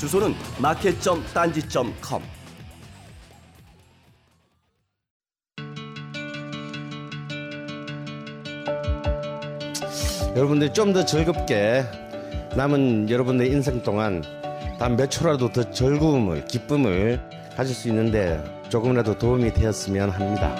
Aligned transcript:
주소는 0.00 0.34
마켓.딴지.com. 0.58 2.22
여러분들이 10.36 10.72
좀 10.72 10.92
더 10.92 11.04
즐겁게 11.04 11.84
남은 12.56 13.10
여러분의 13.10 13.48
인생 13.50 13.82
동안 13.82 14.22
단 14.78 14.96
몇 14.96 15.10
초라도 15.10 15.52
더 15.52 15.70
즐거움을 15.70 16.46
기쁨을 16.46 17.20
가질 17.56 17.74
수 17.74 17.88
있는데 17.88 18.42
조금이라도 18.70 19.18
도움이 19.18 19.52
되었으면 19.52 20.10
합니다. 20.10 20.54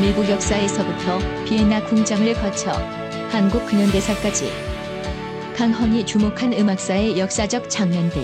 미국 0.00 0.28
역사에서부터 0.30 1.18
비엔나 1.44 1.84
궁정을 1.86 2.32
거쳐 2.34 2.72
한국 3.30 3.66
근현대사까지. 3.66 4.50
강헌이 5.54 6.06
주목한 6.06 6.54
음악사의 6.54 7.18
역사적 7.18 7.68
장면들. 7.68 8.22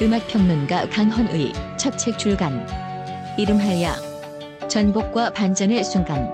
음악평론가 0.00 0.88
강헌의 0.88 1.52
첫 1.76 1.98
책 1.98 2.18
출간. 2.18 2.66
이름하여 3.36 3.90
전복과 4.68 5.30
반전의 5.30 5.84
순간. 5.84 6.32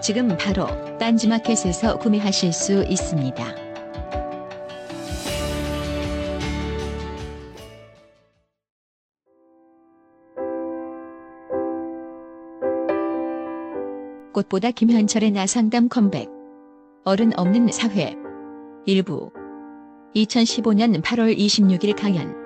지금 0.00 0.36
바로 0.36 0.66
딴지마켓에서 0.98 1.98
구매하실 1.98 2.52
수 2.52 2.84
있습니다. 2.84 3.71
꽃보다 14.32 14.70
김현철의 14.70 15.30
나상담 15.32 15.88
컴백 15.88 16.28
어른 17.04 17.38
없는 17.38 17.68
사회 17.70 18.16
일부 18.86 19.30
2015년 20.16 21.02
8월 21.02 21.36
26일 21.36 21.98
강연 22.00 22.42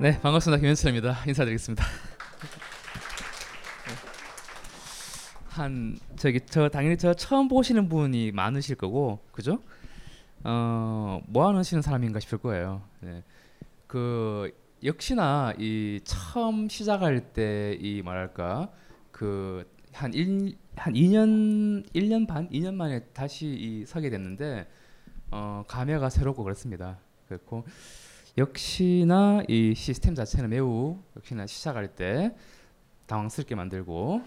네, 0.00 0.16
반갑습니다. 0.20 0.60
김현철입니다. 0.60 1.24
인사드리겠습니다. 1.26 1.84
한 5.48 5.98
저기 6.14 6.38
저 6.46 6.68
당연히 6.68 6.96
저 6.96 7.14
처음 7.14 7.48
보시는 7.48 7.88
분이 7.88 8.30
많으실 8.30 8.76
거고, 8.76 9.18
그죠? 9.32 9.60
어, 10.44 11.20
뭐 11.26 11.52
하시는 11.52 11.82
사람인가 11.82 12.20
싶을 12.20 12.38
거예요. 12.38 12.82
네. 13.00 13.24
그 13.88 14.52
역시나 14.82 15.54
이 15.58 16.00
처음 16.04 16.68
시작할 16.68 17.32
때이 17.32 18.00
뭐랄까 18.02 18.70
그한 19.10 20.14
1, 20.14 20.56
한 20.76 20.92
2년 20.92 21.84
1년 21.92 22.28
반 22.28 22.48
2년 22.50 22.74
만에 22.74 23.00
다시 23.12 23.48
이 23.48 23.84
서게 23.84 24.08
됐는데 24.08 24.68
어, 25.32 25.64
감회가 25.66 26.10
새롭고 26.10 26.44
그렇습니다. 26.44 27.00
그렇고 27.26 27.64
역시나 28.38 29.42
이 29.48 29.74
시스템 29.74 30.14
자체는 30.14 30.50
매우 30.50 30.98
역시나 31.16 31.46
시작할 31.46 31.96
때 31.96 32.36
당황스럽게 33.06 33.56
만들고 33.56 34.22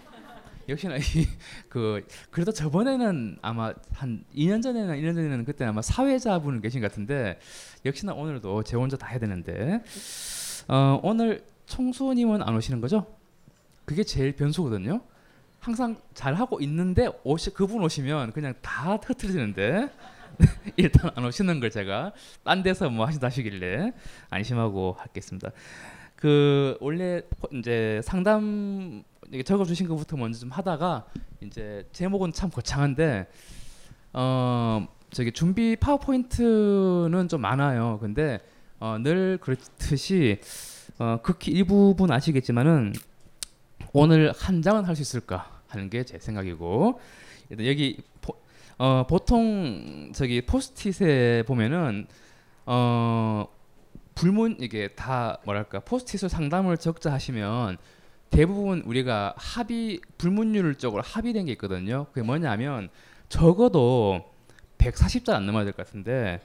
역시나 0.68 0.96
이그 0.96 2.06
그래도 2.30 2.52
저번에는 2.52 3.38
아마 3.42 3.72
한 3.92 4.24
2년 4.34 4.62
전에는 4.62 4.96
1년 4.96 5.14
전에는 5.14 5.44
그때 5.44 5.64
아마 5.64 5.82
사회자분 5.82 6.60
계신 6.60 6.80
것 6.80 6.90
같은데 6.90 7.38
역시나 7.84 8.12
오늘도 8.14 8.62
제 8.62 8.76
혼자 8.76 8.96
다 8.96 9.06
해야 9.08 9.18
되는데 9.18 9.82
어, 10.68 11.00
오늘 11.02 11.44
청수님은 11.66 12.42
안 12.42 12.54
오시는 12.56 12.80
거죠? 12.80 13.06
그게 13.84 14.04
제일 14.04 14.32
변수거든요. 14.32 15.00
항상 15.60 15.96
잘 16.14 16.34
하고 16.34 16.60
있는데 16.60 17.08
오시 17.24 17.50
그분 17.50 17.82
오시면 17.82 18.32
그냥 18.32 18.54
다 18.62 18.98
터트리는데 19.00 19.90
일단 20.76 21.10
안 21.14 21.24
오시는 21.24 21.60
걸 21.60 21.70
제가 21.70 22.12
딴 22.42 22.62
데서 22.62 22.90
뭐 22.90 23.06
하신다 23.06 23.28
하시길래 23.28 23.92
안심하고 24.30 24.96
하겠습니다. 24.98 25.50
그 26.16 26.76
원래 26.80 27.22
이제 27.52 28.00
상담 28.04 29.02
적어 29.44 29.64
주신 29.64 29.88
것부터 29.88 30.16
먼저 30.16 30.38
좀 30.38 30.50
하다가 30.50 31.06
이제 31.40 31.88
제목은 31.92 32.32
참 32.32 32.50
거창한데 32.50 33.26
어 34.12 34.86
저기 35.10 35.32
준비 35.32 35.76
파워포인트는 35.76 37.28
좀 37.28 37.40
많아요. 37.40 37.98
근데 38.00 38.40
어, 38.80 38.98
늘 38.98 39.38
그렇듯이 39.40 40.40
어, 40.98 41.18
극히 41.22 41.52
일부분 41.52 42.10
아시겠지만은 42.10 42.92
오늘 43.92 44.32
한 44.36 44.60
장은 44.62 44.84
할 44.84 44.96
수 44.96 45.02
있을까 45.02 45.60
하는 45.68 45.88
게 45.88 46.04
제 46.04 46.18
생각이고 46.18 47.00
여기 47.60 48.02
포, 48.20 48.34
어, 48.78 49.06
보통 49.08 50.12
저기 50.14 50.42
포스트잇에 50.42 51.44
보면은 51.44 52.06
어, 52.66 53.46
불문 54.14 54.56
이게 54.60 54.88
다 54.88 55.38
뭐랄까 55.44 55.80
포스트잇을 55.80 56.28
상담을 56.28 56.76
적자 56.76 57.12
하시면 57.12 57.78
대부분 58.36 58.80
우리가 58.86 59.34
합의 59.36 60.00
불문율 60.16 60.76
쪽으로 60.76 61.02
합의된 61.02 61.44
게 61.46 61.52
있거든요. 61.52 62.06
그게 62.06 62.22
뭐냐면 62.22 62.88
적어도 63.28 64.24
140자 64.78 65.34
안 65.34 65.44
넘어야 65.44 65.64
될 65.64 65.74
것 65.74 65.84
같은데 65.86 66.40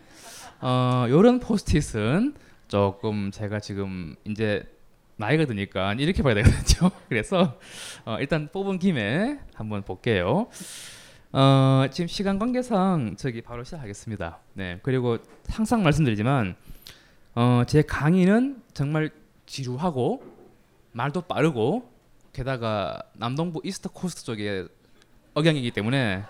어, 0.59 1.05
요런 1.09 1.39
포스트잇은 1.39 2.35
조금 2.67 3.31
제가 3.31 3.61
지금 3.61 4.15
이제 4.25 4.63
나이가 5.15 5.45
드니까 5.45 5.93
이렇게 5.93 6.21
봐야 6.21 6.35
되거든요. 6.35 6.91
그래서 7.07 7.57
어, 8.03 8.17
일단 8.19 8.49
뽑은 8.51 8.79
김에 8.79 9.39
한번 9.55 9.81
볼게요. 9.83 10.47
어, 11.31 11.85
지금 11.89 12.07
시간 12.07 12.37
관계상 12.37 13.15
저기 13.17 13.41
바로 13.41 13.63
시작하겠습니다. 13.63 14.39
네. 14.55 14.79
그리고 14.83 15.17
항상 15.47 15.83
말씀드리지만 15.83 16.55
어, 17.35 17.63
제 17.65 17.81
강의는 17.81 18.61
정말 18.73 19.09
지루하고 19.45 20.35
말도 20.97 21.21
빠르고 21.21 21.91
게다가 22.33 22.99
남동부 23.13 23.61
East 23.63 23.87
Coast 23.89 24.23
쪽에 24.25 24.65
억양이기 25.35 25.69
때문에 25.69 26.23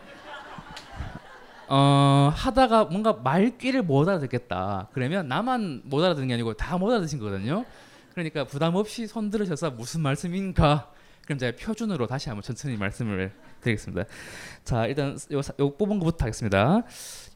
어, 1.69 2.31
하다가 2.33 2.85
뭔가 2.85 3.13
말귀를 3.13 3.81
못 3.83 4.07
알아듣겠다. 4.07 4.89
그러면 4.93 5.27
나만 5.27 5.81
못 5.85 6.03
알아듣는 6.03 6.27
게 6.27 6.33
아니고 6.33 6.53
다 6.53 6.77
못 6.77 6.91
알아듣신 6.91 7.17
거거든요. 7.19 7.65
그러니까 8.13 8.43
부담 8.45 8.75
없이 8.75 9.07
손 9.07 9.29
들으셔서 9.29 9.71
무슨 9.71 10.01
말씀인가 10.01 10.91
그럼 11.23 11.37
제가 11.37 11.57
표준으로 11.57 12.07
다시 12.07 12.29
한번 12.29 12.41
천천히 12.43 12.75
말씀을 12.77 13.31
드리겠습니다. 13.61 14.03
자, 14.63 14.85
일단 14.85 15.17
요, 15.31 15.41
사- 15.41 15.53
요 15.59 15.75
뽑은 15.77 15.99
것부터 15.99 16.23
하겠습니다. 16.25 16.81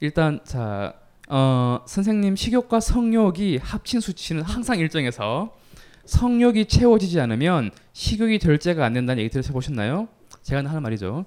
일단 0.01 0.39
자, 0.43 0.93
어, 1.29 1.79
선생님 1.87 2.35
식욕과 2.35 2.79
성욕이 2.81 3.57
합친 3.57 3.99
수치는 4.01 4.43
항상 4.43 4.79
일정해서 4.79 5.55
성욕이 6.05 6.65
채워지지 6.65 7.19
않으면 7.19 7.71
식욕이 7.93 8.39
절제가 8.39 8.85
안 8.85 8.93
된다는 8.93 9.23
얘기 9.23 9.29
들어보셨나요? 9.29 10.07
제가 10.41 10.67
하는 10.67 10.81
말이죠. 10.81 11.25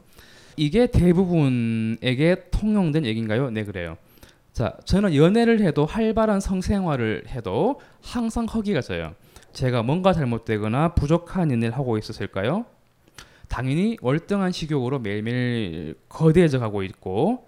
이게 0.57 0.87
대부분에게 0.87 2.49
통용된 2.51 3.05
얘기인가요? 3.05 3.51
네, 3.51 3.65
그래요. 3.65 3.97
자, 4.53 4.77
저는 4.85 5.17
연애를 5.17 5.61
해도 5.63 5.85
활발한 5.85 6.41
성생활을 6.41 7.25
해도 7.29 7.81
항상 8.01 8.45
허기가 8.47 8.81
져요. 8.81 9.15
제가 9.53 9.83
뭔가 9.83 10.13
잘못되거나 10.13 10.95
부족한 10.95 11.51
연애를 11.51 11.77
하고 11.77 11.99
있었을까요? 11.99 12.65
당연히 13.49 13.97
월등한 14.01 14.53
식욕으로 14.53 14.99
매일매일 15.01 15.97
거대해져 16.09 16.59
가고 16.59 16.83
있고 16.83 17.47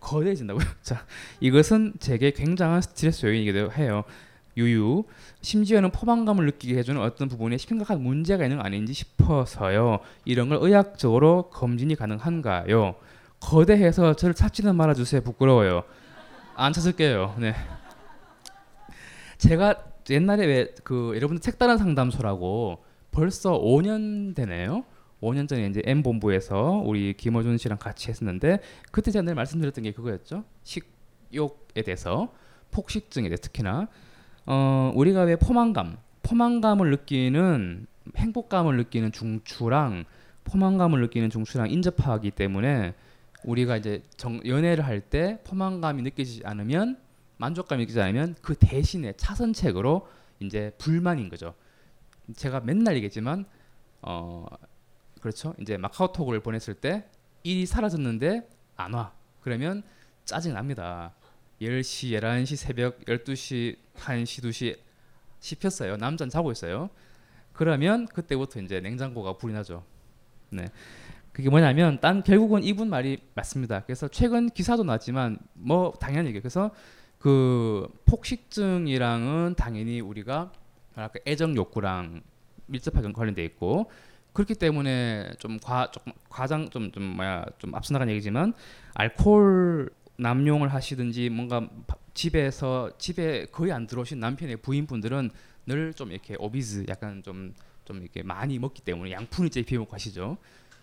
거대해진다고요? 0.00 0.64
자, 0.82 1.04
이것은 1.40 1.94
제게 1.98 2.30
굉장한 2.30 2.80
스트레스 2.82 3.26
요인이기도 3.26 3.72
해요. 3.72 4.04
유유. 4.56 5.04
심지어는 5.42 5.90
포만감을 5.90 6.46
느끼게 6.46 6.76
해주는 6.78 7.00
어떤 7.00 7.28
부분에 7.28 7.56
심각한 7.58 8.00
문제가 8.02 8.44
있는 8.44 8.58
거 8.58 8.62
아닌지 8.64 8.92
싶어서요. 8.94 10.00
이런 10.24 10.48
걸 10.48 10.58
의학적으로 10.60 11.50
검진이 11.50 11.94
가능한가요? 11.96 12.94
거대해서 13.40 14.14
저를 14.14 14.34
찾지는 14.34 14.74
말아주세요. 14.76 15.20
부끄러워요. 15.22 15.84
안 16.54 16.72
찾을게요. 16.72 17.36
네. 17.38 17.54
제가 19.38 19.84
옛날에 20.10 20.46
왜 20.46 20.66
그 20.84 21.12
여러분들 21.16 21.42
색다른 21.42 21.78
상담소라고 21.78 22.84
벌써 23.10 23.60
5년 23.60 24.34
되네요. 24.36 24.84
5년 25.20 25.48
전에 25.48 25.66
이제 25.66 25.82
M 25.84 26.02
본부에서 26.02 26.82
우리 26.84 27.14
김어준 27.14 27.58
씨랑 27.58 27.78
같이 27.78 28.08
했었는데 28.08 28.60
그때 28.92 29.10
제가 29.10 29.22
늘 29.24 29.34
말씀드렸던 29.34 29.82
게 29.82 29.92
그거였죠. 29.92 30.44
식욕에 30.62 31.82
대해서 31.84 32.32
폭식증에 32.70 33.28
대해 33.28 33.36
특히나 33.36 33.88
어 34.46 34.92
우리가 34.94 35.22
왜 35.22 35.36
포만감, 35.36 35.98
포만감을 36.22 36.90
느끼는 36.90 37.86
행복감을 38.16 38.76
느끼는 38.76 39.12
중추랑 39.12 40.04
포만감을 40.44 41.00
느끼는 41.02 41.30
중추랑 41.30 41.70
인접하기 41.70 42.30
때문에 42.30 42.94
우리가 43.44 43.76
이제 43.76 44.02
정, 44.16 44.40
연애를 44.46 44.84
할 44.84 45.00
때 45.00 45.38
포만감이 45.44 46.02
느껴지지 46.02 46.42
않으면 46.44 46.98
만족감이 47.38 47.82
느끼지 47.82 48.00
않으면 48.00 48.36
그 48.40 48.54
대신에 48.54 49.12
차선책으로 49.14 50.08
이제 50.40 50.72
불만인 50.78 51.28
거죠. 51.28 51.54
제가 52.34 52.60
맨날 52.60 52.94
얘기했지만 52.96 53.44
어 54.02 54.46
그렇죠. 55.20 55.54
이제 55.60 55.76
마카오톡을 55.76 56.40
보냈을 56.40 56.74
때 56.74 57.08
일이 57.42 57.66
사라졌는데 57.66 58.48
안 58.76 58.94
와. 58.94 59.12
그러면 59.40 59.82
짜증 60.24 60.54
납니다. 60.54 61.14
10시, 61.60 62.20
11시, 62.20 62.56
새벽 62.56 63.04
12시, 63.04 63.76
1시, 63.96 64.44
2시 64.44 64.78
씹혔어요. 65.40 65.96
남자는 65.96 66.30
자고 66.30 66.52
있어요. 66.52 66.90
그러면 67.52 68.06
그때부터 68.06 68.60
이제 68.60 68.80
냉장고가 68.80 69.34
불이 69.38 69.52
나죠. 69.54 69.82
네. 70.50 70.66
그게 71.32 71.50
뭐냐면 71.50 72.00
딴 72.00 72.22
결국은 72.22 72.62
이분 72.64 72.88
말이 72.88 73.18
맞습니다. 73.34 73.82
그래서 73.84 74.08
최근 74.08 74.48
기사도 74.48 74.84
나왔지만 74.84 75.38
뭐 75.54 75.92
당연히 76.00 76.28
얘기해요. 76.28 76.42
그래서 76.42 76.70
그 77.18 77.88
폭식증이랑은 78.06 79.54
당연히 79.56 80.00
우리가 80.00 80.52
뭐랄까 80.94 81.18
애정 81.26 81.56
욕구랑 81.56 82.22
밀접하게 82.66 83.12
관련돼 83.12 83.44
있고 83.44 83.90
그렇기 84.32 84.54
때문에 84.54 85.32
좀 85.38 85.58
과 85.58 85.90
조금 85.90 86.12
과장 86.28 86.68
좀좀 86.68 87.02
뭐야 87.02 87.44
좀 87.58 87.74
앞서 87.74 87.92
나간 87.94 88.10
얘기지만 88.10 88.52
알코올 88.94 89.90
남용을 90.16 90.72
하시든지 90.72 91.30
뭔가 91.30 91.68
바- 91.86 91.96
집에서 92.14 92.90
집에 92.98 93.46
거의 93.46 93.72
안 93.72 93.86
들어오신 93.86 94.18
남편의 94.20 94.58
부인분들은 94.58 95.30
늘 95.66 95.92
좀 95.94 96.12
이렇게 96.12 96.36
오비즈 96.38 96.86
약간 96.88 97.22
좀좀 97.22 98.02
이렇게 98.02 98.22
많이 98.22 98.58
먹기 98.58 98.82
때문에 98.82 99.10
양푼이째 99.12 99.62
비워먹고 99.62 99.92
하시죠. 99.94 100.36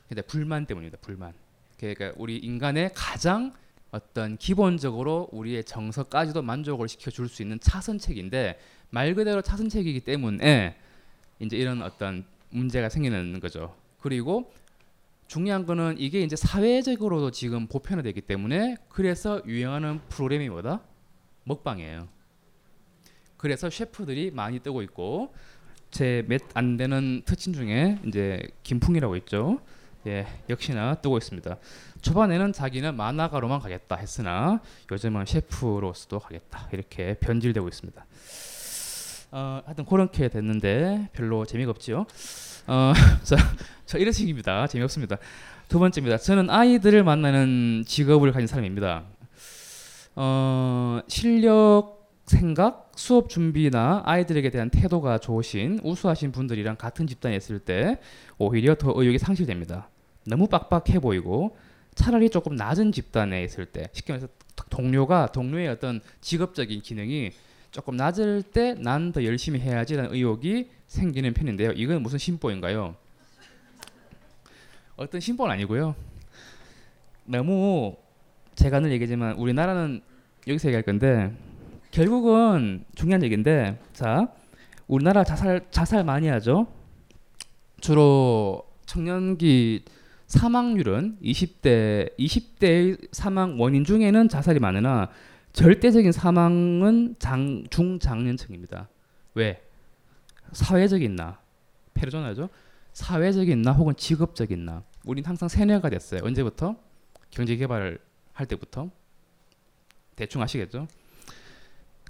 근데 0.10 0.22
불만 0.22 0.66
때문입니다. 0.66 0.98
불만. 1.02 1.34
그러니까 1.80 2.12
우리 2.18 2.38
인간의 2.38 2.92
가장 2.94 3.54
어떤 3.92 4.38
기본적으로 4.38 5.30
우리의 5.32 5.64
정서까지도 5.64 6.42
만족을 6.42 6.88
시켜줄 6.88 7.30
수 7.30 7.42
있는 7.42 7.60
차선책인데 7.60 8.60
말 8.90 9.16
그대로 9.16 9.42
차선책이기 9.42 10.02
때문에 10.02 10.76
이제 11.40 11.58
이런 11.58 11.82
어떤 11.82 12.26
문제가 12.50 12.90
생기는 12.90 13.40
거죠. 13.40 13.76
그리고 14.02 14.52
중요한 15.34 15.66
거는 15.66 15.96
이게 15.98 16.22
이제 16.22 16.36
사회적으로도 16.36 17.32
지금 17.32 17.66
보편화되기 17.66 18.22
때문에 18.22 18.78
그래서 18.88 19.42
유행하는 19.48 20.00
프로그램이 20.08 20.48
뭐다? 20.48 20.82
먹방이에요. 21.46 22.08
그래서 23.38 23.68
셰프들이 23.68 24.30
많이 24.30 24.60
뜨고 24.60 24.84
있고 24.84 25.34
제 25.90 26.22
몇 26.30 26.44
안 26.54 26.78
되는 26.78 27.24
특친 27.26 27.52
중에 27.52 27.98
이제 28.06 28.44
김풍이라고 28.62 29.16
있죠. 29.18 29.60
예, 30.06 30.28
역시나 30.50 30.96
뜨고 31.02 31.18
있습니다. 31.18 31.58
초반에는 32.04 32.54
자기는 32.54 32.96
만화가로만 32.96 33.60
가겠다 33.60 33.96
했으나 33.96 34.62
요즘은 34.92 35.26
셰프로서도 35.26 36.20
가겠다 36.20 36.70
이렇게 36.72 37.16
변질되고 37.16 37.68
있습니다. 37.68 38.06
어, 39.36 39.64
하여튼 39.66 39.84
그렇게 39.86 40.28
됐는데 40.28 41.10
별로 41.12 41.44
재미가 41.44 41.72
없지요. 41.72 42.06
어, 42.68 42.94
자, 43.24 43.36
저 43.88 43.98
이런 43.98 44.14
식입니다. 44.14 44.68
재미없습니다. 44.68 45.18
두 45.68 45.80
번째입니다. 45.80 46.18
저는 46.20 46.52
아이들을 46.52 47.04
만나는 47.04 47.84
직업을 47.88 48.32
가진 48.32 48.46
사람입니다. 48.46 49.06
어, 50.16 51.00
실력, 51.08 52.12
생각, 52.28 52.92
수업 52.96 53.28
준비나 53.28 54.04
아이들에게 54.06 54.52
대한 54.52 54.70
태도가 54.70 55.18
좋으신 55.18 55.80
우수하신 55.84 56.32
분들이랑 56.32 56.76
같은 56.76 57.08
집단에 57.08 57.36
있을 57.36 57.58
때 57.58 57.98
오히려 58.38 58.76
더 58.76 58.94
의욕이 58.96 59.18
상실됩니다. 59.18 59.90
너무 60.28 60.48
빡빡해 60.48 61.00
보이고 61.00 61.58
차라리 61.96 62.30
조금 62.30 62.56
낮은 62.56 62.92
집단에 62.92 63.44
있을 63.44 63.66
때 63.66 63.90
쉽게 63.94 64.14
말해서 64.14 64.28
동료가 64.70 65.32
동료의 65.32 65.70
어떤 65.70 66.02
직업적인 66.22 66.82
기능이 66.84 67.32
조금 67.74 67.96
낮을 67.98 68.44
때 68.44 68.76
난 68.78 69.12
더 69.12 69.24
열심히 69.24 69.60
해야지라는 69.60 70.14
의욕이 70.14 70.70
생기는 70.88 71.34
편인데요. 71.34 71.72
이건 71.72 72.04
무슨 72.04 72.20
심보인가요? 72.20 72.96
어떤 74.96 75.20
심보는 75.20 75.54
아니고요. 75.54 75.96
너무 77.26 77.96
제가 78.54 78.80
늘 78.80 78.92
얘기하지만 78.92 79.34
우리나라는 79.38 80.02
여기서 80.48 80.68
얘기할 80.68 80.84
건데 80.84 81.36
결국은 81.90 82.86
중요한 82.94 83.24
얘기인데 83.24 83.80
자 83.92 84.28
우리나라 84.88 85.24
자살 85.24 85.66
자살 85.72 86.04
많이 86.04 86.28
하죠. 86.28 86.68
주로 87.82 88.68
청년기 88.86 89.86
사망률은 90.28 91.18
20대 91.24 92.16
20대의 92.20 93.08
사망 93.12 93.60
원인 93.60 93.84
중에는 93.84 94.30
자살이 94.30 94.60
많으나 94.60 95.10
절대적인 95.54 96.12
사망은 96.12 97.16
장, 97.20 97.64
중장년층입니다. 97.70 98.90
왜? 99.36 99.62
사회적인 100.52 101.16
나, 101.16 101.40
페르조나죠. 101.94 102.50
사회적인 102.94 103.62
나 103.62 103.72
혹은 103.72 103.96
직업적인 103.96 104.66
나. 104.66 104.84
우린 105.06 105.24
항상 105.26 105.48
세뇌가 105.48 105.90
됐어요. 105.90 106.22
언제부터? 106.24 106.76
경제 107.30 107.56
개발을 107.56 108.00
할 108.34 108.46
때부터. 108.48 108.90
대충 110.16 110.42
아시겠죠? 110.42 110.88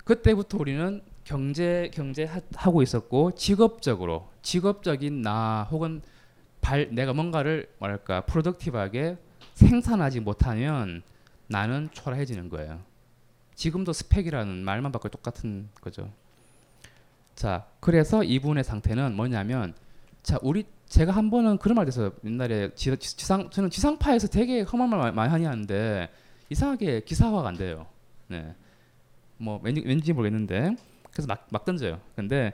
그때부터 0.04 0.58
우리는 0.58 1.02
경제 1.24 1.90
경제 1.94 2.26
하, 2.26 2.42
하고 2.56 2.82
있었고 2.82 3.32
직업적으로 3.36 4.30
직업적인 4.42 5.22
나 5.22 5.68
혹은 5.72 6.02
발 6.60 6.90
내가 6.92 7.14
뭔가를 7.14 7.70
뭐랄까 7.80 8.22
프로덕티브하게 8.22 9.18
생산하지 9.54 10.20
못하면 10.20 11.02
나는 11.48 11.90
초라해지는 11.94 12.50
거예요. 12.50 12.82
지금도 13.56 13.94
스펙이라는 13.94 14.64
말만 14.64 14.92
바꿔 14.92 15.10
똑같은 15.10 15.70
거죠. 15.82 16.10
자, 17.36 17.66
그래서 17.80 18.24
이분의 18.24 18.64
상태는 18.64 19.16
뭐냐면 19.16 19.74
자, 20.22 20.38
우리 20.42 20.66
제가 20.88 21.12
한 21.12 21.30
번은 21.30 21.58
그런 21.58 21.76
말 21.76 21.86
돼서 21.86 22.12
옛날에 22.24 22.74
지, 22.76 22.96
상 23.00 23.50
저는 23.50 23.70
지상파에서 23.70 24.28
되게 24.28 24.62
험한 24.62 24.90
말 24.90 25.12
많이 25.12 25.44
하는데 25.44 26.10
이상하게 26.50 27.02
기사화가 27.02 27.48
안 27.48 27.56
돼요. 27.56 27.88
네. 28.28 28.56
뭐 29.38 29.60
왠지, 29.64 29.82
왠지 29.86 30.14
모르겠는데 30.14 30.76
그래서 31.12 31.28
막, 31.28 31.48
막 31.50 31.66
던져요. 31.66 32.00
근데 32.16 32.54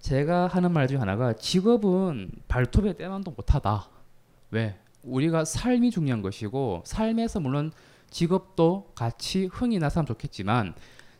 제가 0.00 0.48
하는 0.48 0.72
말 0.72 0.88
중에 0.88 0.98
하나가 0.98 1.32
직업은 1.32 2.30
발톱에 2.48 2.94
때만도 2.94 3.30
못하다. 3.30 3.88
왜? 4.50 4.78
우리가 5.02 5.44
삶이 5.44 5.90
중요한 5.90 6.22
것이고 6.22 6.82
삶에서 6.84 7.40
물론 7.40 7.72
직업도 8.12 8.92
같이 8.94 9.46
흥이 9.46 9.78
나서면 9.78 10.06
좋겠지만 10.06 10.74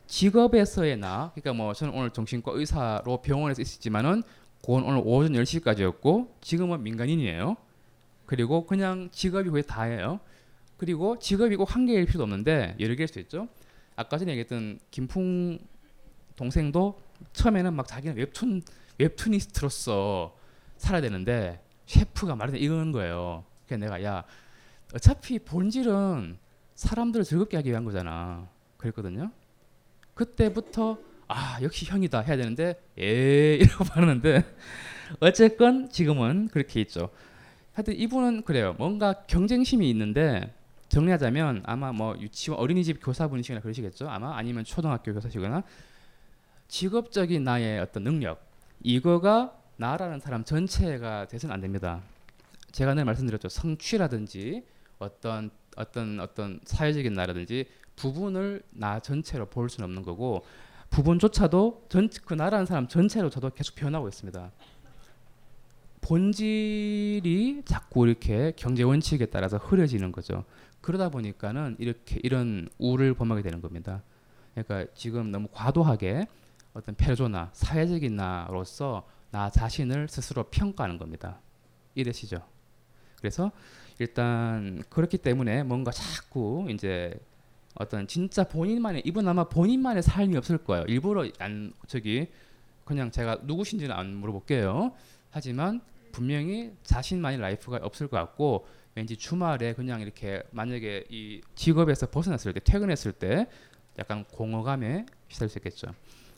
직업에서의 0.07 0.97
나 0.97 1.31
그러니까 1.33 1.53
뭐 1.53 1.73
저는 1.73 1.93
오늘 1.93 2.11
정신과 2.11 2.51
의사로 2.53 3.21
병원에서 3.21 3.61
있었지만은 3.61 4.21
그건 4.61 4.83
오늘 4.83 5.01
오전 5.03 5.33
10시까지였고 5.33 6.29
지금은 6.39 6.83
민간인이에요. 6.83 7.57
그리고 8.25 8.65
그냥 8.65 9.09
직업이 9.11 9.49
거의 9.49 9.63
다예요. 9.63 10.19
그리고 10.77 11.17
직업이 11.19 11.55
꼭한 11.55 11.85
개일 11.85 12.05
필요도 12.05 12.23
없는데 12.23 12.77
여러 12.79 12.95
개일 12.95 13.07
수 13.07 13.19
있죠. 13.19 13.49
아까 13.95 14.17
전에 14.17 14.31
얘기했던 14.31 14.79
김풍 14.91 15.59
동생도 16.35 17.01
처음에는 17.33 17.73
막 17.73 17.87
자기는 17.87 18.15
웹툰 18.15 18.61
웹툰이스트로서 18.99 20.35
살아야 20.77 21.01
되는데 21.01 21.61
셰프가 21.87 22.35
말하는 22.35 22.59
이러는 22.59 22.91
거예요. 22.91 23.43
그래서 23.65 23.81
내가 23.81 24.03
야 24.03 24.23
어차피 24.93 25.39
본질은 25.39 26.37
사람들을 26.83 27.23
즐겁게 27.23 27.57
하기 27.57 27.69
위한 27.69 27.85
거잖아. 27.85 28.47
그랬거든요. 28.77 29.31
그때부터 30.13 30.99
아 31.27 31.57
역시 31.61 31.85
형이다 31.85 32.19
해야 32.19 32.35
되는데 32.35 32.79
에 32.97 33.55
이러고 33.63 33.85
말하는데 33.85 34.43
어쨌건 35.21 35.89
지금은 35.89 36.49
그렇게 36.49 36.81
있죠. 36.81 37.09
하여튼 37.71 37.95
이분은 37.95 38.43
그래요. 38.43 38.75
뭔가 38.77 39.13
경쟁심이 39.25 39.89
있는데 39.89 40.53
정리하자면 40.89 41.63
아마 41.65 41.91
뭐 41.91 42.15
유치원 42.19 42.59
어린이집 42.59 42.99
교사분이시거나 43.01 43.61
그러시겠죠. 43.61 44.09
아마 44.09 44.37
아니면 44.37 44.63
초등학교 44.63 45.13
교사시거나 45.13 45.63
직업적인 46.67 47.43
나의 47.43 47.79
어떤 47.79 48.03
능력 48.03 48.45
이거가 48.83 49.57
나라는 49.77 50.19
사람 50.19 50.43
전체가 50.43 51.27
돼서는 51.27 51.53
안 51.53 51.61
됩니다. 51.61 52.03
제가 52.71 52.93
늘 52.93 53.05
말씀드렸죠. 53.05 53.49
성취라든지 53.49 54.65
어떤 54.99 55.49
어떤 55.77 56.19
어떤 56.19 56.59
사회적인 56.65 57.13
나라든지 57.13 57.65
부분을 57.95 58.63
나 58.71 58.99
전체로 58.99 59.45
볼 59.47 59.69
수는 59.69 59.87
없는 59.87 60.03
거고 60.03 60.45
부분조차도 60.89 61.87
전그 61.89 62.35
나라는 62.35 62.65
사람 62.65 62.87
전체로 62.87 63.29
저도 63.29 63.49
계속 63.51 63.75
변하고 63.75 64.07
있습니다. 64.07 64.51
본질이 66.01 67.63
자꾸 67.65 68.07
이렇게 68.07 68.53
경제 68.55 68.83
원칙에 68.83 69.25
따라서 69.27 69.57
흐려지는 69.57 70.11
거죠. 70.11 70.43
그러다 70.81 71.09
보니까는 71.09 71.77
이렇게 71.79 72.19
이런 72.23 72.67
우를 72.77 73.13
범하게 73.13 73.41
되는 73.41 73.61
겁니다. 73.61 74.03
그러니까 74.53 74.91
지금 74.93 75.31
너무 75.31 75.47
과도하게 75.51 76.27
어떤 76.73 76.95
페르소나 76.95 77.49
사회적인 77.53 78.15
나로서 78.15 79.07
나 79.31 79.49
자신을 79.49 80.07
스스로 80.09 80.43
평가하는 80.43 80.97
겁니다. 80.97 81.39
이해되시죠? 81.95 82.41
그래서 83.17 83.51
일단 83.99 84.83
그렇기 84.89 85.17
때문에 85.17 85.63
뭔가 85.63 85.91
자꾸 85.91 86.67
이제 86.69 87.13
어떤 87.75 88.07
진짜 88.07 88.43
본인만의 88.43 89.03
이분 89.05 89.27
아마 89.27 89.45
본인만의 89.45 90.03
삶이 90.03 90.37
없을 90.37 90.57
거예요. 90.57 90.85
일부러 90.87 91.27
안 91.39 91.73
저기 91.87 92.27
그냥 92.85 93.11
제가 93.11 93.39
누구신지는 93.43 93.95
안 93.95 94.15
물어볼게요. 94.15 94.93
하지만 95.31 95.81
분명히 96.11 96.71
자신만의 96.83 97.39
life가 97.39 97.79
없을 97.81 98.07
것 98.07 98.17
같고 98.17 98.67
왠지 98.95 99.17
주말에 99.17 99.73
그냥 99.73 100.01
이렇게 100.01 100.43
만약에 100.51 101.05
이 101.09 101.41
직업에서 101.55 102.07
벗어났을 102.07 102.53
때 102.53 102.59
퇴근했을 102.63 103.11
때 103.11 103.47
약간 103.97 104.23
공허감에 104.25 105.05
시달릴 105.29 105.49
수 105.49 105.57
있겠죠. 105.57 105.87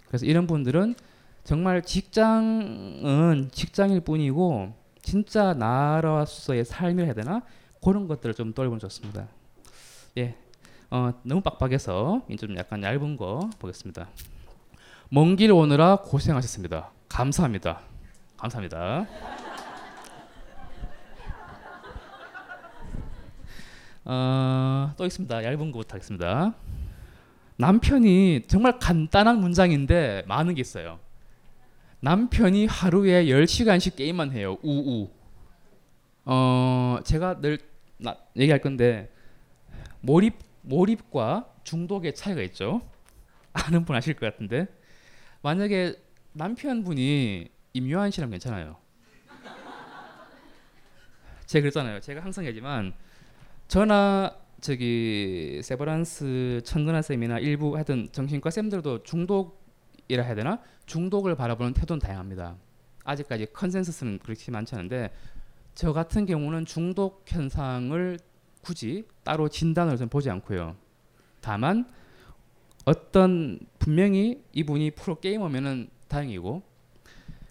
그래서 0.08 0.26
이런 0.26 0.48
분들은 0.48 0.96
정말 1.44 1.82
직장은 1.82 3.50
직장일 3.52 4.02
뿐이고 4.02 4.74
진짜 5.06 5.54
나로서의 5.54 6.66
삶을 6.66 7.06
해야 7.06 7.14
되나 7.14 7.44
그런 7.84 8.08
것들을 8.08 8.34
좀 8.34 8.54
떠올리면 8.54 8.80
좋습니다. 8.80 9.28
예, 10.18 10.36
어, 10.90 11.14
너무 11.22 11.42
빡빡해서 11.42 12.24
좀 12.40 12.58
약간 12.58 12.82
얇은 12.82 13.16
거 13.16 13.48
보겠습니다. 13.60 14.08
먼 15.10 15.36
길 15.36 15.52
오느라 15.52 15.98
고생하셨습니다. 15.98 16.90
감사합니다. 17.08 17.82
감사합니다. 18.38 19.06
어, 24.06 24.92
또 24.98 25.06
있습니다. 25.06 25.44
얇은 25.44 25.72
거부터 25.72 25.96
하겠습니다. 25.96 26.54
남편이 27.58 28.44
정말 28.48 28.80
간단한 28.80 29.40
문장인데 29.40 30.24
많은 30.28 30.56
게 30.56 30.62
있어요. 30.62 31.00
남편이 32.06 32.68
하루에 32.68 33.26
10시간씩 33.26 33.96
게임만 33.96 34.32
해요. 34.32 34.60
우우. 34.62 35.10
어, 36.26 37.00
제가 37.04 37.42
늘 37.42 37.58
나, 37.98 38.16
얘기할 38.38 38.62
건데 38.62 39.12
몰입 40.02 40.36
몰입과 40.62 41.52
중독의 41.64 42.14
차이가 42.14 42.44
있죠. 42.44 42.88
아는 43.54 43.86
분 43.86 43.96
아실 43.96 44.14
것 44.14 44.32
같은데 44.32 44.68
만약에 45.42 45.96
남편분이 46.34 47.50
임요한 47.74 48.12
씨라면 48.12 48.34
괜찮아요. 48.34 48.78
제가 51.48 51.62
그랬잖아요. 51.64 52.02
제가 52.02 52.22
항상 52.24 52.46
얘기지만 52.46 52.94
저나 53.68 54.32
저기 54.62 55.60
세버란스 55.64 56.62
천근아 56.66 57.02
쌤이나 57.02 57.40
일부 57.40 57.74
하여튼 57.74 58.10
정신과 58.12 58.52
쌤들도 58.52 59.02
중독 59.02 59.65
이라 60.08 60.24
해야 60.24 60.36
되나 60.36 60.62
중독을 60.86 61.36
바라보는 61.36 61.74
태도는 61.74 62.00
다양합니다. 62.00 62.56
아직까지 63.04 63.48
컨센서스는 63.54 64.20
그렇게 64.20 64.52
많지 64.52 64.76
않은데 64.76 65.12
저 65.74 65.94
같은 65.94 66.26
경우는 66.26 66.66
중독 66.66 67.24
현상을 67.28 68.20
굳이 68.62 69.06
따로 69.24 69.48
진단을 69.48 69.98
좀 69.98 70.10
보지 70.10 70.30
않고요. 70.30 70.76
다만 71.42 71.88
어떤 72.86 73.60
분명히 73.80 74.44
이분이 74.54 74.92
프로 74.92 75.20
게이머면은 75.20 75.90
다행이고 76.08 76.64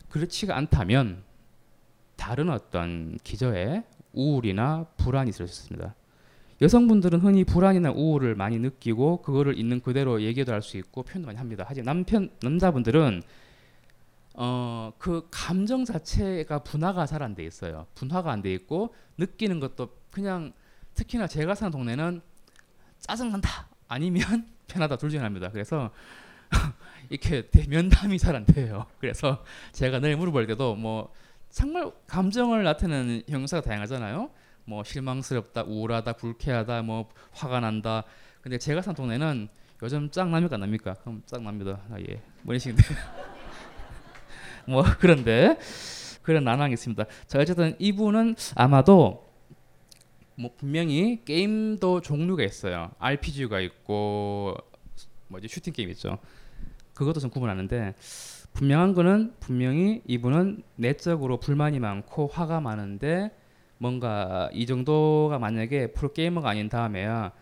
그렇지가 0.08 0.56
않다면 0.56 1.22
다른 2.16 2.48
어떤 2.50 3.18
기저에 3.22 3.84
우울이나 4.12 4.86
불안이 4.96 5.30
있을 5.30 5.48
수 5.48 5.64
있습니다. 5.64 5.94
여성분들은 6.60 7.20
흔히 7.20 7.44
불안이나 7.44 7.90
우울을 7.90 8.34
많이 8.36 8.58
느끼고 8.58 9.22
그거를 9.22 9.58
있는 9.58 9.80
그대로 9.80 10.22
얘기도 10.22 10.52
할 10.52 10.62
수 10.62 10.76
있고 10.78 11.02
표현도 11.02 11.26
많이 11.26 11.38
합니다. 11.38 11.64
하지만 11.66 11.84
남편 11.86 12.30
남자분들은 12.42 13.22
어 14.36 14.92
그 14.98 15.26
감정 15.30 15.84
자체가 15.84 16.60
분화가 16.64 17.06
잘 17.06 17.22
안 17.22 17.34
돼 17.34 17.44
있어요. 17.44 17.86
분화가 17.94 18.30
안 18.32 18.42
돼 18.42 18.52
있고 18.54 18.94
느끼는 19.18 19.60
것도 19.60 19.90
그냥 20.10 20.52
특히나 20.94 21.26
제가 21.26 21.54
사는 21.54 21.70
동네는 21.72 22.20
짜증난다 23.00 23.68
아니면 23.88 24.22
편하다 24.68 24.96
둘 24.96 25.10
중에 25.10 25.18
하나입니다. 25.18 25.50
그래서 25.50 25.90
이렇게 27.10 27.48
면담이 27.68 28.18
잘 28.18 28.34
안 28.36 28.46
돼요. 28.46 28.86
그래서 28.98 29.44
제가 29.72 30.00
늘 30.00 30.16
물어볼 30.16 30.46
때도 30.46 30.74
뭐 30.76 31.12
정말 31.50 31.90
감정을 32.06 32.64
나타내는 32.64 33.22
형사가 33.28 33.62
다양하잖아요. 33.62 34.30
뭐 34.64 34.82
실망스럽다, 34.84 35.64
우울하다, 35.64 36.14
불쾌하다, 36.14 36.82
뭐 36.82 37.08
화가 37.32 37.60
난다. 37.60 38.04
근데 38.40 38.58
제가 38.58 38.82
사는 38.82 38.94
동네는 38.94 39.48
요즘 39.82 40.10
짱 40.10 40.30
납니까? 40.30 40.94
그럼 40.94 41.22
짱 41.26 41.44
납니다. 41.44 41.80
아 41.90 41.98
예. 42.00 42.22
뭐 42.42 42.54
이런 42.54 42.58
식인데. 42.58 42.82
뭐 44.66 44.82
그런데 44.98 45.58
그런 46.22 46.44
난항이 46.44 46.72
있습니다. 46.72 47.04
자 47.26 47.38
어쨌든 47.38 47.76
이분은 47.78 48.36
아마도 48.54 49.26
뭐 50.36 50.50
분명히 50.56 51.22
게임도 51.24 52.00
종류가 52.00 52.42
있어요. 52.42 52.90
RPG가 52.98 53.60
있고 53.60 54.56
뭐지 55.28 55.48
슈팅 55.48 55.72
게임 55.72 55.90
있죠. 55.90 56.18
그것도 56.94 57.20
좀 57.20 57.30
구분하는데 57.30 57.94
분명한 58.54 58.94
거는 58.94 59.34
분명히 59.40 60.02
이분은 60.06 60.62
내적으로 60.76 61.38
불만이 61.38 61.80
많고 61.80 62.28
화가 62.28 62.60
많은데 62.60 63.32
뭔가 63.84 64.48
이 64.54 64.64
정도가 64.64 65.38
만약에 65.38 65.88
프로 65.88 66.10
게이머가 66.10 66.48
아닌 66.48 66.70
다음에야 66.70 67.32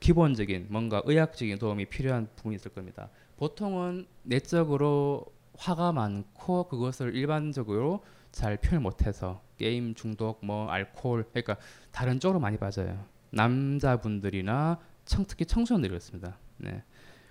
기본적인 0.00 0.66
뭔가 0.68 1.00
의학적인 1.06 1.58
도움이 1.58 1.86
필요한 1.86 2.28
부분이 2.36 2.56
있을 2.56 2.72
겁니다. 2.72 3.08
보통은 3.38 4.06
내적으로 4.22 5.24
화가 5.56 5.92
많고 5.92 6.64
그것을 6.64 7.16
일반적으로 7.16 8.04
잘 8.32 8.58
표현 8.58 8.82
못해서 8.82 9.40
게임 9.56 9.94
중독, 9.94 10.44
뭐 10.44 10.68
알코올, 10.68 11.24
그러니까 11.32 11.56
다른 11.90 12.20
쪽으로 12.20 12.38
많이 12.38 12.58
빠져요. 12.58 13.06
남자분들이나 13.30 14.78
청, 15.06 15.24
특히 15.26 15.46
청소년들이 15.46 15.88
그렇습니다. 15.88 16.36
네. 16.58 16.82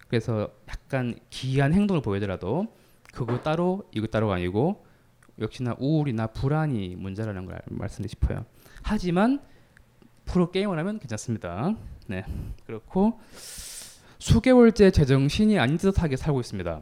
그래서 0.07 0.49
약간 0.67 1.13
기이한 1.29 1.73
행동을 1.73 2.01
보이더라도 2.01 2.73
그거 3.13 3.39
따로 3.43 3.87
이거 3.91 4.07
따로가 4.07 4.33
아니고 4.33 4.86
역시나 5.39 5.75
우울이나 5.79 6.27
불안이 6.27 6.95
문제라는 6.95 7.45
걸 7.45 7.59
말씀드리고 7.69 8.09
싶어요. 8.09 8.45
하지만 8.81 9.39
프로 10.25 10.51
게임을 10.51 10.77
하면 10.79 10.99
괜찮습니다. 10.99 11.75
네. 12.07 12.25
그렇고 12.65 13.19
수개월째 14.19 14.91
제정신이 14.91 15.59
아닌 15.59 15.77
듯하게 15.77 16.17
살고 16.17 16.39
있습니다. 16.39 16.81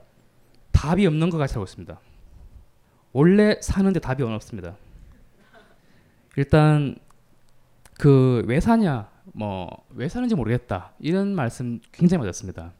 답이 0.72 1.06
없는 1.06 1.30
것 1.30 1.38
같이 1.38 1.54
살고 1.54 1.66
있습니다. 1.66 2.00
원래 3.14 3.58
사는데 3.62 4.00
답이 4.00 4.24
없습니다. 4.24 4.76
일단 6.38 6.98
그 7.98 8.44
왜 8.46 8.60
사냐, 8.60 9.10
뭐 9.34 9.68
왜 9.92 10.10
사는지 10.10 10.36
모르겠다 10.36 10.94
이런 11.00 11.34
말씀 11.34 11.80
굉장히 11.94 12.20
맞았습니다. 12.24 12.74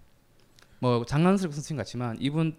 뭐 0.80 1.06
장난스럽게 1.06 1.54
선생 1.56 1.78
같지만 1.78 2.18
이분 2.20 2.58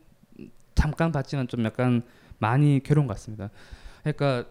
잠깐 0.74 1.12
봤지만 1.12 1.46
좀 1.48 1.64
약간 1.64 2.02
많이 2.38 2.80
괴로운 2.82 3.06
것 3.06 3.14
같습니다. 3.14 3.50
그러니까 4.02 4.48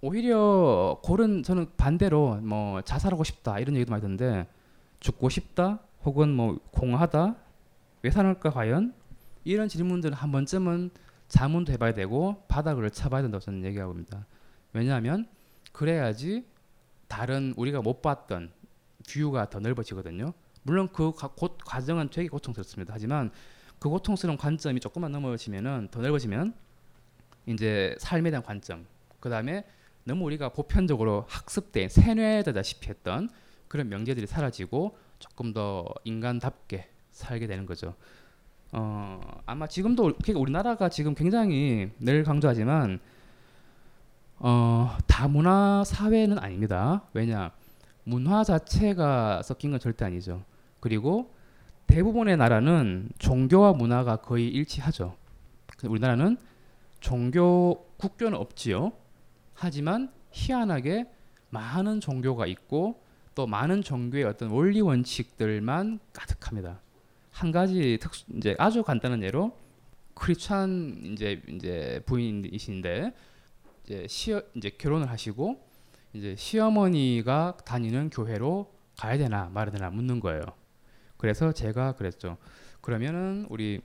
오히려 0.00 0.98
고른 1.02 1.42
저는 1.42 1.68
반대로 1.76 2.36
뭐 2.42 2.80
자살하고 2.82 3.24
싶다 3.24 3.58
이런 3.60 3.76
얘기도 3.76 3.90
많이 3.90 4.00
듣는데 4.02 4.48
죽고 5.00 5.28
싶다 5.28 5.80
혹은 6.04 6.30
뭐 6.30 6.58
공하다 6.72 7.36
왜 8.02 8.10
살을까 8.10 8.50
과연 8.50 8.94
이런 9.44 9.68
질문들은 9.68 10.14
한 10.14 10.32
번쯤은 10.32 10.90
자문도 11.28 11.72
해봐야 11.72 11.94
되고 11.94 12.44
바닥을 12.48 12.90
쳐봐야 12.90 13.22
된다고 13.22 13.40
저는 13.40 13.64
얘기하고 13.64 13.92
있습니다. 13.92 14.26
왜냐하면 14.72 15.26
그래야지 15.72 16.44
다른 17.08 17.54
우리가 17.56 17.80
못 17.80 18.02
봤던 18.02 18.50
뷰가 19.08 19.50
더 19.50 19.60
넓어지거든요. 19.60 20.32
물론 20.62 20.88
그 20.92 21.12
가, 21.12 21.28
고, 21.28 21.56
과정은 21.64 22.10
되게 22.10 22.28
고통스럽습니다. 22.28 22.92
하지만 22.94 23.30
그 23.78 23.88
고통스러운 23.88 24.36
관점이 24.36 24.80
조금만 24.80 25.12
넘어지면은 25.12 25.88
더 25.90 26.00
넓어지면 26.00 26.54
이제 27.46 27.94
삶에 27.98 28.30
대한 28.30 28.42
관점, 28.42 28.86
그 29.20 29.30
다음에 29.30 29.64
너무 30.04 30.24
우리가 30.24 30.50
보편적으로 30.50 31.24
학습된 31.28 31.88
세뇌되다시피 31.88 32.88
했던 32.88 33.30
그런 33.68 33.88
명제들이 33.88 34.26
사라지고 34.26 34.96
조금 35.18 35.52
더 35.52 35.88
인간답게 36.04 36.88
살게 37.12 37.46
되는 37.46 37.66
거죠. 37.66 37.94
어, 38.72 39.20
아마 39.46 39.66
지금도 39.66 40.14
그러니까 40.22 40.40
우리나라가 40.40 40.88
지금 40.88 41.14
굉장히 41.14 41.90
늘 42.00 42.24
강조하지만 42.24 42.98
어, 44.38 44.96
다문화 45.06 45.84
사회는 45.86 46.38
아닙니다. 46.38 47.02
왜냐 47.12 47.52
문화 48.04 48.42
자체가 48.42 49.42
섞인 49.42 49.70
건 49.70 49.78
절대 49.78 50.04
아니죠. 50.04 50.42
그리고 50.80 51.32
대부분의 51.86 52.36
나라는 52.36 53.10
종교와 53.18 53.74
문화가 53.74 54.16
거의 54.16 54.48
일치하죠. 54.48 55.16
우리나라는 55.84 56.36
종교 57.02 57.84
국교는 57.98 58.38
없지요. 58.38 58.92
하지만 59.52 60.10
희한하게 60.30 61.10
많은 61.50 62.00
종교가 62.00 62.46
있고 62.46 63.02
또 63.34 63.46
많은 63.46 63.82
종교의 63.82 64.24
어떤 64.24 64.50
원리 64.50 64.80
원칙들만 64.80 65.98
가득합니다. 66.12 66.80
한 67.30 67.50
가지 67.50 67.98
특수 68.00 68.24
이제 68.36 68.54
아주 68.58 68.82
간단한 68.82 69.22
예로 69.22 69.58
크리스찬 70.14 71.00
이제 71.12 71.42
이제 71.48 72.00
부인이신데 72.06 73.14
이제 73.84 74.06
시어 74.08 74.42
이제 74.54 74.70
결혼을 74.70 75.10
하시고 75.10 75.60
이제 76.12 76.36
시어머니가 76.36 77.56
다니는 77.64 78.10
교회로 78.10 78.72
가야 78.96 79.18
되나 79.18 79.50
말아야 79.52 79.72
되나 79.72 79.90
묻는 79.90 80.20
거예요. 80.20 80.42
그래서 81.16 81.52
제가 81.52 81.92
그랬죠. 81.92 82.36
그러면은 82.80 83.46
우리 83.48 83.80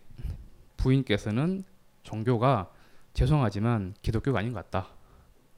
부인께서는 0.75 1.63
종교가 2.03 2.71
죄송하지만 3.17 3.95
기독교가 4.03 4.37
아닌 4.37 4.53
것 4.53 4.69
같다. 4.69 4.89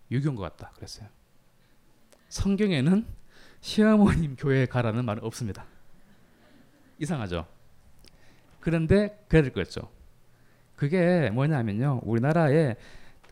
유교인 0.09 0.37
것 0.37 0.43
같다. 0.43 0.71
그랬어요. 0.75 1.09
성경에는 2.29 3.05
시어머님 3.59 4.37
교회에 4.37 4.65
가라는 4.65 5.03
말은 5.03 5.25
없습니다. 5.25 5.65
이상하죠. 6.99 7.45
그런데 8.61 9.25
그래야 9.27 9.43
될 9.43 9.51
거였죠. 9.51 9.89
그게 10.77 11.29
뭐냐면요. 11.31 11.99
우리나라에 12.05 12.77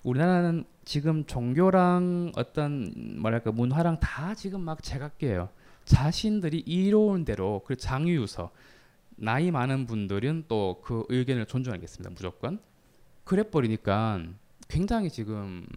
우리나라는 0.03 0.65
지금 0.83 1.25
종교랑 1.25 2.33
어떤 2.35 2.91
뭐랄까 3.21 3.53
문화랑 3.53 4.01
다 4.01 4.35
지금 4.35 4.59
막 4.59 4.83
제각기예요. 4.83 5.47
자신들이 5.85 6.59
이로운 6.65 7.23
대로 7.23 7.63
그 7.65 7.77
장유유서 7.77 8.51
나이 9.15 9.51
많은 9.51 9.85
분들은 9.85 10.45
또 10.49 10.81
그 10.83 11.05
의견을 11.07 11.45
존중하겠습니다. 11.45 12.09
무조건. 12.09 12.59
그래 13.27 13.43
버리니까 13.43 14.21
굉장히 14.69 15.09
지금 15.09 15.67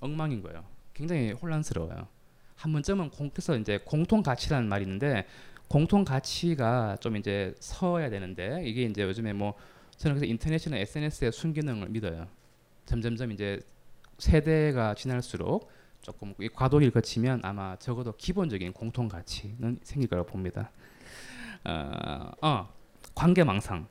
엉망인 0.00 0.40
거예요. 0.42 0.64
굉장히 0.92 1.32
혼란스러워요. 1.32 2.06
한 2.54 2.72
번쯤은 2.72 3.10
공께서 3.10 3.56
이제 3.56 3.80
공통 3.84 4.22
가치라는 4.22 4.68
말이 4.68 4.84
있는데 4.84 5.26
공통 5.66 6.04
가치가 6.04 6.96
좀 7.00 7.16
이제 7.16 7.52
서야 7.58 8.10
되는데 8.10 8.62
이게 8.64 8.84
이제 8.84 9.02
요즘에 9.02 9.32
뭐 9.32 9.54
저는 9.96 10.14
그래서 10.14 10.30
인터넷이나 10.30 10.76
SNS의 10.76 11.32
순기능을 11.32 11.88
믿어요. 11.88 12.28
점점점 12.86 13.32
이제 13.32 13.58
세대가 14.18 14.94
지날수록 14.94 15.68
조금 16.00 16.32
과도기를 16.54 16.92
거치면 16.92 17.40
아마 17.42 17.74
적어도 17.74 18.12
기본적인 18.12 18.72
공통 18.72 19.08
가치는 19.08 19.80
생길 19.82 20.08
거라고 20.08 20.28
봅니다. 20.28 20.70
어, 21.64 22.30
어, 22.40 22.68
관계 23.16 23.42
망상. 23.42 23.88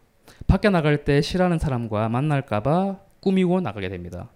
밖에 0.47 0.69
나갈 0.69 1.03
때 1.03 1.21
싫어하는 1.21 1.59
사람과 1.59 2.09
만날까봐 2.09 2.99
꾸미고 3.19 3.61
나가게 3.61 3.89
됩니다. 3.89 4.29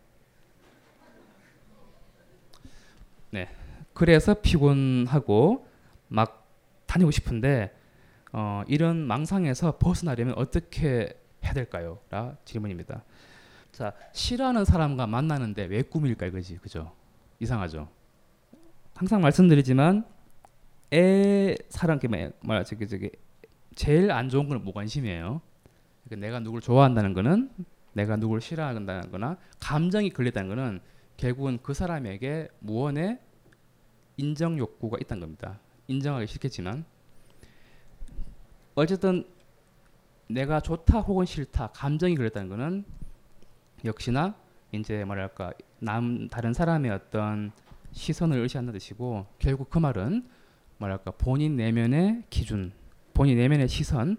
네. 3.32 3.50
그래서 3.94 4.36
피곤하고 4.36 5.68
막 6.08 6.48
다니고 6.86 7.12
싶은데 7.12 7.76
어, 8.32 8.64
이런 8.68 8.98
망상에서 8.98 9.78
벗어나려면 9.78 10.36
어떻게 10.38 11.20
해야 11.44 11.54
될까요? 11.54 12.00
라 12.10 12.36
질문입니다. 12.46 13.04
자, 13.72 13.94
싫어하는 14.14 14.66
사람과 14.66 15.08
만나는데 15.08 15.66
왜 15.66 15.82
꿈일까 15.82 16.28
이거지. 16.28 16.58
그죠? 16.58 16.94
이상하죠. 17.40 17.88
항상 18.96 19.22
말씀드리지만 19.22 20.06
애 20.94 21.56
사람 21.70 22.00
게 22.00 22.08
뭐야 22.08 22.64
저기 22.64 22.88
저기 22.88 23.12
제일 23.76 24.12
안 24.12 24.30
좋은 24.30 24.50
건 24.50 24.64
무관심이에요. 24.64 25.42
그러니까 26.08 26.28
내가 26.28 26.40
누굴 26.40 26.62
좋아한다는 26.62 27.14
거는 27.14 27.52
내가 27.94 28.16
누굴 28.16 28.42
싫어한다는 28.42 29.12
거나 29.12 29.38
감정이 29.60 30.10
걸렸다는 30.12 30.50
거는 30.50 30.80
결국은 31.18 31.60
그 31.62 31.74
사람에게 31.74 32.48
무언의 32.60 33.20
인정 34.18 34.58
욕구가 34.58 34.98
있다는 35.02 35.22
겁니다. 35.22 35.60
인정하기 35.88 36.28
싫겠지만 36.28 36.86
어쨌든 38.76 39.28
내가 40.28 40.60
좋다 40.60 41.00
혹은 41.00 41.26
싫다 41.26 41.68
감정이 41.74 42.16
그랬다는 42.16 42.50
것은 42.50 42.86
역시나 43.86 44.36
이제 44.72 45.04
뭐랄까 45.06 45.54
남 45.80 46.28
다른 46.28 46.54
사람의 46.54 46.92
어떤 46.92 47.52
시선을 47.94 48.40
의시한다는 48.40 48.78
뜻이고 48.78 49.26
결국 49.40 49.70
그 49.70 49.80
말은 49.80 50.28
뭐랄까 50.78 51.12
본인 51.12 51.56
내면의 51.56 52.24
기준 52.30 52.72
본인 53.14 53.38
내면의 53.38 53.68
시선 53.68 54.18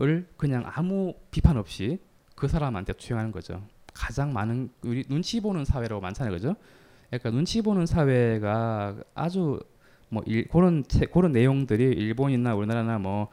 을 0.00 0.28
그냥 0.36 0.64
아무 0.66 1.14
비판 1.30 1.56
없이 1.56 1.98
그 2.36 2.46
사람한테 2.46 2.92
투영하는 2.92 3.32
거죠. 3.32 3.62
가장 3.92 4.32
많은 4.32 4.70
우리 4.82 5.02
눈치 5.08 5.40
보는 5.40 5.64
사회라고 5.64 6.00
많잖아요, 6.00 6.32
그죠? 6.32 6.54
그러니까 7.08 7.30
눈치 7.30 7.62
보는 7.62 7.84
사회가 7.86 8.96
아주 9.14 9.58
뭐 10.08 10.22
일, 10.26 10.46
그런 10.48 10.84
그런 11.12 11.32
내용들이 11.32 11.84
일본이나 11.84 12.54
우리나라나 12.54 12.98
뭐 12.98 13.28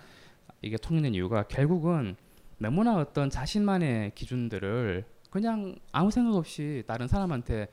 이게 0.61 0.77
통일된 0.77 1.13
이유가 1.13 1.43
결국은 1.43 2.15
너무나 2.57 2.95
어떤 2.97 3.29
자신만의 3.29 4.13
기준들을 4.15 5.05
그냥 5.29 5.75
아무 5.91 6.09
생각 6.09 6.35
없이 6.35 6.83
다른 6.87 7.07
사람한테 7.07 7.67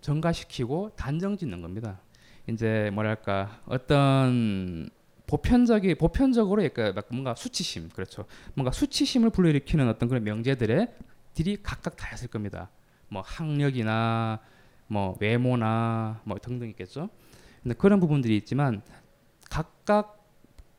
전가시키고 0.00 0.92
단정짓는 0.96 1.62
겁니다. 1.62 2.00
이제 2.46 2.90
뭐랄까 2.92 3.60
어떤 3.66 4.90
보편적이 5.30 5.94
보편적으로 5.94 6.68
그러니까 6.72 7.02
뭔가 7.10 7.34
수치심 7.36 7.90
그렇죠. 7.90 8.24
뭔가 8.54 8.72
수치심을 8.72 9.30
불러일으키는 9.30 9.88
어떤 9.88 10.08
그런 10.08 10.24
명제들의 10.24 10.88
들이 11.34 11.56
각각 11.62 11.96
다 11.96 12.12
있을 12.14 12.26
겁니다. 12.28 12.68
뭐 13.08 13.22
학력이나 13.22 14.40
뭐 14.88 15.16
외모나 15.20 16.20
뭐 16.24 16.36
등등 16.38 16.68
있겠죠. 16.70 17.10
근데 17.62 17.76
그런 17.76 18.00
부분들이 18.00 18.36
있지만 18.38 18.82
각각 19.48 20.18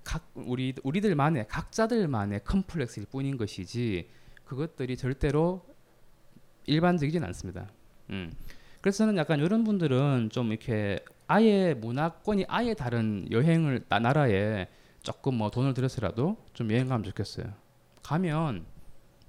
각 0.04 0.30
우리 0.34 0.74
우리들만의 0.84 1.48
각자들만의 1.48 2.42
컴플렉스일 2.44 3.06
뿐인 3.10 3.38
것이지 3.38 4.10
그것들이 4.44 4.98
절대로 4.98 5.66
일반적이진 6.66 7.24
않습니다. 7.24 7.70
음. 8.10 8.34
그래서 8.82 9.00
저는 9.00 9.16
약간 9.16 9.40
이런 9.40 9.64
분들은 9.64 10.30
좀 10.32 10.52
이렇게 10.52 11.00
아예 11.32 11.74
문화권이 11.76 12.44
아예 12.50 12.74
다른 12.74 13.26
여행을 13.32 13.86
나라에 13.88 14.68
조금 15.02 15.36
뭐 15.36 15.50
돈을 15.50 15.74
들여서라도 15.74 16.36
좀 16.52 16.70
여행 16.72 16.90
가면 16.90 17.04
좋겠어요. 17.06 17.54
가면 18.04 18.66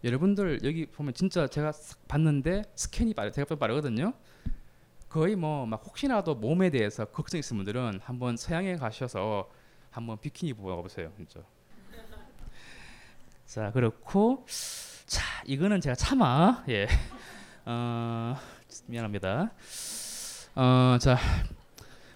여러분들 0.03 0.65
여기 0.65 0.87
보면 0.87 1.15
진짜 1.15 1.47
제가 1.47 1.71
봤는데 2.09 2.63
스캔이 2.75 3.15
빠르 3.15 3.31
제가 3.31 3.55
빠르거든요. 3.55 4.15
거의 5.09 5.37
뭐 5.37 5.65
막 5.65 5.81
혹시나도 5.87 6.35
몸에 6.35 6.71
대해서 6.71 7.05
걱정 7.05 7.39
있으신 7.39 7.59
분들은 7.59 8.01
한번 8.03 8.37
서양에 8.37 8.75
가셔서 8.75 9.49
한번 9.93 10.19
비키니 10.19 10.51
입어 10.51 10.83
보세요, 10.83 11.13
진짜. 11.17 11.39
자 13.47 13.71
그렇고 13.71 14.45
자 15.07 15.23
이거는 15.47 15.81
제가 15.81 15.95
참아 15.95 16.65
예 16.69 16.89
어, 17.65 18.35
미안합니다. 18.89 19.53
어, 20.57 20.99
자 21.01 21.17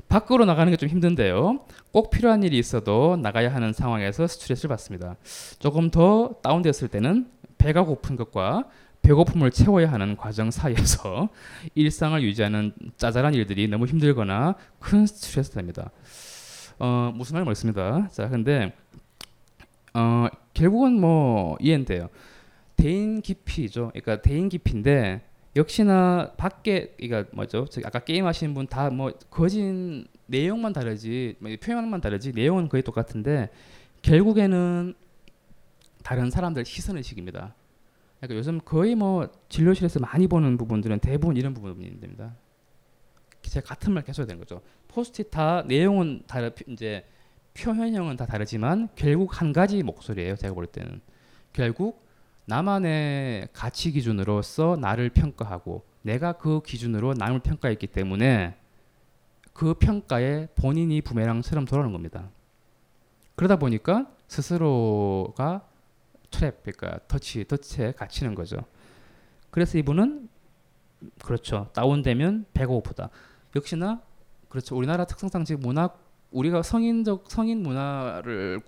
밖으로 0.09 0.45
나가는 0.45 0.71
게 0.71 0.77
좀 0.77 0.89
힘든데요. 0.89 1.61
꼭 1.93 2.11
필요한 2.11 2.43
일이 2.43 2.59
있어도 2.59 3.17
나가야 3.17 3.53
하는 3.55 3.73
상황에서 3.73 4.27
스트레스를 4.27 4.69
받습니다. 4.69 5.17
조금 5.59 5.91
더 5.91 6.35
다운됐을 6.43 6.89
때는 6.89 7.29
배가 7.59 7.85
고픈 7.85 8.17
것과 8.17 8.65
배고픔을 9.03 9.51
채워야 9.53 9.91
하는 9.93 10.17
과정 10.17 10.51
사이에서 10.51 11.29
일상을 11.75 12.21
유지하는 12.23 12.73
짜잘한 12.97 13.35
일들이 13.35 13.69
너무 13.69 13.87
힘들거나 13.87 14.57
큰 14.81 15.07
스트레스입니다. 15.07 15.91
어, 16.79 17.13
무슨 17.15 17.35
말이 17.35 17.47
많습니다. 17.47 18.09
자, 18.13 18.29
근데 18.29 18.75
어, 19.95 20.27
결국은 20.55 21.01
뭐 21.01 21.57
이해돼요. 21.61 22.09
대인 22.77 23.23
깊이죠. 23.23 23.91
그러니까 23.95 24.21
대인 24.21 24.49
깊이인데 24.49 25.23
역시나 25.57 26.35
밖에 26.37 26.95
그러니까 26.99 27.31
뭐죠? 27.35 27.67
아까 27.85 27.99
게임 28.01 28.27
하시는 28.27 28.53
분 28.55 28.67
다 28.67 28.91
뭐 28.91 29.13
거진 29.31 30.07
내용만 30.27 30.73
다르지 30.73 31.37
뭐 31.39 31.51
표현만 31.63 32.01
다르지 32.01 32.33
내용은 32.33 32.69
거의 32.69 32.83
똑같은데 32.83 33.49
결국에는 34.03 34.95
다른 36.03 36.31
사람들 36.31 36.65
시선 36.65 36.97
의식입니다. 36.99 37.55
그러니까 38.21 38.39
요즘 38.39 38.61
거의 38.65 38.95
뭐 38.95 39.29
진료실에서 39.49 40.01
많이 40.01 40.27
보는 40.27 40.57
부분들은 40.57 41.01
대부분 41.01 41.37
이런 41.37 41.55
부분입니다. 41.55 42.37
제가 43.43 43.67
같은 43.67 43.93
말 43.93 44.05
계속 44.05 44.27
되는 44.27 44.39
거죠. 44.39 44.61
포스트잇 44.89 45.31
다 45.31 45.63
내용은 45.67 46.23
다르 46.27 46.51
이제 46.69 47.05
표현형은 47.55 48.17
다 48.17 48.27
다르지만 48.27 48.89
결국 48.97 49.41
한 49.41 49.53
가지 49.53 49.83
목소리예요. 49.83 50.37
제가 50.37 50.53
볼 50.55 50.67
때는 50.67 51.01
결국 51.53 52.06
나만의 52.47 53.49
가치 53.53 53.93
기준으로서 53.93 54.77
나를 54.81 55.11
평가하고 55.11 55.85
내가 56.03 56.33
그 56.33 56.63
기준으로 56.63 57.15
남을 57.15 57.41
평가했기 57.41 57.89
때문에 57.89 58.57
그 59.53 59.75
평가에 59.75 60.49
본인이 60.55 61.01
부메랑처럼 61.01 61.65
돌아오는 61.65 61.93
겁니다. 61.93 62.31
그러다 63.35 63.57
보니까 63.57 64.07
스스로가 64.29 65.67
트랩 66.31 66.63
그러니까 66.63 67.01
터치 67.09 67.45
터치에 67.47 67.93
갇히는 67.93 68.35
거죠. 68.35 68.59
그래서 69.51 69.79
이분은 69.79 70.29
그렇죠. 71.25 71.69
다운되면 71.73 72.47
배가 72.53 72.69
고프다. 72.69 73.11
역시나 73.55 74.03
그렇죠. 74.49 74.77
우리나라 74.77 75.05
특성상 75.05 75.45
지금 75.45 75.63
문화 75.63 75.91
우리가 76.31 76.63
성인적 76.63 77.25
성인 77.29 77.63
문화를 77.63 78.61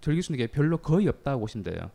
즐길 0.00 0.22
수 0.22 0.32
있는 0.32 0.46
게 0.46 0.50
별로 0.50 0.78
거의 0.78 1.06
없다고 1.08 1.40
보시면 1.40 1.64
돼요. 1.64 1.90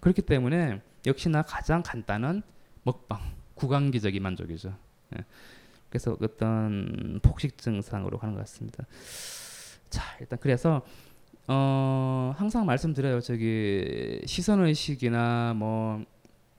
그렇기 0.00 0.22
때문에 0.22 0.80
역시나 1.06 1.42
가장 1.42 1.82
간단한 1.82 2.42
먹방, 2.82 3.20
구강기적인 3.54 4.22
만족이죠. 4.22 4.76
예. 5.16 5.24
그래서 5.88 6.16
어떤 6.20 7.20
폭식 7.22 7.58
증상으로 7.58 8.18
가는 8.18 8.34
것 8.34 8.40
같습니다. 8.40 8.84
자, 9.88 10.02
일단 10.20 10.38
그래서 10.40 10.84
어, 11.48 12.34
항상 12.36 12.66
말씀드려요. 12.66 13.20
저기 13.20 14.20
시선 14.26 14.64
의식이나 14.64 15.54
뭐 15.54 16.04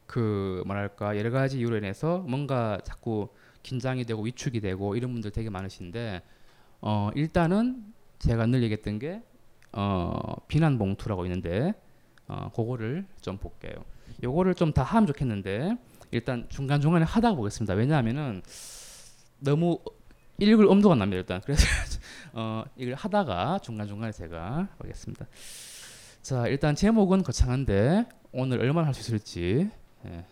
그 0.07 0.63
뭐랄까 0.65 1.17
여러 1.17 1.29
가지 1.29 1.59
이유로 1.59 1.77
인해서 1.77 2.19
뭔가 2.19 2.79
자꾸 2.83 3.27
긴장이 3.61 4.05
되고 4.05 4.23
위축이 4.23 4.61
되고 4.61 4.95
이런 4.95 5.11
분들 5.11 5.31
되게 5.31 5.49
많으신데 5.49 6.23
어, 6.81 7.09
일단은 7.13 7.93
제가 8.17 8.47
늘 8.47 8.63
얘기했던 8.63 8.97
게 8.97 9.21
어, 9.73 10.35
비난 10.47 10.79
봉투라고 10.79 11.25
있는데 11.25 11.73
어, 12.27 12.49
그거를 12.55 13.05
좀 13.21 13.37
볼게요. 13.37 13.73
요거를 14.23 14.55
좀 14.55 14.71
다 14.73 14.83
하면 14.83 15.07
좋겠는데 15.07 15.77
일단 16.11 16.45
중간 16.49 16.81
중간에 16.81 17.05
하다가 17.05 17.35
보겠습니다. 17.35 17.73
왜냐하면은 17.73 18.41
너무 19.39 19.79
읽을 20.39 20.67
엄두가 20.67 20.93
안 20.93 20.99
납니다. 20.99 21.17
일단 21.19 21.41
그래서 21.41 21.65
어, 22.33 22.63
이걸 22.75 22.93
하다가 22.95 23.59
중간 23.59 23.87
중간에 23.87 24.11
제가 24.11 24.67
보겠습니다. 24.79 25.25
자 26.21 26.47
일단 26.47 26.75
제목은 26.75 27.23
거창한데 27.23 28.05
오늘 28.33 28.59
얼마나 28.59 28.87
할 28.87 28.93
수 28.93 29.01
있을지 29.01 29.69
예, 30.05 30.25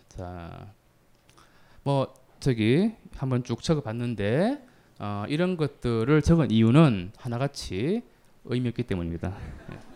자뭐 1.84 2.14
저기 2.40 2.92
한번 3.16 3.42
쭉 3.44 3.62
적어봤는데 3.62 4.64
어, 4.98 5.24
이런 5.28 5.56
것들을 5.56 6.22
적은 6.22 6.50
이유는 6.50 7.12
하나같이 7.16 8.02
의미 8.44 8.68
없기 8.68 8.84
때문입니다. 8.84 9.28
예. 9.72 9.95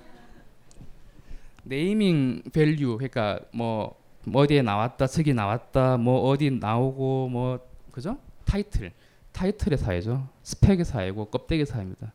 naming 1.64 2.42
value 2.53 2.96
그러니까 2.96 3.40
뭐, 3.53 4.01
뭐 4.25 4.42
어디에 4.42 4.62
나왔다 4.62 5.07
저기 5.07 5.35
나왔다 5.35 5.96
뭐 5.96 6.29
어디 6.29 6.51
나오고 6.51 7.29
뭐 7.29 7.61
그죠 7.92 8.18
타이틀 8.44 8.92
타이틀의 9.33 9.79
사회죠 9.79 10.29
스펙의 10.42 10.85
사회고 10.85 11.27
껍데기 11.27 11.64
사회입니다 11.64 12.12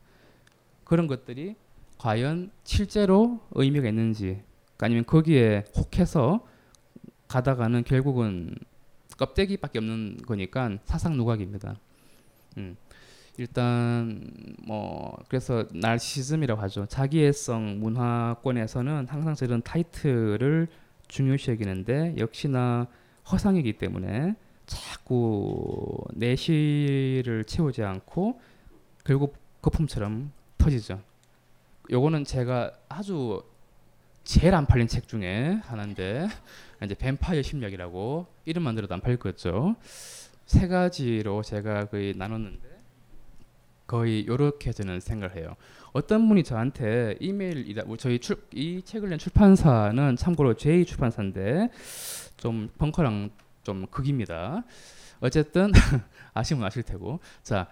그런 0.84 1.06
것들이 1.06 1.56
과연 1.98 2.50
실제로 2.64 3.40
의미가 3.52 3.88
있는지 3.88 4.42
아니면 4.78 5.04
거기에 5.06 5.64
혹해서 5.76 6.46
가다가는 7.28 7.84
결국은 7.84 8.54
껍데기밖에 9.16 9.78
없는 9.78 10.18
거니까 10.26 10.78
사상 10.84 11.16
누각입니다. 11.16 11.76
음. 12.58 12.76
일단 13.38 14.30
뭐 14.66 15.16
그래서 15.28 15.66
날시즘이라고 15.72 16.60
하죠. 16.62 16.86
자기애성 16.86 17.80
문화권에서는 17.80 19.06
항상 19.08 19.34
저런 19.34 19.62
타이틀을 19.62 20.68
중요시 21.08 21.50
여기는데 21.52 22.14
역시나 22.18 22.86
허상이기 23.30 23.74
때문에 23.74 24.34
자꾸 24.66 26.04
내실을 26.14 27.44
채우지 27.46 27.82
않고 27.82 28.40
결국 29.04 29.36
거품처럼 29.62 30.32
터지죠. 30.58 31.00
요거는 31.90 32.24
제가 32.24 32.72
아주 32.88 33.42
제일 34.24 34.54
안 34.54 34.66
팔린 34.66 34.88
책 34.88 35.06
중에 35.06 35.60
하나인데 35.62 36.26
이제 36.82 36.94
뱀파이어 36.94 37.42
심리학이라고 37.42 38.26
이름만 38.44 38.74
들어도 38.74 38.94
안 38.94 39.00
팔릴 39.00 39.18
거죠. 39.18 39.76
세 40.46 40.66
가지로 40.66 41.42
제가 41.42 41.86
거의 41.86 42.14
나눴는데 42.16 42.75
거의 43.86 44.20
이렇게 44.20 44.72
저는 44.72 45.00
생각을 45.00 45.36
해요. 45.36 45.56
어떤 45.92 46.28
분이 46.28 46.44
저한테 46.44 47.16
이메일 47.20 47.74
뭐 47.86 47.96
저희 47.96 48.18
출, 48.18 48.36
이 48.52 48.82
책을 48.84 49.08
낸 49.08 49.18
출판사는 49.18 50.16
참고로 50.16 50.54
제 50.54 50.84
출판사인데 50.84 51.70
좀 52.36 52.68
벙커랑 52.78 53.30
좀 53.62 53.86
극입니다. 53.86 54.64
어쨌든 55.20 55.72
아시면 56.34 56.64
아실 56.64 56.82
테고 56.82 57.20
자 57.42 57.68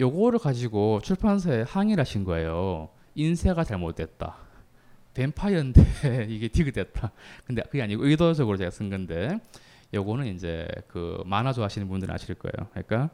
요거를 0.00 0.38
가지고 0.38 1.00
출판사에 1.02 1.62
항의를 1.62 2.00
하신 2.00 2.24
거예요. 2.24 2.90
인쇄가 3.14 3.64
잘못됐다. 3.64 4.36
뱀파이어인데 5.14 6.26
이게 6.28 6.48
디귿됐다. 6.48 7.12
근데 7.46 7.62
그게 7.62 7.82
아니고 7.82 8.04
의도적으로 8.04 8.56
제가 8.56 8.70
쓴 8.70 8.90
건데 8.90 9.38
요거는 9.94 10.26
이제 10.26 10.66
그 10.88 11.22
만화 11.24 11.52
좋아하시는 11.52 11.88
분들은 11.88 12.12
아실 12.12 12.34
거예요. 12.34 12.68
그러니까 12.72 13.10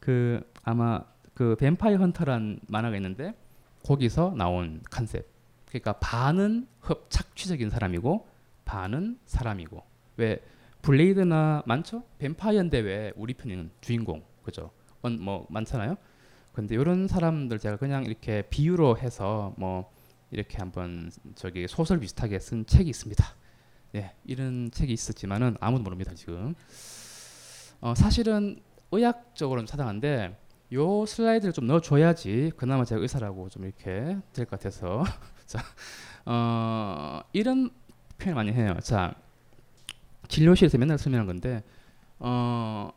그 0.00 0.42
아마 0.64 1.00
그 1.34 1.56
뱀파이어 1.56 1.98
헌터란 1.98 2.60
만화가 2.68 2.96
있는데 2.96 3.34
거기서 3.82 4.34
나온 4.36 4.82
컨셉. 4.90 5.28
그러니까 5.66 5.94
반은 5.94 6.68
흡 6.80 7.06
착취적인 7.10 7.70
사람이고 7.70 8.26
반은 8.64 9.18
사람이고 9.26 9.82
왜 10.16 10.38
블레이드나 10.82 11.62
많죠? 11.66 12.04
뱀파이어인데 12.18 12.78
왜 12.78 13.12
우리 13.16 13.34
편에는 13.34 13.70
주인공 13.80 14.22
그죠? 14.42 14.70
뭐 15.20 15.46
많잖아요. 15.50 15.96
근데 16.52 16.76
이런 16.76 17.08
사람들 17.08 17.58
제가 17.58 17.76
그냥 17.76 18.04
이렇게 18.04 18.42
비유로 18.42 18.98
해서 18.98 19.54
뭐 19.56 19.90
이렇게 20.30 20.58
한번 20.58 21.10
저기 21.34 21.66
소설 21.66 21.98
비슷하게 21.98 22.38
쓴 22.38 22.64
책이 22.64 22.88
있습니다. 22.88 23.24
예, 23.96 24.14
이런 24.24 24.70
책이 24.70 24.92
있었지만은 24.92 25.56
아무도 25.60 25.82
모릅니다 25.82 26.14
지금. 26.14 26.54
어, 27.80 27.94
사실은 27.94 28.60
의학적으로는 28.92 29.66
차당한데 29.66 30.38
요 30.74 31.06
슬라이드를 31.06 31.52
좀 31.52 31.66
넣어줘야지 31.66 32.52
그나마 32.56 32.84
제가 32.84 33.00
의사라고 33.00 33.48
좀 33.48 33.64
이렇게 33.64 34.16
될 34.32 34.44
것 34.46 34.50
같아서 34.50 35.04
자 35.46 35.60
어, 36.26 37.20
이런 37.32 37.70
표현 38.18 38.34
많이 38.36 38.52
해요. 38.52 38.76
자 38.82 39.14
진료실에서 40.28 40.78
맨날 40.78 40.98
설명한 40.98 41.26
건데 41.26 41.62
어, 42.18 42.90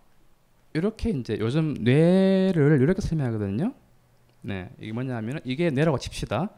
이렇게 0.74 1.10
이제 1.10 1.38
요즘 1.40 1.74
뇌를 1.82 2.80
이렇게 2.82 3.02
설명하거든요. 3.02 3.74
네 4.42 4.70
이게 4.80 4.94
뭐냐면은 4.94 5.42
이게 5.44 5.70
뇌라고 5.70 5.98
칩시다. 5.98 6.50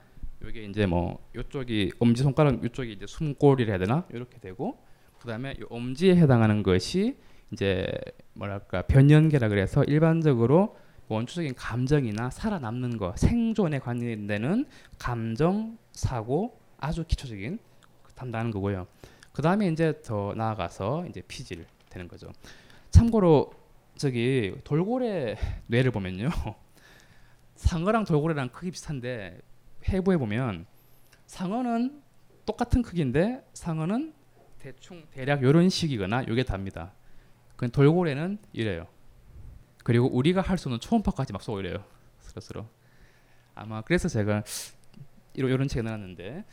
이게 0.48 0.64
이제 0.64 0.86
뭐 0.86 1.20
이쪽이 1.38 1.92
엄지 2.00 2.24
손가락 2.24 2.64
이쪽이 2.64 2.94
이제 2.94 3.06
숨골이라 3.08 3.72
해야 3.72 3.78
되나 3.80 4.06
이렇게 4.12 4.40
되고 4.40 4.78
그다음에 5.20 5.56
이 5.60 5.64
엄지에 5.70 6.16
해당하는 6.16 6.64
것이 6.64 7.18
이제 7.52 7.88
뭐랄까 8.36 8.84
변연계라 8.84 9.50
그래서 9.50 9.84
일반적으로 9.84 10.78
원초적인 11.10 11.56
감정이나 11.56 12.30
살아남는 12.30 12.98
거 12.98 13.14
생존에 13.18 13.80
관련되는 13.80 14.66
감정 14.98 15.78
사고 15.92 16.60
아주 16.78 17.04
기초적인 17.06 17.60
담당하는 18.16 18.52
거고요. 18.52 18.88
그 19.34 19.42
다음에 19.42 19.68
이제 19.68 20.02
더 20.04 20.34
나아가서 20.36 21.08
이제 21.08 21.22
피질 21.28 21.66
되는 21.90 22.08
거죠. 22.08 22.32
참고로 22.92 23.52
저기 23.98 24.56
돌고래 24.64 25.36
뇌를 25.68 25.92
보면요, 25.92 26.30
상어랑 27.56 28.06
돌고래랑 28.06 28.50
크기 28.50 28.72
비슷한데 28.72 29.40
해부해 29.90 30.18
보면 30.18 30.66
상어는 31.26 32.02
똑같은 32.46 32.82
크기인데 32.82 33.46
상어는 33.54 34.14
대충 34.60 35.06
대략 35.12 35.42
이런 35.42 35.70
식이거나 35.70 36.28
요게 36.28 36.44
답니다. 36.44 36.94
그 37.56 37.70
돌고래는 37.70 38.38
이래요. 38.54 38.88
그리고 39.84 40.08
우리가 40.08 40.42
할수 40.42 40.70
없는 40.70 40.80
초음파까지 40.80 41.34
막 41.34 41.42
쏘고 41.42 41.60
이래요. 41.60 41.84
스스로. 42.20 42.66
아마 43.56 43.82
그래서 43.82 44.08
제가 44.08 44.44
이런 45.34 45.52
이런 45.52 45.68
책을 45.68 45.86
넣었는데 45.86 46.46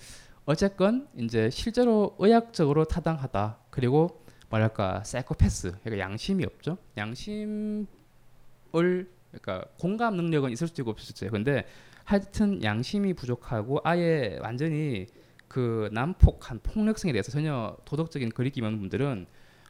어쨌건 0.44 1.08
이제 1.16 1.50
실제로 1.50 2.16
의학적으로 2.18 2.84
타당하다. 2.84 3.58
그리고 3.70 4.24
뭐랄까 4.48 5.02
사이코패스, 5.04 5.72
그러니까 5.82 5.98
양심이 5.98 6.44
없죠. 6.44 6.78
양심을 6.96 7.86
그러니까 8.72 9.64
공감 9.78 10.16
능력은 10.16 10.50
있을 10.52 10.68
수도 10.68 10.82
있고 10.82 10.92
없을 10.92 11.06
수도 11.06 11.18
있어요. 11.18 11.32
근데 11.32 11.66
하여튼 12.04 12.62
양심이 12.62 13.14
부족하고 13.14 13.80
아예 13.82 14.38
완전히 14.40 15.06
그 15.48 15.88
난폭한 15.92 16.60
폭력성에 16.62 17.12
대해서 17.12 17.32
전혀 17.32 17.76
도덕적인 17.84 18.30
거리낌이 18.30 18.68
분들은 18.78 19.26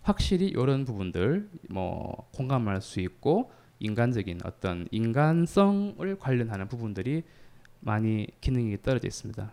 확실히 0.07 0.47
이런 0.47 0.85
부분들 0.85 1.51
뭐 1.69 2.29
공감할 2.33 2.81
수 2.81 3.01
있고 3.01 3.51
인간적인 3.81 4.39
어떤 4.45 4.87
인간성을 4.93 6.17
관련하는 6.21 6.69
부분들이 6.69 7.25
많이 7.81 8.29
기능이 8.41 8.81
떨어져 8.83 9.09
있습니다. 9.09 9.53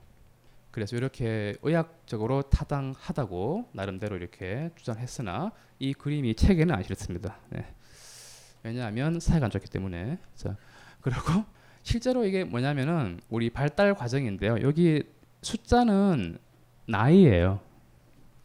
그래서 0.70 0.96
이렇게 0.96 1.56
의학적으로 1.64 2.44
타당하다고 2.44 3.70
나름대로 3.74 4.16
이렇게 4.16 4.70
주장했으나 4.76 5.52
이 5.80 5.96
그림이 5.96 6.36
책에는 6.36 6.76
안 6.76 6.84
실었습니다. 6.84 7.36
네. 7.50 7.66
왜냐하면 8.62 9.20
사회가 9.20 9.46
안 9.48 9.52
좋기 9.52 9.68
때문에. 9.72 10.20
자, 10.36 10.56
그리고 11.02 11.44
실제로 11.82 12.26
이게 12.26 12.44
뭐냐면은 12.44 13.20
우리 13.30 13.50
발달 13.50 13.96
과정인데요. 13.96 14.62
여기 14.62 15.02
숫자는 15.42 16.38
나이예요. 16.86 17.60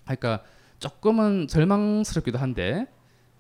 그러니까 0.05 0.43
조금은 0.79 1.49
절망스럽기도 1.49 2.39
한데 2.39 2.87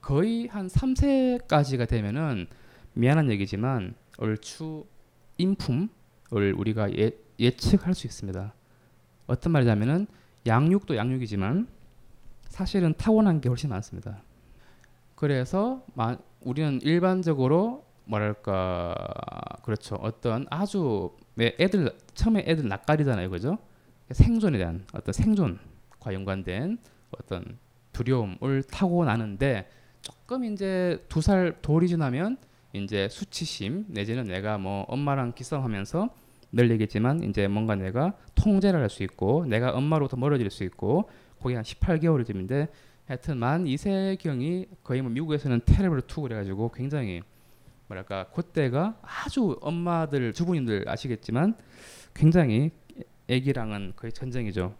거의 0.00 0.46
한 0.48 0.66
3세까지가 0.68 1.88
되면은 1.88 2.46
미안한 2.94 3.30
얘기지만 3.30 3.94
얼추 4.18 4.86
인품을 5.38 6.54
우리가 6.56 6.92
예, 6.98 7.12
예측할 7.38 7.94
수 7.94 8.06
있습니다. 8.06 8.54
어떤 9.26 9.52
말이냐면은 9.52 10.06
양육도 10.46 10.96
양육이지만 10.96 11.68
사실은 12.42 12.94
타고난 12.96 13.40
게 13.40 13.48
훨씬 13.48 13.70
많습니다. 13.70 14.22
그래서 15.14 15.84
마, 15.94 16.16
우리는 16.40 16.80
일반적으로 16.82 17.84
뭐랄까 18.04 18.94
그렇죠 19.62 19.96
어떤 19.96 20.46
아주 20.50 21.14
애들 21.38 21.94
처음에 22.14 22.44
애들 22.46 22.66
낯가리잖아요 22.68 23.28
그죠 23.28 23.58
생존에 24.10 24.56
대한 24.56 24.86
어떤 24.94 25.12
생존과 25.12 26.14
연관된 26.14 26.78
어떤 27.20 27.58
두려움을 27.92 28.62
타고 28.64 29.04
나는데 29.04 29.68
조금 30.02 30.44
이제 30.44 31.04
두 31.08 31.20
살 31.20 31.56
돌이 31.62 31.88
지나면 31.88 32.36
이제 32.72 33.08
수치심 33.08 33.86
내지는 33.88 34.24
내가 34.24 34.58
뭐 34.58 34.82
엄마랑 34.88 35.32
기싸움하면서 35.34 36.08
늘 36.52 36.70
얘기했지만 36.70 37.22
이제 37.24 37.48
뭔가 37.48 37.74
내가 37.74 38.14
통제를 38.34 38.80
할 38.80 38.88
수 38.88 39.02
있고 39.02 39.44
내가 39.46 39.70
엄마로부터 39.72 40.16
멀어질 40.16 40.50
수 40.50 40.64
있고 40.64 41.10
거기 41.40 41.54
한 41.54 41.62
18개월쯤인데 41.64 42.68
하여튼 43.06 43.38
만 43.38 43.64
2세경이 43.64 44.68
거의 44.84 45.02
뭐 45.02 45.10
미국에서는 45.10 45.60
terrible 45.64 46.02
two 46.02 46.22
그래가지고 46.22 46.70
굉장히 46.72 47.22
뭐랄까 47.86 48.24
그때가 48.34 48.98
아주 49.02 49.58
엄마들 49.62 50.32
주부님들 50.32 50.88
아시겠지만 50.88 51.54
굉장히 52.14 52.70
애기랑은 53.28 53.94
거의 53.96 54.12
전쟁이죠. 54.12 54.74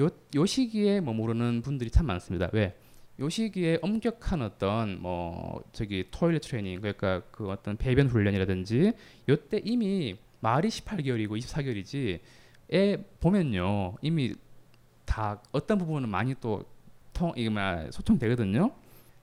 요, 0.00 0.08
요 0.34 0.46
시기에 0.46 1.00
뭐 1.00 1.14
모르는 1.14 1.62
분들이 1.62 1.90
참 1.90 2.06
많습니다. 2.06 2.48
왜? 2.52 2.76
요 3.20 3.28
시기에 3.28 3.78
엄격한 3.82 4.42
어떤 4.42 5.00
뭐 5.00 5.62
저기 5.72 6.08
toilet 6.10 6.42
training 6.42 6.80
그러니까 6.80 7.22
그 7.30 7.50
어떤 7.50 7.76
배변 7.76 8.08
훈련이라든지 8.08 8.92
요때 9.28 9.60
이미 9.64 10.16
말이 10.40 10.68
18개월이고 10.68 11.38
24개월이지 11.38 12.20
애 12.72 12.96
보면요 13.20 13.96
이미 14.00 14.34
다 15.04 15.40
어떤 15.52 15.78
부분은 15.78 16.08
많이 16.08 16.34
또 16.40 16.72
통 17.12 17.32
이게 17.36 17.48
막 17.50 17.92
소통되거든요. 17.92 18.72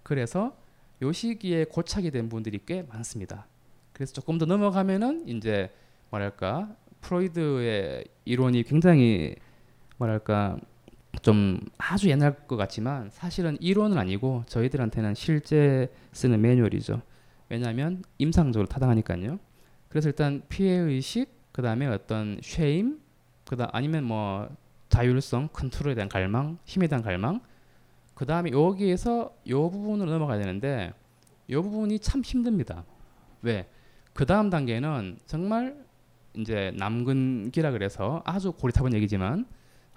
그래서 0.03 0.55
요 1.01 1.11
시기에 1.11 1.65
고착이 1.65 2.11
된 2.11 2.29
분들이 2.29 2.59
꽤 2.65 2.83
많습니다. 2.83 3.47
그래서 3.93 4.13
조금 4.13 4.37
더 4.37 4.45
넘어가면은 4.45 5.27
이제 5.27 5.71
뭐랄까 6.09 6.75
프로이드의 7.01 8.05
이론이 8.25 8.63
굉장히 8.63 9.35
뭐랄까 9.99 10.57
좀 11.21 11.59
아주 11.77 12.09
옛날 12.09 12.47
것 12.47 12.55
같지만 12.55 13.09
사실은 13.11 13.57
이론은 13.59 13.97
아니고 13.97 14.43
저희들한테는 14.47 15.13
실제 15.13 15.91
쓰는 16.13 16.41
매뉴얼이죠. 16.41 17.01
왜냐하면 17.49 18.03
임상적으로 18.17 18.67
타당하니까요. 18.67 19.39
그래서 19.89 20.09
일단 20.09 20.41
피해 20.49 20.75
의식, 20.75 21.27
그 21.51 21.61
다음에 21.61 21.87
어떤 21.87 22.39
쉐임, 22.41 22.99
그다음 23.45 23.69
아니면 23.73 24.03
뭐 24.03 24.49
자율성, 24.89 25.49
컨트롤에 25.51 25.95
대한 25.95 26.07
갈망, 26.07 26.59
힘에 26.63 26.87
대한 26.87 27.03
갈망, 27.03 27.41
그 28.13 28.25
다음에 28.25 28.51
여기에서 28.51 29.35
이 29.45 29.53
부분으로 29.53 30.11
넘어가야 30.11 30.39
되는데 30.39 30.93
이 31.47 31.55
부분이 31.55 31.99
참 31.99 32.21
힘듭니다. 32.21 32.85
왜? 33.41 33.67
그 34.13 34.25
다음 34.25 34.49
단계는 34.49 35.17
정말 35.25 35.83
이제 36.37 36.71
남근기라 36.77 37.71
그래서 37.71 38.21
아주 38.25 38.51
고리타분 38.51 38.93
얘기지만 38.93 39.45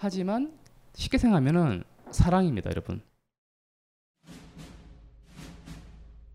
하지만 0.02 0.52
쉽게 0.96 1.16
생각하면은 1.16 1.84
사랑입니다, 2.10 2.70
여러분. 2.70 3.00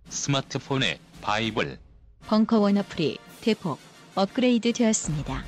스마트폰에 0.08 1.02
바이블 1.22 1.78
벙커원 2.28 2.78
어플이 2.78 3.18
대폭 3.42 3.78
업그레이드 4.16 4.72
되었습니다. 4.72 5.44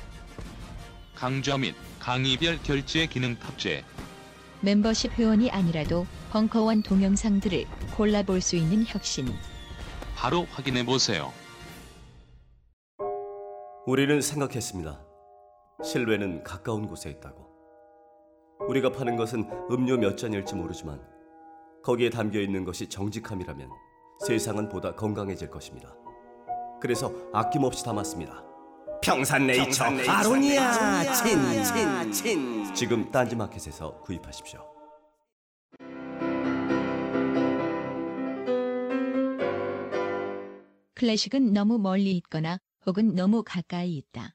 강좌 1.14 1.56
및 1.56 1.74
강의별 1.98 2.62
결제 2.62 3.06
기능 3.06 3.38
탑재 3.38 3.84
멤버십 4.60 5.12
회원이 5.12 5.50
아니라도 5.50 6.06
벙커원 6.30 6.82
동영상들을 6.82 7.64
골라볼 7.96 8.42
수 8.42 8.54
있는 8.54 8.84
혁신. 8.86 9.28
바로 10.14 10.44
확인해 10.50 10.84
보세요. 10.84 11.32
우리는 13.86 14.20
생각했습니다. 14.20 15.00
실외는 15.82 16.44
가까운 16.44 16.86
곳에 16.86 17.08
있다고. 17.08 17.49
우리가 18.68 18.90
파는 18.92 19.16
것은 19.16 19.48
음료 19.70 19.96
몇 19.96 20.16
잔일지 20.16 20.54
모르지만 20.54 21.00
거기에 21.82 22.10
담겨 22.10 22.40
있는 22.40 22.64
것이 22.64 22.88
정직함이라면 22.88 23.70
세상은 24.26 24.68
보다 24.68 24.94
건강해질 24.94 25.50
것입니다. 25.50 25.94
그래서 26.80 27.12
아낌없이 27.32 27.84
담았습니다. 27.84 28.44
평산네이처, 29.02 29.84
아로니아 30.08 31.12
친친친 31.14 32.74
지금 32.74 33.10
딴지마켓에서 33.10 34.00
구입하십시오. 34.00 34.60
클래식은 40.94 41.54
너무 41.54 41.78
멀리 41.78 42.12
있거나 42.18 42.58
혹은 42.86 43.14
너무 43.14 43.42
가까이 43.42 43.96
있다. 43.96 44.34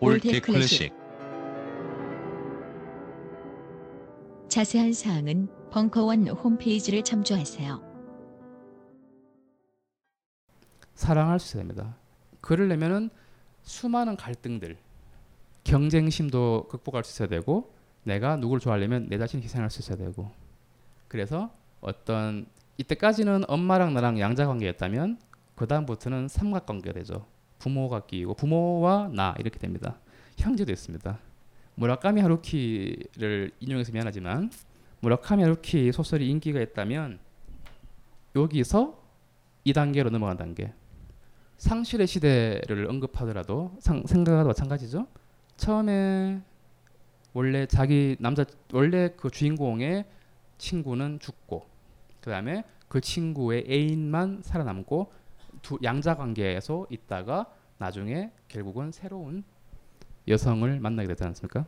old 0.00 0.40
클래식 0.40 0.92
자세한 4.48 4.92
사항은 4.92 5.48
벙커원 5.70 6.28
홈페이지를 6.28 7.02
참조하세요. 7.02 7.82
사랑할 10.94 11.40
수 11.40 11.56
있어야 11.56 11.62
됩니다. 11.62 11.96
그러려면은 12.40 13.10
수많은 13.62 14.16
갈등들, 14.16 14.76
경쟁심도 15.64 16.68
극복할 16.68 17.02
수 17.02 17.12
있어야 17.16 17.28
되고, 17.28 17.74
내가 18.04 18.36
누구를 18.36 18.60
좋아하려면 18.60 19.08
내 19.08 19.18
자신 19.18 19.42
희생할 19.42 19.70
수 19.70 19.80
있어야 19.80 19.96
되고, 19.96 20.30
그래서 21.08 21.50
어떤 21.80 22.46
이때까지는 22.76 23.44
엄마랑 23.48 23.94
나랑 23.94 24.20
양자 24.20 24.46
관계였다면 24.46 25.18
그 25.56 25.66
다음부터는 25.66 26.28
삼각 26.28 26.66
관계가 26.66 26.92
되죠. 26.94 27.26
부모가 27.64 28.00
끼고 28.00 28.34
부모와 28.34 29.08
나 29.14 29.34
이렇게 29.38 29.58
됩니다. 29.58 29.98
형제도 30.36 30.70
있습니다. 30.70 31.18
무라카미 31.76 32.20
하루키를 32.20 33.52
인용해서 33.58 33.90
미안하지만 33.90 34.50
무라카미 35.00 35.42
하루키 35.42 35.90
소설이 35.90 36.28
인기가 36.28 36.60
있다면 36.60 37.18
여기서 38.36 39.02
2단계로 39.64 40.10
넘어간 40.10 40.36
단계. 40.36 40.74
상실의 41.56 42.06
시대를 42.06 42.86
언급하더라도 42.90 43.74
상, 43.80 44.02
생각과도 44.04 44.48
마찬가지죠. 44.48 45.06
처음에 45.56 46.42
원래 47.32 47.64
자기 47.64 48.16
남자 48.20 48.44
원래 48.74 49.10
그 49.16 49.30
주인공의 49.30 50.04
친구는 50.58 51.18
죽고 51.18 51.66
그 52.20 52.30
다음에 52.30 52.64
그 52.88 53.00
친구의 53.00 53.64
애인만 53.68 54.42
살아남고 54.42 55.10
두 55.64 55.78
양자 55.82 56.14
관계에서 56.16 56.86
있다가 56.90 57.50
나중에 57.78 58.30
결국은 58.46 58.92
새로운 58.92 59.42
여성을 60.28 60.78
만나게 60.78 61.08
되지 61.08 61.24
않습니까? 61.24 61.66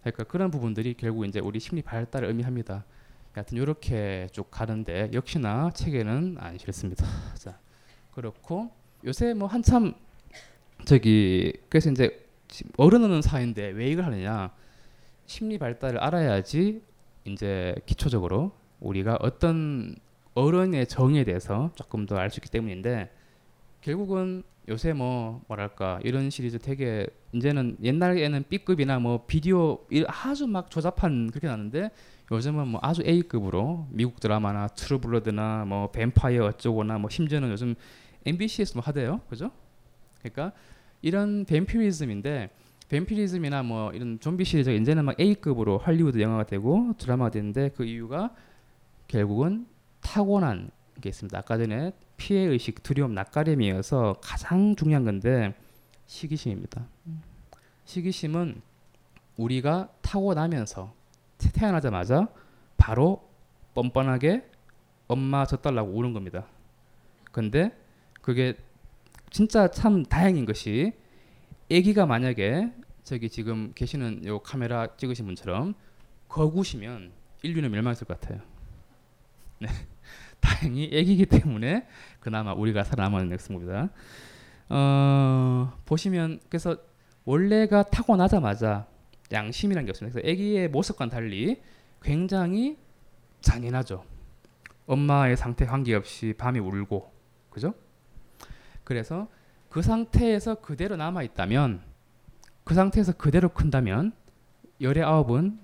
그러니까 0.00 0.24
그런 0.24 0.50
부분들이 0.50 0.94
결국 0.94 1.26
이제 1.26 1.40
우리 1.40 1.58
심리 1.60 1.82
발달을 1.82 2.28
의미합니다. 2.28 2.84
하여튼 3.32 3.58
이렇게 3.58 4.28
쭉 4.32 4.50
가는데 4.50 5.10
역시나 5.12 5.70
책에는 5.74 6.36
안 6.38 6.56
실습니다. 6.56 7.04
자 7.34 7.58
그렇고 8.14 8.70
요새 9.04 9.34
뭐 9.34 9.48
한참 9.48 9.92
저기 10.86 11.52
그래서 11.68 11.90
이제 11.90 12.24
어른은 12.78 13.20
사회인데 13.22 13.70
왜 13.70 13.90
이걸 13.90 14.06
하느냐 14.06 14.54
심리 15.26 15.58
발달을 15.58 15.98
알아야지 15.98 16.80
이제 17.24 17.74
기초적으로 17.86 18.52
우리가 18.80 19.18
어떤 19.20 19.96
어른의 20.34 20.86
정의에 20.86 21.24
대해서 21.24 21.72
조금 21.74 22.06
더 22.06 22.16
알 22.16 22.30
수 22.30 22.38
있기 22.38 22.50
때문인데 22.50 23.10
결국은 23.86 24.42
요새 24.68 24.92
뭐 24.92 25.44
뭐랄까 25.46 26.00
이런 26.02 26.28
시리즈 26.28 26.58
되게 26.58 27.06
이제는 27.32 27.76
옛날에는 27.80 28.42
B급이나 28.48 28.98
뭐 28.98 29.24
비디오 29.28 29.78
아주 30.08 30.48
막 30.48 30.72
조잡한 30.72 31.30
그렇게 31.30 31.46
나는데 31.46 31.92
요즘은 32.32 32.66
뭐 32.66 32.80
아주 32.82 33.02
A급으로 33.06 33.86
미국 33.90 34.18
드라마나 34.18 34.66
트루블러드나 34.66 35.66
뭐 35.66 35.92
뱀파이어 35.92 36.46
어쩌고나 36.46 36.98
뭐 36.98 37.08
심지어는 37.08 37.48
요즘 37.48 37.76
MBC에서 38.24 38.72
뭐 38.74 38.82
하대요, 38.82 39.20
그죠? 39.28 39.52
그러니까 40.18 40.50
이런 41.00 41.44
뱀피리즘인데 41.44 42.50
뱀피리즘이나 42.88 43.62
뭐 43.62 43.92
이런 43.92 44.18
좀비 44.18 44.44
시리즈가 44.44 44.76
이제는 44.76 45.04
막 45.04 45.20
A급으로 45.20 45.78
할리우드 45.78 46.20
영화가 46.20 46.46
되고 46.46 46.92
드라마가 46.98 47.30
되는데 47.30 47.68
그 47.68 47.84
이유가 47.84 48.34
결국은 49.06 49.68
타고난 50.00 50.72
게 51.00 51.08
있습니다. 51.08 51.38
아까 51.38 51.58
전에 51.58 51.92
피해 52.16 52.40
의식, 52.42 52.82
두려움, 52.82 53.14
낯가림이어서 53.14 54.16
가장 54.22 54.74
중요한 54.76 55.04
건데 55.04 55.54
시기심입니다. 56.06 56.86
시기심은 57.84 58.60
우리가 59.36 59.90
타고나면서 60.02 60.94
태어나자마자 61.52 62.28
바로 62.76 63.28
뻔뻔하게 63.74 64.48
엄마 65.08 65.46
젖달라고 65.46 65.90
우는 65.92 66.12
겁니다. 66.12 66.46
근데 67.32 67.76
그게 68.22 68.56
진짜 69.30 69.70
참 69.70 70.04
다행인 70.04 70.46
것이 70.46 70.92
아기가 71.70 72.06
만약에 72.06 72.72
저기 73.02 73.28
지금 73.28 73.72
계시는 73.74 74.24
요 74.26 74.38
카메라 74.40 74.96
찍으신 74.96 75.26
분처럼 75.26 75.74
거구시면 76.28 77.12
인류는 77.42 77.70
멸망했을 77.70 78.06
것 78.06 78.20
같아요. 78.20 78.40
네. 79.60 79.68
다행히 80.40 80.86
아기기 80.86 81.26
때문에 81.26 81.86
그나마 82.20 82.52
우리가 82.52 82.84
살아남은 82.84 83.32
엑스입니다. 83.32 83.90
어, 84.68 85.72
보시면 85.84 86.40
그래서 86.48 86.76
원래가 87.24 87.82
타고나자마자 87.82 88.86
양심이라는 89.32 89.86
게 89.86 89.90
없습니다. 89.90 90.14
그래서 90.14 90.32
아기의 90.32 90.68
모습과는 90.68 91.10
달리 91.10 91.60
굉장히 92.02 92.78
잔인하죠. 93.40 94.04
엄마의 94.86 95.36
상태 95.36 95.66
관계없이 95.66 96.34
밤에 96.38 96.58
울고 96.58 97.12
그죠? 97.50 97.74
그래서 98.84 99.28
그 99.68 99.82
상태에서 99.82 100.56
그대로 100.56 100.96
남아 100.96 101.22
있다면 101.24 101.82
그 102.64 102.74
상태에서 102.74 103.12
그대로 103.12 103.48
큰다면 103.48 104.12
열의 104.80 105.02
아홉은 105.02 105.58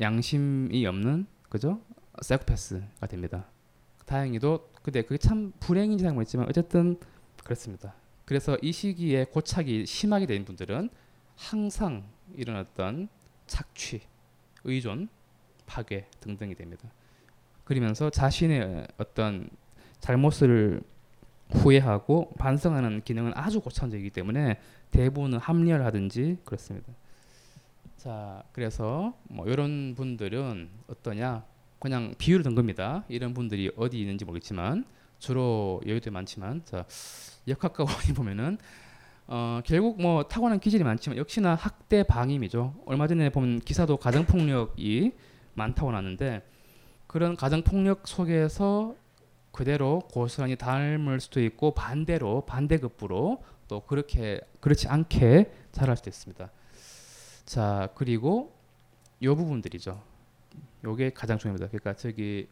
양심이 0.00 0.86
없는 0.86 1.26
그죠? 1.48 1.80
사이코패스가 2.20 3.06
됩니다. 3.08 3.46
다행히도 4.12 4.68
근데 4.82 5.00
그게 5.00 5.16
참 5.16 5.52
불행인지 5.58 6.04
모르겠지만 6.04 6.46
어쨌든 6.46 6.98
그렇습니다. 7.42 7.94
그래서 8.26 8.58
이 8.60 8.70
시기에 8.70 9.24
고착이 9.24 9.86
심하게 9.86 10.26
된 10.26 10.44
분들은 10.44 10.90
항상 11.34 12.04
이런 12.36 12.56
어떤 12.56 13.08
착취, 13.46 14.02
의존, 14.64 15.08
파괴 15.64 16.06
등등이 16.20 16.54
됩니다. 16.54 16.90
그러면서 17.64 18.10
자신의 18.10 18.86
어떤 18.98 19.48
잘못을 20.00 20.82
후회하고 21.50 22.34
반성하는 22.38 23.02
기능은 23.04 23.32
아주 23.34 23.60
고차원적이기 23.60 24.10
때문에 24.10 24.60
대부분은 24.90 25.38
합리화를 25.38 25.86
하든지 25.86 26.38
그렇습니다. 26.44 26.92
자, 27.96 28.42
그래서 28.52 29.14
뭐 29.24 29.46
이런 29.46 29.94
분들은 29.94 30.68
어떠냐? 30.88 31.51
그냥 31.82 32.14
비유를 32.16 32.44
든 32.44 32.54
겁니다. 32.54 33.02
이런 33.08 33.34
분들이 33.34 33.68
어디 33.76 33.98
있는지 33.98 34.24
모르겠지만 34.24 34.84
주로 35.18 35.80
여의도에 35.84 36.12
많지만 36.12 36.62
자, 36.64 36.84
역학과 37.48 37.82
원이 37.82 38.14
보면은 38.14 38.56
어, 39.26 39.60
결국 39.64 40.00
뭐 40.00 40.22
타고난 40.22 40.60
기질이 40.60 40.84
많지만 40.84 41.18
역시나 41.18 41.56
학대 41.56 42.04
방임이죠. 42.04 42.84
얼마 42.86 43.08
전에 43.08 43.30
보면 43.30 43.58
기사도 43.58 43.96
가정 43.96 44.24
폭력이 44.26 45.10
많다고 45.54 45.90
나는데 45.90 46.46
그런 47.08 47.34
가정 47.34 47.62
폭력 47.62 48.06
속에서 48.06 48.94
그대로 49.50 50.02
고스란히 50.12 50.54
닮을 50.54 51.18
수도 51.18 51.42
있고 51.42 51.74
반대로 51.74 52.42
반대급부로 52.46 53.42
또 53.66 53.80
그렇게 53.80 54.40
그렇지 54.60 54.86
않게 54.86 55.50
자랄 55.72 55.96
수도 55.96 56.10
있습니다. 56.10 56.48
자 57.44 57.88
그리고 57.96 58.54
요 59.24 59.34
부분들이죠. 59.34 60.11
요게 60.84 61.10
가장 61.10 61.38
중요합니다. 61.38 61.68
그러니까 61.68 61.94
저기 61.94 62.48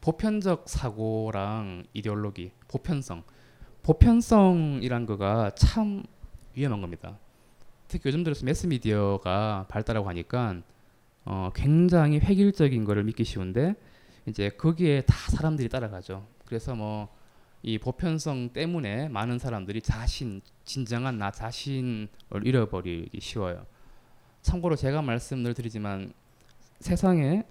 보편적 0.00 0.68
사고랑 0.68 1.84
이데올로기, 1.92 2.52
보편성, 2.68 3.22
보편성이란 3.82 5.06
거가 5.06 5.50
참 5.54 6.02
위험한 6.54 6.80
겁니다. 6.80 7.18
특히 7.88 8.08
요즘 8.08 8.22
들어서 8.24 8.44
매스미디어가 8.44 9.66
발달하고 9.68 10.08
하니까 10.08 10.60
어, 11.24 11.50
굉장히 11.54 12.18
획일적인 12.18 12.84
거를 12.84 13.04
믿기 13.04 13.24
쉬운데 13.24 13.74
이제 14.26 14.50
거기에 14.50 15.02
다 15.02 15.14
사람들이 15.30 15.68
따라가죠. 15.68 16.26
그래서 16.44 16.74
뭐 16.74 17.24
이 17.66 17.78
보편성 17.78 18.50
때문에 18.50 19.08
많은 19.08 19.38
사람들이 19.38 19.80
자신 19.80 20.42
진정한 20.64 21.16
나 21.16 21.30
자신을 21.30 22.08
잃어버리기 22.42 23.18
쉬워요. 23.22 23.64
참고로 24.42 24.76
제가 24.76 25.00
말씀을 25.00 25.54
드리지만 25.54 26.12
세상에 26.80 27.42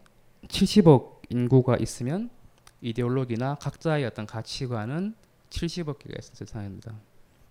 70억 0.47 1.21
인구가 1.29 1.77
있으면 1.77 2.29
이데올로기나 2.81 3.55
각자의 3.55 4.05
어떤 4.05 4.25
가치관은 4.25 5.15
70억 5.49 5.99
개가 5.99 6.15
있는 6.15 6.29
세상입니다. 6.33 6.95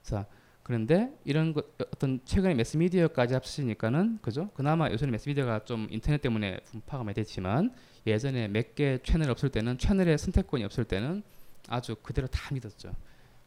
자, 0.03 0.27
그런데 0.63 1.13
이런 1.25 1.53
것 1.53 1.67
어떤 1.81 2.21
최근에 2.25 2.55
매스미디어까지 2.55 3.35
합치니까는 3.35 4.19
그죠? 4.23 4.51
그나마 4.55 4.91
요새는 4.91 5.11
매스미디어가 5.13 5.65
좀 5.65 5.89
인터넷 5.91 6.21
때문에 6.21 6.61
분파가 6.67 7.03
많이 7.03 7.15
됐지만 7.15 7.73
예전에 8.07 8.49
몇 8.49 8.75
개 8.75 8.99
채널 9.03 9.31
없을 9.31 9.49
때는 9.49 9.79
채널의 9.79 10.19
선택권이 10.19 10.65
없을 10.65 10.85
때는 10.85 11.23
아주 11.69 11.97
그대로 11.97 12.27
다 12.29 12.53
믿었죠. 12.55 12.93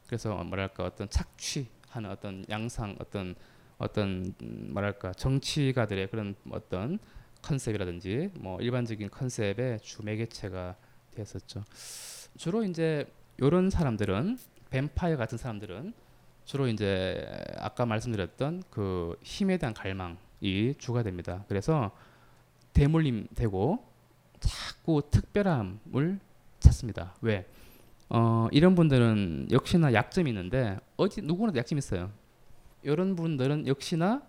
그래서 0.08 0.44
뭐랄까 0.44 0.84
어떤 0.86 1.10
착취하는 1.10 2.10
어떤 2.10 2.46
양상 2.50 2.96
어떤 3.00 3.36
어떤 3.78 4.34
뭐랄까 4.72 5.14
정치가들의 5.14 6.10
그런 6.10 6.36
어떤 6.50 7.00
컨셉이라든지 7.46 8.32
뭐 8.40 8.60
일반적인 8.60 9.10
컨셉의 9.10 9.80
주 9.82 10.04
매개체가 10.04 10.76
됐었죠. 11.12 11.64
주로 12.38 12.64
이제 12.64 13.06
이런 13.38 13.70
사람들은 13.70 14.38
뱀파이어 14.70 15.18
같은 15.18 15.38
사람들은 15.38 15.94
주로 16.44 16.68
이제 16.68 17.26
아까 17.58 17.86
말씀드렸던 17.86 18.64
그 18.70 19.18
힘에 19.24 19.58
대한 19.58 19.74
갈망이 19.74 20.76
주가 20.78 21.04
됩니다. 21.04 21.46
그래서 21.48 21.92
대물림 22.74 23.28
되고 23.36 23.86
자꾸 24.40 25.02
특별함을 25.10 26.20
찾습니다. 26.60 27.16
왜? 27.22 27.48
어, 28.10 28.48
이런 28.52 28.76
분들은 28.76 29.48
역시나 29.52 29.94
약점이 29.94 30.30
있는데 30.30 30.78
어디 30.98 31.22
누구나 31.22 31.54
약점 31.56 31.78
있어요. 31.78 32.12
이런 32.84 33.16
분들은 33.16 33.68
역시나 33.68 34.22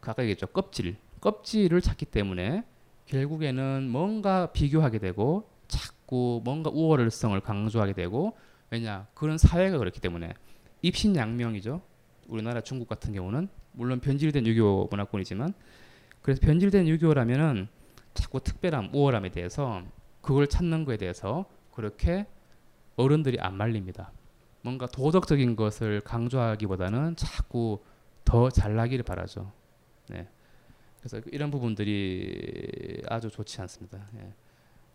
그 0.00 0.10
아까 0.10 0.22
얘기했죠 0.22 0.46
껍질 0.48 0.96
껍질을 1.24 1.80
찾기 1.80 2.04
때문에 2.04 2.64
결국에는 3.06 3.88
뭔가 3.88 4.52
비교하게 4.52 4.98
되고 4.98 5.48
자꾸 5.68 6.42
뭔가 6.44 6.70
우월성을 6.70 7.40
강조하게 7.40 7.94
되고 7.94 8.36
왜냐 8.70 9.06
그런 9.14 9.38
사회가 9.38 9.78
그렇기 9.78 10.00
때문에 10.00 10.34
입신양명이죠. 10.82 11.80
우리나라 12.28 12.60
중국 12.60 12.88
같은 12.88 13.14
경우는 13.14 13.48
물론 13.72 14.00
변질된 14.00 14.46
유교 14.46 14.86
문화권이지만 14.90 15.54
그래서 16.20 16.40
변질된 16.42 16.88
유교라면은 16.88 17.68
자꾸 18.12 18.40
특별함, 18.40 18.90
우월함에 18.94 19.30
대해서 19.30 19.82
그걸 20.20 20.46
찾는 20.46 20.84
거에 20.84 20.98
대해서 20.98 21.46
그렇게 21.72 22.26
어른들이 22.96 23.40
안 23.40 23.56
말립니다. 23.56 24.12
뭔가 24.60 24.86
도덕적인 24.86 25.56
것을 25.56 26.02
강조하기보다는 26.02 27.16
자꾸 27.16 27.82
더 28.24 28.50
잘나기를 28.50 29.04
바라죠. 29.04 29.52
네. 30.08 30.28
그래서 31.04 31.20
이런 31.32 31.50
부분들이 31.50 33.02
아주 33.08 33.28
좋지 33.28 33.60
않습니다. 33.60 34.08
예. 34.16 34.32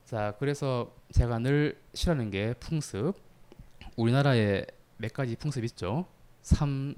자, 0.05 0.34
그래서 0.39 0.95
제가 1.12 1.38
늘 1.38 1.78
싫어하는 1.93 2.32
게 2.32 2.55
풍습. 2.60 3.14
우리나라에 3.95 4.66
몇 4.97 5.14
가지 5.14 5.36
풍습 5.36 5.64
있죠. 5.66 6.07
삼 6.41 6.95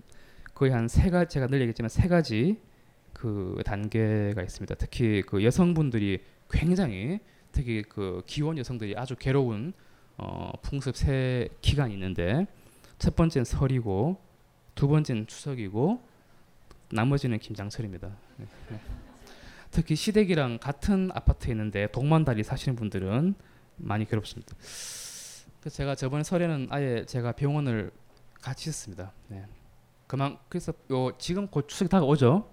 거의 0.53 0.71
한 0.71 0.87
세 0.87 1.09
가지 1.09 1.33
제가 1.33 1.47
늘 1.47 1.59
얘기했지만 1.59 1.89
세 1.89 2.07
가지 2.07 2.61
그 3.11 3.61
단계가 3.65 4.41
있습니다. 4.43 4.75
특히 4.75 5.21
그 5.23 5.43
여성분들이 5.43 6.23
굉장히 6.49 7.19
특히 7.51 7.81
그 7.81 8.23
기혼 8.25 8.57
여성들이 8.57 8.95
아주 8.95 9.17
괴로운 9.17 9.73
어, 10.17 10.53
풍습 10.61 10.95
세 10.95 11.49
기간이 11.59 11.93
있는데 11.95 12.47
첫 12.97 13.17
번째는 13.17 13.43
설이고 13.43 14.21
두 14.73 14.87
번째는 14.87 15.27
추석이고 15.27 16.01
나머지는 16.93 17.39
김장철입니다. 17.39 18.09
네. 18.37 18.45
네. 18.69 18.79
특히 19.71 19.95
시댁이랑 19.95 20.59
같은 20.59 21.09
아파트에 21.13 21.51
있는데 21.51 21.87
동만다리 21.91 22.43
사시는 22.43 22.75
분들은 22.75 23.35
많이 23.77 24.05
괴롭습니다. 24.05 24.55
그래서 25.59 25.75
제가 25.77 25.95
저번 25.95 26.23
설에는 26.23 26.67
아예 26.69 27.05
제가 27.05 27.31
병원을 27.31 27.91
같이 28.41 28.69
했습니다. 28.69 29.13
네. 29.29 29.45
그만 30.07 30.37
그래서 30.49 30.73
요 30.91 31.17
지금 31.17 31.47
곧 31.47 31.67
추석이 31.69 31.89
다가오죠. 31.89 32.51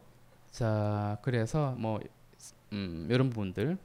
자 0.51 1.19
그래서 1.23 1.75
뭐 1.79 2.01
음, 2.73 3.09
이런 3.11 3.31
부분들 3.31 3.77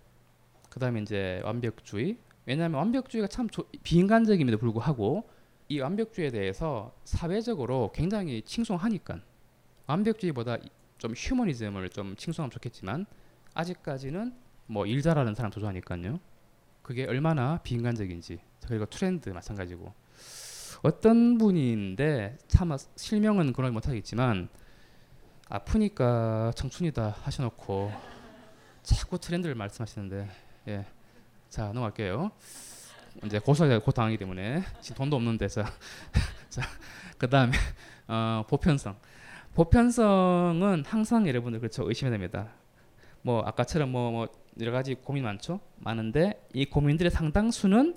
그다음에 0.70 1.02
이제 1.02 1.42
완벽주의 1.44 2.18
왜냐하면 2.46 2.80
완벽주의가 2.80 3.28
참 3.28 3.50
조, 3.50 3.64
비인간적임에도 3.84 4.58
불구하고 4.58 5.28
이 5.70 5.80
완벽주의에 5.80 6.30
대해서 6.30 6.94
사회적으로 7.06 7.92
굉장히 7.94 8.42
칭송하니까 8.44 9.22
완벽주의보다 9.94 10.58
좀 10.98 11.14
휴머니즘을 11.16 11.90
좀 11.90 12.16
칭송하면 12.16 12.52
좋겠지만 12.52 13.06
아직까지는 13.54 14.34
뭐 14.68 14.86
일 14.88 15.02
잘하는 15.02 15.36
사람 15.36 15.52
도좋아하니까요. 15.52 16.20
그게 16.82 17.06
얼마나 17.06 17.60
비인간적인지 17.64 18.40
그리고 18.68 18.86
트렌드 18.86 19.30
마찬가지고 19.30 19.94
어떤 20.82 21.38
분인데 21.38 22.38
차마 22.48 22.78
실명은 22.96 23.54
그러지 23.54 23.72
못하겠지만 23.72 24.50
아프니까 25.50 26.52
청춘이다 26.56 27.16
하셔놓고 27.22 27.92
자꾸 28.82 29.20
트렌드를 29.20 29.56
말씀하시는데 29.56 30.30
예. 30.70 30.86
자 31.50 31.68
넘어갈게요. 31.68 32.32
이제 33.26 33.38
고소가 33.38 33.80
곧 33.80 33.92
당하기 33.92 34.18
때문에 34.18 34.64
지금 34.82 34.98
돈도 34.98 35.16
없는 35.18 35.38
데서 35.38 35.64
자 36.50 36.64
그다음에 37.20 37.56
어, 38.08 38.44
보편성 38.50 38.98
보편성은 39.54 40.84
항상 40.86 41.28
여러분들 41.28 41.60
그렇죠 41.60 41.88
의심해야 41.88 42.12
됩니다. 42.12 42.50
뭐 43.22 43.42
아까처럼 43.42 43.92
뭐, 43.92 44.12
뭐 44.12 44.28
여러 44.60 44.72
가지 44.72 44.96
고민 44.96 45.24
많죠. 45.24 45.60
많은데 45.78 46.46
이 46.54 46.66
고민들의 46.66 47.12
상당수는 47.12 47.96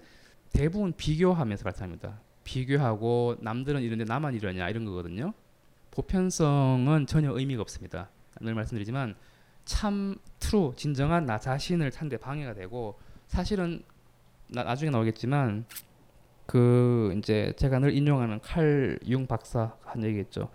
대부분 0.53 0.93
비교하면서 0.93 1.65
발생합니다. 1.65 2.21
비교하고 2.45 3.37
남들은 3.41 3.83
이런데 3.83 4.05
나만 4.05 4.35
이러냐 4.35 4.69
이런 4.69 4.85
거거든요. 4.85 5.33
보편성은 5.91 7.07
전혀 7.07 7.33
의미가 7.33 7.63
없습니다. 7.63 8.11
늘 8.41 8.55
말씀드리지만 8.55 9.17
참 9.65 10.17
true 10.39 10.75
진정한 10.77 11.25
나 11.25 11.39
자신을 11.39 11.91
찾는데 11.91 12.19
방해가 12.19 12.55
되고 12.55 12.99
사실은 13.27 13.83
나, 14.49 14.63
나중에 14.63 14.91
나오겠지만 14.91 15.65
그 16.45 17.15
이제 17.19 17.53
제가 17.57 17.79
늘 17.81 17.95
인용하는 17.95 18.41
칼 18.41 18.99
융 19.09 19.27
박사 19.27 19.75
한 19.85 20.05
얘기겠죠. 20.05 20.51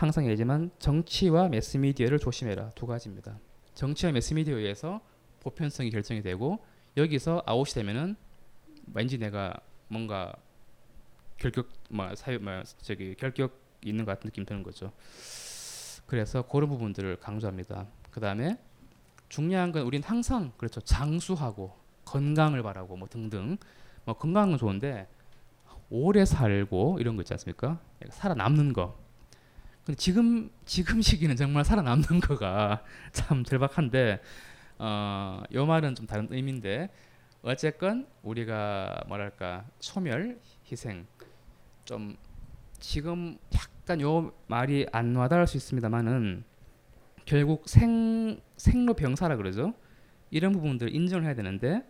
항상 0.00 0.24
얘기지만 0.24 0.70
정치와 0.78 1.50
매스미디어를 1.50 2.18
조심해라 2.18 2.70
두 2.70 2.86
가지입니다. 2.86 3.38
정치와 3.74 4.12
매스미디어에 4.12 4.58
의해서 4.58 5.02
보편성이 5.40 5.90
결정이 5.90 6.22
되고 6.22 6.64
여기서 6.96 7.42
아웃이 7.44 7.74
되면은 7.74 8.16
왠지 8.94 9.18
내가 9.18 9.54
뭔가 9.88 10.32
결격 11.36 11.68
뭐 11.90 12.14
사회 12.14 12.38
뭐 12.38 12.62
저기 12.80 13.14
결격 13.14 13.60
있는 13.82 14.06
것 14.06 14.12
같은 14.12 14.30
느낌 14.30 14.46
드는 14.46 14.62
거죠. 14.62 14.90
그래서 16.06 16.40
그런 16.48 16.70
부분들을 16.70 17.16
강조합니다. 17.20 17.86
그 18.10 18.20
다음에 18.20 18.58
중요한 19.28 19.70
건 19.70 19.82
우리는 19.82 20.02
항상 20.08 20.52
그렇죠 20.56 20.80
장수하고 20.80 21.76
건강을 22.06 22.62
바라고 22.62 22.96
뭐 22.96 23.06
등등 23.06 23.58
뭐 24.06 24.16
건강은 24.16 24.56
좋은데 24.56 25.08
오래 25.90 26.24
살고 26.24 27.00
이런 27.00 27.16
거 27.16 27.22
있지 27.22 27.34
않습니까? 27.34 27.78
살아남는 28.08 28.72
거. 28.72 29.09
근데 29.84 29.96
지금 29.96 30.50
지금 30.64 31.00
시기는 31.00 31.34
정말 31.36 31.64
살아남는 31.64 32.20
거가 32.22 32.84
참 33.12 33.44
절박한데 33.44 34.20
어, 34.78 35.42
요 35.52 35.66
말은 35.66 35.94
좀 35.94 36.06
다른 36.06 36.28
의미인데 36.30 36.90
어쨌건 37.42 38.06
우리가 38.22 39.04
뭐랄까 39.08 39.64
소멸 39.80 40.38
희생 40.70 41.06
좀 41.84 42.16
지금 42.78 43.38
약간 43.54 44.00
요 44.00 44.32
말이 44.46 44.86
안 44.92 45.14
와닿을 45.16 45.46
수 45.46 45.56
있습니다만은 45.56 46.44
결국 47.24 47.68
생 47.68 48.40
생로 48.56 48.94
병사라 48.94 49.36
그러죠. 49.36 49.74
이런 50.30 50.52
부분들을 50.52 50.94
인정을 50.94 51.24
해야 51.24 51.34
되는데 51.34 51.82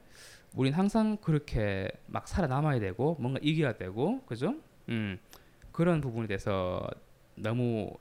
우린 0.55 0.73
항상 0.73 1.17
그렇게 1.19 1.91
막 2.07 2.27
살아남아야 2.27 2.81
되고 2.81 3.17
뭔가 3.21 3.39
이겨야 3.43 3.75
되고 3.75 4.25
그죠? 4.25 4.55
음 4.89 5.19
그런 5.73 6.01
부분에 6.01 6.27
대해서 6.27 6.89
너무 7.35 7.93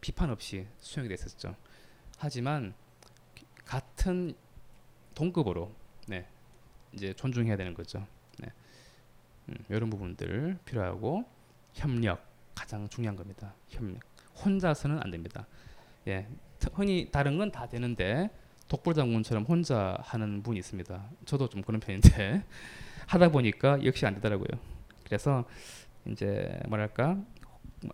비판 0.00 0.30
없이 0.30 0.66
수용이 0.78 1.08
됐었죠. 1.08 1.54
하지만 2.18 2.74
같은 3.64 4.34
동급으로 5.14 5.72
네 6.08 6.26
이제 6.92 7.12
존중해야 7.12 7.56
되는 7.56 7.74
거죠. 7.74 8.06
네. 8.38 8.48
음, 9.48 9.54
이런 9.68 9.90
부분들 9.90 10.58
필요하고 10.64 11.24
협력 11.74 12.24
가장 12.54 12.88
중요한 12.88 13.16
겁니다. 13.16 13.54
협력 13.68 14.00
혼자서는 14.44 15.00
안 15.02 15.10
됩니다. 15.10 15.46
예, 16.08 16.26
흔히 16.74 17.10
다른 17.10 17.36
건 17.38 17.50
다 17.52 17.66
되는데 17.68 18.30
독불장군처럼 18.68 19.44
혼자 19.44 19.98
하는 20.02 20.42
분이 20.42 20.58
있습니다. 20.60 21.10
저도 21.26 21.48
좀 21.48 21.62
그런 21.62 21.80
편인데 21.80 22.44
하다 23.06 23.30
보니까 23.30 23.84
역시 23.84 24.06
안 24.06 24.14
되더라고요. 24.14 24.46
그래서 25.04 25.44
이제 26.06 26.60
뭐랄까 26.68 27.18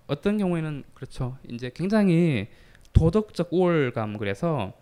어떤 0.06 0.38
경우에는 0.38 0.84
그렇죠. 0.94 1.36
이제 1.48 1.70
굉장히 1.74 2.48
도덕적 2.92 3.52
우월감 3.52 4.16
그래서 4.18 4.72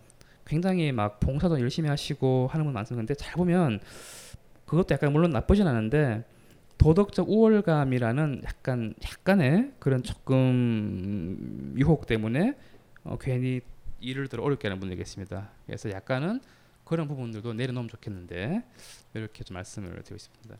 굉장히 0.46 0.92
막 0.92 1.20
봉사도 1.20 1.61
열심히 1.61 1.88
하시고 1.88 2.48
하는 2.50 2.64
분 2.64 2.74
많습니다. 2.74 3.14
잘 3.14 3.34
보면 3.34 3.80
그것도 4.66 4.94
약간 4.94 5.12
물론 5.12 5.30
나쁘진 5.30 5.66
않은데 5.66 6.24
도덕적 6.78 7.28
우월감이라는 7.28 8.42
약간 8.44 8.94
약간의 9.02 9.72
그런 9.78 10.02
조금 10.02 11.74
유혹 11.78 12.07
때문에 12.07 12.55
어, 13.05 13.16
괜히 13.18 13.61
일을 14.00 14.28
들어 14.28 14.42
어렵게 14.42 14.68
하는 14.68 14.80
분들이 14.80 14.98
계십니다. 14.98 15.50
그래서 15.66 15.90
약간은 15.90 16.40
그런 16.84 17.09
부분들도 17.09 17.55
내려놓으면 17.55 17.88
좋겠는데 17.88 18.62
이렇게 19.14 19.44
좀 19.44 19.55
말씀을 19.55 20.02
드리고 20.02 20.18
싶습니다. 20.18 20.57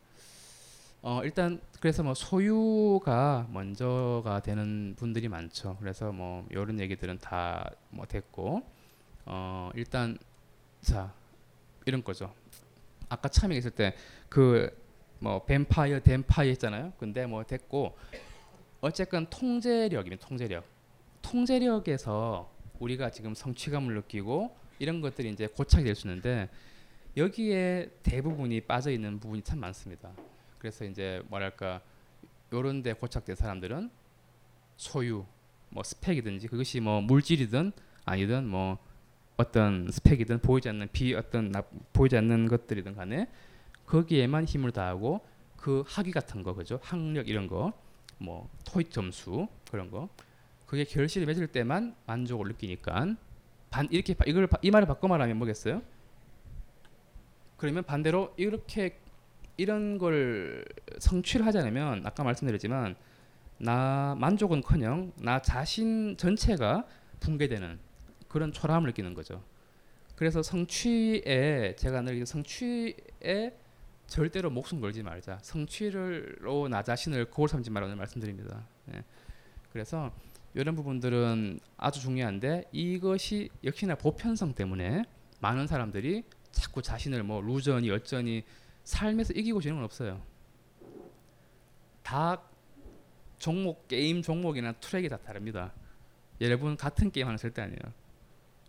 어, 1.07 1.21
일단 1.23 1.61
그래서 1.79 2.01
뭐 2.01 2.15
소유가 2.15 3.47
먼저가 3.51 4.39
되는 4.41 4.95
분들이 4.97 5.27
많죠. 5.29 5.77
그래서 5.79 6.11
뭐 6.11 6.45
이런 6.49 6.79
얘기들은 6.79 7.19
다 7.19 7.63
뭐 7.91 8.05
됐고 8.07 8.63
어, 9.25 9.69
일단 9.75 10.17
자 10.81 11.13
이런 11.85 12.03
거죠. 12.03 12.33
아까 13.07 13.29
처음에 13.29 13.55
있을 13.57 13.71
때 13.71 13.95
그 14.29 14.69
뭐 15.19 15.43
뱀파이어, 15.45 16.01
댐파이어 16.01 16.49
했잖아요. 16.49 16.91
근데 16.99 17.25
뭐 17.25 17.41
됐고 17.43 17.95
어쨌건 18.81 19.27
통제력이면 19.29 20.19
통제력. 20.19 20.65
통제력에서 21.21 22.51
우리가 22.79 23.09
지금 23.11 23.33
성취감을 23.33 23.95
느끼고 23.95 24.53
이런 24.79 24.99
것들이 25.01 25.29
이제 25.29 25.47
고착이 25.47 25.85
될 25.85 25.95
수 25.95 26.07
있는데 26.07 26.49
여기에 27.15 27.91
대부분이 28.03 28.61
빠져 28.61 28.91
있는 28.91 29.19
부분이 29.19 29.41
참 29.43 29.59
많습니다. 29.59 30.11
그래서 30.65 30.83
이제 30.83 31.21
뭐랄까 31.27 31.79
요런 32.51 32.81
데 32.81 32.93
고착된 32.93 33.35
사람들은 33.35 33.91
소유, 34.77 35.23
뭐 35.69 35.83
스펙이든지 35.83 36.47
그것이 36.47 36.79
뭐 36.79 37.01
물질이든 37.01 37.71
아니든 38.03 38.47
뭐 38.47 38.79
어떤 39.37 39.87
스펙이든 39.91 40.39
보이지 40.39 40.67
않는 40.69 40.89
비 40.91 41.13
어떤 41.13 41.51
나, 41.51 41.61
보이지 41.93 42.17
않는 42.17 42.47
것들이든 42.47 42.95
간에 42.95 43.29
거기에만 43.85 44.45
힘을 44.45 44.71
다하고 44.71 45.23
그 45.55 45.83
학위 45.85 46.09
같은 46.09 46.41
거 46.41 46.55
그죠? 46.55 46.79
학력 46.81 47.29
이런 47.29 47.45
거, 47.45 47.71
뭐 48.17 48.49
토익 48.65 48.89
점수 48.89 49.47
그런 49.69 49.91
거 49.91 50.09
그게 50.65 50.83
결실이 50.83 51.27
맺을 51.27 51.45
때만 51.45 51.95
만족을 52.07 52.47
느끼니까 52.47 53.15
반 53.69 53.87
이렇게 53.91 54.15
바- 54.15 54.25
이걸 54.25 54.47
바- 54.47 54.57
이 54.63 54.71
말을 54.71 54.87
바꿔 54.87 55.07
말하면 55.07 55.37
뭐겠어요? 55.37 55.83
그러면 57.55 57.83
반대로 57.83 58.33
이렇게 58.35 58.97
이런 59.57 59.97
걸 59.97 60.65
성취를 60.99 61.45
않으면 61.47 62.05
아까 62.05 62.23
말씀드렸지만 62.23 62.95
나 63.57 64.15
만족은커녕 64.19 65.13
나 65.17 65.41
자신 65.41 66.17
전체가 66.17 66.85
붕괴되는 67.21 67.79
그런 68.27 68.51
초라함을 68.51 68.87
느끼는 68.89 69.13
거죠. 69.13 69.43
그래서 70.15 70.41
성취에 70.41 71.75
제가 71.77 72.01
늘이 72.01 72.25
성취에 72.25 73.57
절대로 74.07 74.49
목숨 74.49 74.81
걸지 74.81 75.03
말자. 75.03 75.39
성취를로 75.41 76.67
나 76.69 76.83
자신을 76.83 77.25
거울 77.31 77.49
삼지 77.49 77.69
말라는 77.71 77.97
말씀드립니다. 77.97 78.67
예. 78.93 79.03
그래서 79.71 80.11
이런 80.53 80.75
부분들은 80.75 81.59
아주 81.77 81.99
중요한데 82.01 82.65
이것이 82.71 83.49
역시나 83.63 83.95
보편성 83.95 84.53
때문에 84.53 85.03
많은 85.41 85.67
사람들이 85.67 86.23
자꾸 86.51 86.81
자신을 86.81 87.23
뭐 87.23 87.41
루저니 87.41 87.91
어쩌니 87.91 88.43
삶에서 88.85 89.33
이기고 89.33 89.59
지는 89.61 89.75
건 89.75 89.83
없어요. 89.83 90.21
다 92.03 92.41
종목 93.37 93.87
게임 93.87 94.21
종목이나 94.21 94.71
트랙이 94.73 95.09
다 95.09 95.17
다릅니다. 95.17 95.73
여러분 96.39 96.77
같은 96.77 97.11
게임 97.11 97.27
하는 97.27 97.37
절대 97.37 97.61
아니에요. 97.61 97.79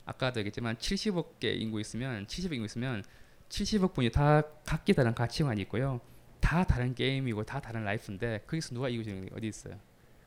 아까도 0.05 0.41
얘기했지만 0.41 0.77
70억 0.77 1.39
개 1.39 1.53
인구 1.53 1.81
있으면 1.81 2.27
70억 2.27 2.53
인구 2.55 2.65
있으면 2.65 3.05
70억 3.49 3.95
분이 3.95 4.11
다 4.11 4.43
각기 4.65 4.93
다른 4.95 5.15
가치관이 5.15 5.61
있고요. 5.63 6.01
다 6.41 6.65
다른 6.65 6.95
게임이고 6.95 7.45
다 7.45 7.61
다른 7.61 7.85
라이프인데 7.85 8.45
거기서 8.47 8.75
누가 8.75 8.89
이기고 8.89 9.05
지는 9.05 9.27
게 9.27 9.35
어디 9.37 9.49
있어요? 9.49 9.79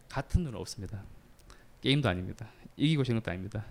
같은 0.08 0.44
눈은 0.44 0.60
없습니다. 0.60 1.04
게임도 1.82 2.10
아닙니다. 2.10 2.50
이기고 2.76 3.04
지는 3.04 3.22
것도 3.22 3.32
아닙니다. 3.32 3.66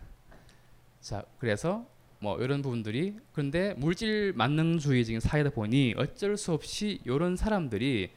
자, 1.01 1.25
그래서 1.39 1.87
뭐 2.21 2.39
이런 2.43 2.63
부분들이 2.63 3.17
그런데 3.33 3.75
물질 3.77 4.33
만능주의적인 4.35 5.21
사회다 5.21 5.51
보니 5.51 5.95
어쩔 5.97 6.37
수 6.37 6.53
없이 6.53 7.01
이런 7.05 7.37
사람들이 7.37 8.11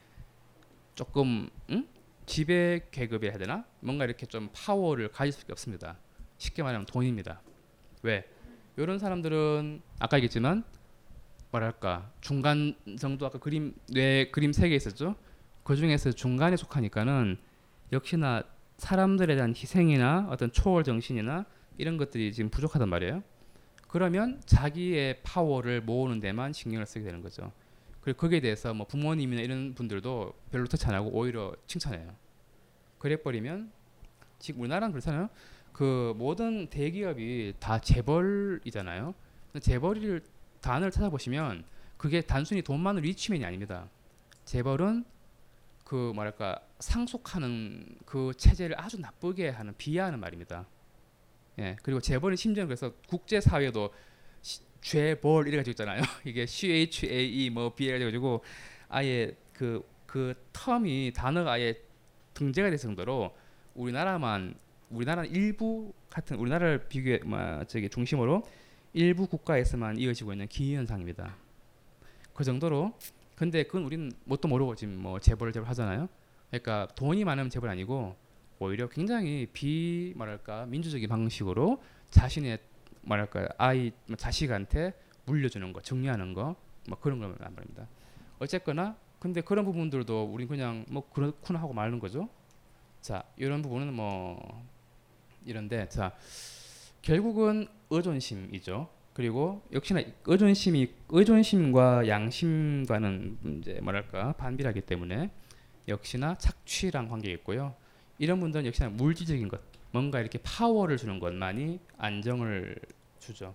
조금 0.94 1.48
응? 1.70 1.86
지배 2.26 2.80
계급이 2.90 3.28
해야 3.28 3.38
되나? 3.38 3.64
뭔가 3.80 4.04
이렇게 4.04 4.26
좀 4.26 4.48
파워를 4.52 5.08
가질 5.10 5.32
수밖에 5.32 5.52
없습니다. 5.52 5.98
쉽게 6.38 6.62
말하면 6.62 6.86
돈입니다. 6.86 7.40
왜? 8.02 8.24
이런 8.76 8.98
사람들은 8.98 9.82
아까 9.98 10.16
얘기했지만 10.16 10.64
뭐랄까 11.50 12.10
중간 12.20 12.74
정도 12.98 13.26
아까 13.26 13.38
그림 13.38 13.74
뇌 13.92 14.30
그림 14.30 14.52
세 14.52 14.68
개 14.68 14.74
있었죠. 14.74 15.14
그 15.62 15.76
중에서 15.76 16.10
중간에 16.12 16.56
속하니까는 16.56 17.36
역시나 17.92 18.42
사람들에 18.78 19.34
대한 19.36 19.50
희생이나 19.50 20.26
어떤 20.30 20.50
초월 20.50 20.82
정신이나 20.82 21.44
이런 21.78 21.98
것들이 21.98 22.32
지금 22.32 22.50
부족하단 22.50 22.88
말이에요. 22.88 23.22
그러면 23.92 24.40
자기의 24.46 25.20
파워를 25.22 25.82
모으는 25.82 26.18
데만 26.18 26.54
신경을 26.54 26.86
쓰게 26.86 27.04
되는 27.04 27.20
거죠. 27.20 27.52
그리고 28.00 28.20
거기에 28.20 28.40
대해서 28.40 28.72
뭐 28.72 28.86
부모님이나 28.86 29.42
이런 29.42 29.74
분들도 29.74 30.32
별로 30.50 30.66
터치 30.66 30.86
안 30.86 30.94
하고 30.94 31.10
오히려 31.10 31.54
칭찬해요. 31.66 32.10
그래 32.96 33.16
버리면 33.16 33.70
지금 34.38 34.62
우리나라는 34.62 34.92
그렇잖아요. 34.92 35.28
그 35.74 36.14
모든 36.16 36.68
대기업이 36.68 37.52
다 37.60 37.78
재벌이잖아요. 37.78 39.14
재벌을 39.60 40.22
단어를 40.62 40.90
찾아보시면 40.90 41.62
그게 41.98 42.22
단순히 42.22 42.62
돈만을 42.62 43.04
위치면이 43.04 43.44
아닙니다. 43.44 43.90
재벌은 44.46 45.04
그 45.84 46.12
뭐랄까 46.14 46.58
상속하는 46.78 47.98
그 48.06 48.32
체제를 48.38 48.80
아주 48.80 48.98
나쁘게 48.98 49.50
하는 49.50 49.74
비하하는 49.76 50.18
말입니다. 50.18 50.64
예 51.58 51.76
그리고 51.82 52.00
재벌은 52.00 52.36
심지어 52.36 52.64
그래서 52.66 52.92
국제 53.08 53.40
사회도 53.40 53.92
죄벌 54.80 55.48
이래 55.48 55.56
가지고 55.56 55.72
있잖아요. 55.72 56.02
이게 56.24 56.46
CHAE 56.46 57.50
뭐 57.50 57.74
B 57.74 57.90
해가지고 57.90 58.42
아예 58.88 59.36
그그 59.52 60.34
텀이 60.52 61.14
단어가 61.14 61.52
아예 61.52 61.80
등재가 62.34 62.70
될 62.70 62.78
정도로 62.78 63.34
우리나라만 63.74 64.54
우리나라 64.90 65.24
일부 65.24 65.92
같은 66.10 66.36
우리나라를 66.36 66.88
비교해 66.88 67.18
뭐 67.24 67.64
저기 67.64 67.88
중심으로 67.88 68.42
일부 68.92 69.26
국가에서만 69.26 69.98
이어지고 69.98 70.32
있는 70.32 70.48
기현상입니다. 70.48 71.36
그 72.34 72.44
정도로 72.44 72.92
근데 73.34 73.62
그건 73.62 73.84
우리는 73.84 74.12
뭣도 74.24 74.48
모르고 74.48 74.74
지금 74.74 74.98
뭐 74.98 75.18
재벌 75.18 75.52
재벌 75.52 75.68
하잖아요. 75.68 76.08
그러니까 76.50 76.88
돈이 76.94 77.24
많으면 77.24 77.48
재벌 77.48 77.70
아니고 77.70 78.14
오히려 78.62 78.88
굉장히 78.88 79.46
비 79.52 80.12
뭐랄까 80.16 80.66
민주적인 80.66 81.08
방식으로 81.08 81.82
자신의 82.10 82.58
뭐랄까 83.02 83.48
아이 83.58 83.92
뭐 84.06 84.16
자식한테 84.16 84.92
물려주는 85.26 85.72
거 85.72 85.80
정리하는 85.80 86.34
거 86.34 86.56
뭐 86.88 86.98
그런 86.98 87.18
거란 87.18 87.36
말입니다. 87.54 87.86
어쨌거나 88.38 88.96
근데 89.18 89.40
그런 89.40 89.64
부분들도 89.64 90.24
우리 90.24 90.46
그냥 90.46 90.84
뭐 90.88 91.08
그렇구나 91.10 91.60
하고 91.60 91.72
말는 91.72 91.98
거죠. 91.98 92.28
자 93.00 93.22
이런 93.36 93.62
부분은 93.62 93.94
뭐 93.94 94.64
이런데 95.44 95.88
자 95.88 96.12
결국은 97.02 97.68
의존심이죠. 97.90 98.88
그리고 99.12 99.62
역시나 99.72 100.02
의존심이 100.24 100.90
의존심과 101.08 102.08
양심과는 102.08 103.60
이제 103.60 103.78
뭐랄까 103.82 104.32
반비례하기 104.32 104.82
때문에 104.82 105.30
역시나 105.86 106.36
착취랑 106.38 107.08
관계 107.08 107.30
있고요. 107.32 107.74
이런 108.22 108.38
분들은 108.38 108.66
역시나 108.66 108.88
물질적인 108.90 109.48
것, 109.48 109.60
뭔가 109.90 110.20
이렇게 110.20 110.38
파워를 110.38 110.96
주는 110.96 111.18
것만이 111.18 111.80
안정을 111.98 112.76
주죠. 113.18 113.52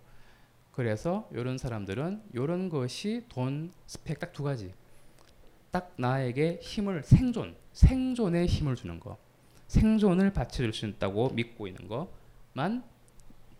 그래서 0.74 1.30
이런 1.32 1.58
사람들은 1.58 2.22
이런 2.34 2.68
것이 2.68 3.24
돈 3.30 3.72
스펙 3.86 4.20
딱 4.20 4.34
두 4.34 4.44
가지. 4.44 4.74
딱 5.72 5.94
나에게 5.96 6.60
힘을 6.62 7.02
생존, 7.04 7.56
생존에 7.72 8.46
힘을 8.46 8.76
주는 8.76 9.00
거, 9.00 9.18
생존을 9.68 10.34
받쳐줄 10.34 10.74
수 10.74 10.86
있다고 10.86 11.30
믿고 11.30 11.68
있는 11.68 11.88
것만 11.88 12.84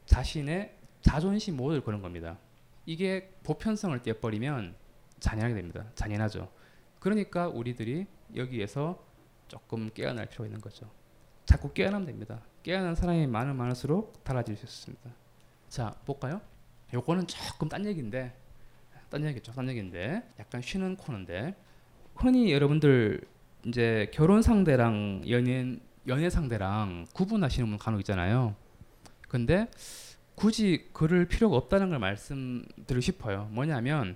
자신의 0.08 0.76
자존심 1.00 1.56
모두를 1.56 1.86
거는 1.86 2.02
겁니다. 2.02 2.38
이게 2.86 3.32
보편성을 3.44 3.98
떼버리면 4.02 4.76
잔인하게 5.22 5.54
됩니다. 5.54 5.86
잔인하죠. 5.96 6.52
그러니까 7.00 7.48
우리들이 7.48 8.08
여기에서 8.36 9.02
조금 9.48 9.90
깨어날 9.94 10.26
필요가 10.26 10.48
있는 10.48 10.60
거죠. 10.60 10.97
자꾸 11.48 11.72
깨어나면 11.74 12.06
됩니다. 12.06 12.42
깨어난 12.62 12.94
사람이 12.94 13.26
많으면 13.26 13.56
많을수록 13.56 14.24
달라질 14.24 14.56
수 14.58 14.66
있습니다. 14.66 15.10
자, 15.70 15.96
볼까요? 16.06 16.42
요거는 16.94 17.26
조금 17.28 17.70
딴 17.70 17.86
얘기인데, 17.86 18.36
딴 19.10 19.24
얘기죠. 19.24 19.54
딴 19.54 19.68
얘기인데, 19.70 20.24
약간 20.40 20.62
쉬는 20.62 20.98
코너인데, 20.98 21.56
흔히 22.16 22.52
여러분들 22.52 23.22
이제 23.66 24.12
결혼 24.14 24.42
상대랑 24.42 25.24
연인 25.30 25.80
연애 26.08 26.30
상대랑 26.30 27.08
구분하시는 27.14 27.68
분 27.70 27.78
간혹 27.78 28.02
있잖아요. 28.02 28.56
근데 29.28 29.68
굳이 30.36 30.90
그럴 30.94 31.26
필요가 31.26 31.56
없다는 31.58 31.90
걸 31.90 32.00
말씀드리고 32.00 33.02
싶어요. 33.02 33.48
뭐냐면 33.52 34.16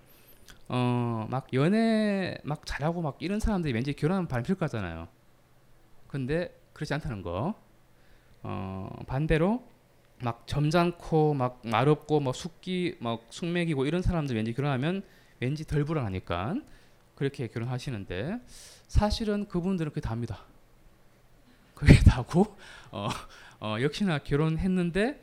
어 0.68 1.28
막 1.30 1.48
연애 1.54 2.38
막 2.44 2.66
잘하고 2.66 3.02
막 3.02 3.18
이런 3.20 3.40
사람들이 3.40 3.74
왠지 3.74 3.94
결혼하면 3.94 4.28
바람 4.28 4.44
필 4.44 4.56
거잖아요. 4.56 5.08
근데 6.08 6.54
그렇지 6.74 6.94
않다는 6.94 7.22
거. 7.22 7.56
어 8.44 8.90
반대로 9.08 9.64
막 10.24 10.46
점잖고 10.48 11.34
막 11.34 11.62
말없고 11.64 12.20
막 12.20 12.36
숙기 12.36 12.98
막 13.00 13.26
숙맥이고 13.30 13.86
이런 13.86 14.02
사람들 14.02 14.36
왠지 14.36 14.54
결혼하면 14.54 15.04
왠지 15.40 15.66
덜 15.66 15.84
불안하니까 15.84 16.56
그렇게 17.16 17.48
결혼하시는데 17.48 18.40
사실은 18.88 19.48
그분들은 19.48 19.92
그게 19.92 20.02
답니다. 20.02 20.40
그게 21.74 21.96
다고 22.06 22.56
어, 22.92 23.10
어, 23.60 23.78
역시나 23.82 24.20
결혼했는데 24.20 25.22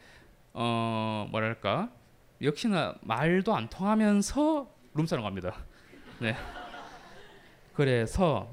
어 0.55 1.29
뭐랄까 1.31 1.91
역시나 2.43 2.97
말도 3.03 3.55
안 3.55 3.69
통하면서 3.69 4.69
룸사롱 4.95 5.25
갑니다. 5.25 5.55
네. 6.21 6.35
그래서 7.75 8.49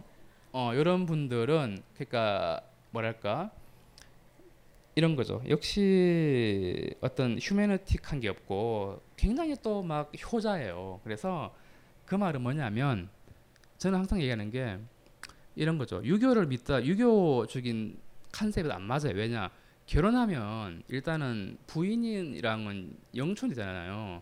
어 0.51 0.73
이런 0.75 1.07
분들은 1.07 1.81
그러니까 1.95 2.61
뭐랄까 2.95 3.51
이런 4.95 5.17
거죠. 5.17 5.43
역시 5.49 6.89
어떤 7.01 7.37
휴메니틱한 7.37 8.21
게 8.21 8.29
없고 8.29 9.01
굉장히 9.17 9.55
또 9.61 9.83
막 9.83 10.11
효자예요. 10.15 11.01
그래서 11.03 11.53
그 12.05 12.15
말은 12.15 12.41
뭐냐면 12.41 13.09
저는 13.77 13.99
항상 13.99 14.21
얘기하는 14.21 14.49
게 14.49 14.79
이런 15.55 15.77
거죠. 15.77 16.01
유교를 16.03 16.47
믿다 16.47 16.83
유교적인 16.85 17.97
컨셉이 18.31 18.71
안 18.71 18.83
맞아요. 18.83 19.13
왜냐 19.15 19.51
결혼하면 19.85 20.83
일단은 20.87 21.57
부인이랑은 21.67 22.95
영촌이잖아요. 23.15 24.21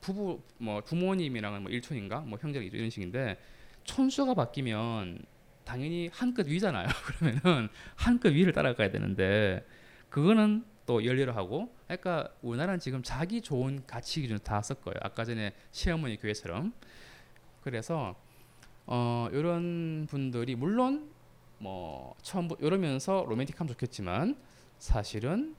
부부 0.00 0.42
뭐 0.58 0.80
부모님이랑은 0.80 1.62
뭐 1.62 1.70
일촌인가 1.70 2.20
뭐 2.20 2.38
형제이죠 2.40 2.76
이런 2.76 2.90
식인데 2.90 3.38
촌수가 3.84 4.34
바뀌면 4.34 5.22
당연히 5.64 6.08
한 6.12 6.34
끗 6.34 6.46
위잖아요. 6.48 6.86
그러면은 7.06 7.68
한 7.96 8.18
끗 8.20 8.32
위를 8.34 8.52
따라가야 8.52 8.90
되는데 8.90 9.66
그거는 10.08 10.64
또 10.86 11.04
연례로 11.04 11.32
하고 11.32 11.72
그러니까 11.86 12.28
우리나라는 12.42 12.80
지금 12.80 13.02
자기 13.02 13.40
좋은 13.40 13.86
가치 13.86 14.20
기준 14.22 14.38
다 14.42 14.60
썼고요. 14.62 14.94
아까 15.02 15.24
전에 15.24 15.52
시어머니 15.70 16.16
교회처럼 16.16 16.72
그래서 17.62 18.14
어 18.86 19.28
이런 19.32 20.06
분들이 20.10 20.56
물론 20.56 21.10
뭐 21.58 22.14
처음 22.22 22.48
보- 22.48 22.56
이러면서 22.60 23.24
로맨틱하면 23.28 23.68
좋겠지만 23.74 24.36
사실은 24.78 25.54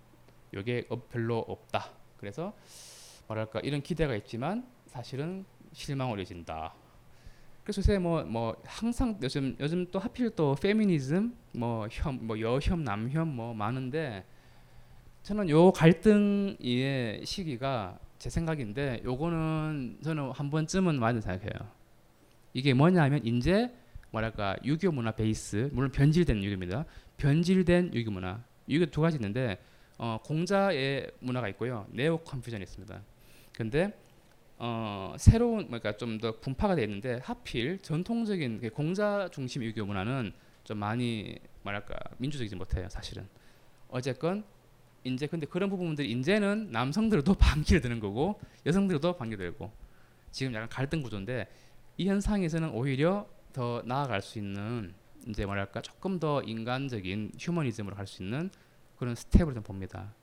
이게 0.53 0.85
어- 0.89 1.01
별로 1.09 1.39
없다. 1.39 1.91
그래서 2.17 2.53
뭐랄까 3.27 3.59
이런 3.61 3.81
기대가 3.81 4.15
있지만 4.15 4.67
사실은 4.87 5.45
실망을 5.71 6.19
이어진다. 6.19 6.73
그래서 7.63 7.79
요새 7.79 7.99
뭐뭐 7.99 8.55
항상 8.65 9.17
요즘 9.21 9.55
요즘 9.59 9.85
또 9.91 9.99
하필 9.99 10.31
또 10.31 10.55
페미니즘 10.55 11.35
뭐혐뭐 11.53 12.39
여혐 12.39 12.83
남혐 12.83 13.35
뭐 13.35 13.53
많은데 13.53 14.25
저는 15.23 15.49
요 15.49 15.71
갈등의 15.71 17.25
시기가 17.25 17.99
제 18.17 18.29
생각인데 18.29 19.01
요거는 19.03 19.99
저는 20.03 20.31
한 20.31 20.49
번쯤은 20.49 20.99
맞는 20.99 21.21
생각해요. 21.21 21.69
이게 22.53 22.73
뭐냐면 22.73 23.25
이제 23.25 23.71
뭐랄까 24.09 24.55
유교 24.65 24.91
문화 24.91 25.11
베이스 25.11 25.69
물론 25.71 25.91
변질된 25.91 26.43
유교입니다. 26.43 26.85
변질된 27.17 27.93
유교 27.93 28.11
문화 28.11 28.43
유교 28.67 28.85
두 28.87 29.01
가지 29.01 29.17
있는데 29.17 29.59
어, 29.97 30.19
공자의 30.23 31.11
문화가 31.19 31.47
있고요. 31.49 31.85
네오 31.91 32.17
컨퓨전이 32.19 32.63
있습니다. 32.63 33.01
근데 33.53 33.93
어, 34.63 35.15
새로운 35.17 35.65
그러니까 35.65 35.97
좀 35.97 36.19
더 36.19 36.39
분파가 36.39 36.75
돼 36.75 36.83
있는데 36.83 37.19
하필 37.23 37.79
전통적인 37.79 38.59
그 38.61 38.69
공자 38.69 39.27
중심 39.31 39.63
유교 39.63 39.83
문화는 39.85 40.33
좀 40.63 40.77
많이 40.77 41.35
뭐랄까 41.63 41.95
민주적이지 42.19 42.55
못해요. 42.55 42.87
사실은 42.89 43.27
어쨌건 43.89 44.43
이제 45.03 45.25
근데 45.25 45.47
그런 45.47 45.67
부분들이 45.69 46.11
이제는 46.11 46.69
남성들도 46.71 47.33
반기를 47.41 47.81
드는 47.81 47.99
거고 47.99 48.39
여성들도 48.67 49.17
반기를 49.17 49.51
들고 49.51 49.71
지금 50.31 50.53
약간 50.53 50.69
갈등 50.69 51.01
구조인데 51.01 51.47
이 51.97 52.07
현상에서는 52.07 52.69
오히려 52.69 53.27
더 53.53 53.81
나아갈 53.85 54.21
수 54.21 54.37
있는 54.37 54.93
이제 55.27 55.43
뭐랄까 55.45 55.81
조금 55.81 56.19
더 56.19 56.43
인간적인 56.43 57.31
휴머니즘으로 57.39 57.95
갈 57.95 58.05
수 58.05 58.21
있는 58.21 58.51
그런 58.97 59.15
스텝을 59.15 59.55
좀 59.55 59.63
봅니다. 59.63 60.13